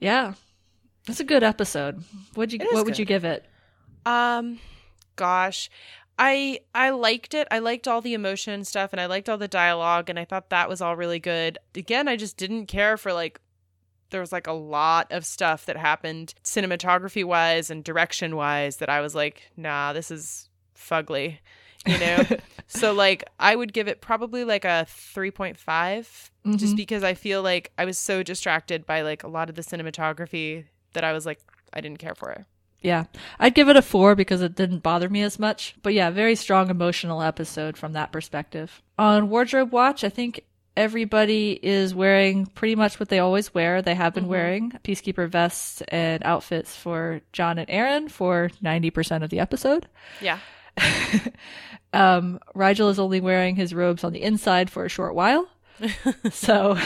Yeah, 0.00 0.34
it's 1.06 1.20
a 1.20 1.24
good 1.24 1.44
episode. 1.44 2.02
Would 2.34 2.52
you 2.52 2.58
what 2.72 2.84
would 2.84 2.98
you 2.98 3.04
give 3.04 3.24
it? 3.24 3.46
Um 4.04 4.58
gosh, 5.14 5.70
I 6.18 6.60
I 6.74 6.90
liked 6.90 7.34
it. 7.34 7.46
I 7.50 7.60
liked 7.60 7.86
all 7.86 8.00
the 8.00 8.14
emotion 8.14 8.52
and 8.52 8.66
stuff 8.66 8.92
and 8.92 9.00
I 9.00 9.06
liked 9.06 9.28
all 9.28 9.38
the 9.38 9.48
dialogue 9.48 10.10
and 10.10 10.18
I 10.18 10.24
thought 10.24 10.50
that 10.50 10.68
was 10.68 10.80
all 10.80 10.96
really 10.96 11.20
good. 11.20 11.58
Again, 11.76 12.08
I 12.08 12.16
just 12.16 12.36
didn't 12.36 12.66
care 12.66 12.96
for 12.96 13.12
like 13.12 13.40
there 14.10 14.20
was 14.20 14.32
like 14.32 14.48
a 14.48 14.52
lot 14.52 15.10
of 15.12 15.24
stuff 15.24 15.66
that 15.66 15.76
happened 15.76 16.34
cinematography 16.42 17.24
wise 17.24 17.70
and 17.70 17.84
direction 17.84 18.34
wise 18.34 18.78
that 18.78 18.88
I 18.88 19.00
was 19.00 19.14
like, 19.14 19.50
nah, 19.56 19.92
this 19.92 20.10
is 20.10 20.48
fugly. 20.76 21.38
You 21.86 21.98
know? 21.98 22.24
so 22.66 22.92
like 22.92 23.24
I 23.38 23.54
would 23.54 23.72
give 23.72 23.88
it 23.88 24.00
probably 24.00 24.44
like 24.44 24.64
a 24.64 24.86
3.5 24.88 25.56
just 25.56 26.30
mm-hmm. 26.44 26.74
because 26.74 27.04
I 27.04 27.14
feel 27.14 27.42
like 27.42 27.72
I 27.76 27.84
was 27.84 27.98
so 27.98 28.22
distracted 28.22 28.86
by 28.86 29.02
like 29.02 29.22
a 29.22 29.28
lot 29.28 29.48
of 29.50 29.56
the 29.56 29.62
cinematography 29.62 30.64
that 30.92 31.04
I 31.04 31.12
was 31.12 31.26
like 31.26 31.40
I 31.72 31.80
didn't 31.80 31.98
care 31.98 32.14
for 32.14 32.30
it. 32.30 32.44
Yeah, 32.80 33.04
I'd 33.38 33.54
give 33.54 33.68
it 33.68 33.76
a 33.76 33.82
four 33.82 34.14
because 34.14 34.40
it 34.40 34.54
didn't 34.54 34.82
bother 34.82 35.08
me 35.08 35.22
as 35.22 35.38
much. 35.38 35.76
But 35.82 35.92
yeah, 35.92 36.10
very 36.10 36.34
strong 36.34 36.70
emotional 36.70 37.20
episode 37.20 37.76
from 37.76 37.92
that 37.92 38.10
perspective. 38.10 38.80
On 38.98 39.28
Wardrobe 39.28 39.70
Watch, 39.70 40.02
I 40.02 40.08
think 40.08 40.44
everybody 40.76 41.58
is 41.62 41.94
wearing 41.94 42.46
pretty 42.46 42.74
much 42.74 42.98
what 42.98 43.10
they 43.10 43.18
always 43.18 43.52
wear. 43.52 43.82
They 43.82 43.94
have 43.94 44.14
been 44.14 44.24
mm-hmm. 44.24 44.30
wearing 44.30 44.70
Peacekeeper 44.82 45.28
vests 45.28 45.82
and 45.88 46.22
outfits 46.24 46.74
for 46.74 47.20
John 47.32 47.58
and 47.58 47.68
Aeryn 47.68 48.10
for 48.10 48.50
90% 48.62 49.22
of 49.22 49.30
the 49.30 49.40
episode. 49.40 49.86
Yeah. 50.22 50.38
Um, 51.92 52.38
Rygel 52.54 52.90
is 52.90 52.98
only 52.98 53.20
wearing 53.20 53.56
his 53.56 53.74
robes 53.74 54.04
on 54.04 54.12
the 54.12 54.22
inside 54.22 54.70
for 54.70 54.84
a 54.84 54.88
short 54.88 55.14
while. 55.14 55.48
so, 56.30 56.78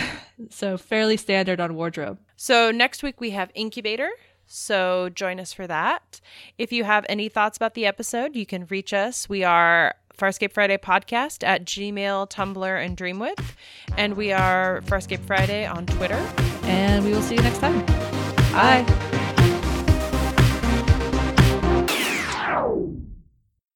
so 0.51 0.79
fairly 0.79 1.17
standard 1.17 1.61
on 1.61 1.75
wardrobe. 1.75 2.19
So 2.37 2.71
next 2.71 3.03
week 3.03 3.21
we 3.21 3.31
have 3.31 3.51
Incubator. 3.55 4.11
So 4.47 5.09
join 5.09 5.41
us 5.41 5.53
for 5.53 5.67
that. 5.67 6.21
If 6.59 6.73
you 6.73 6.85
have 6.85 7.07
any 7.09 7.29
thoughts 7.29 7.57
about 7.57 7.75
the 7.75 7.87
episode, 7.87 8.37
you 8.37 8.47
can 8.47 8.67
reach 8.67 8.93
us. 8.93 9.29
We 9.29 9.43
are 9.43 9.95
Farscape 10.17 10.53
Friday 10.53 10.77
Podcast 10.77 11.43
at 11.43 11.65
Gmail, 11.65 12.31
Tumblr, 12.31 12.85
and 12.85 12.97
Dreamwidth. 12.97 13.55
And 13.97 14.15
we 14.17 14.33
are 14.33 14.83
Farscape 14.83 15.25
Friday 15.27 15.67
on 15.67 15.87
Twitter. 15.87 16.23
And 16.65 17.05
we 17.05 17.13
will 17.13 17.23
see 17.23 17.35
you 17.35 17.43
next 17.43 17.59
time. 17.59 17.85
Bye. 18.53 19.21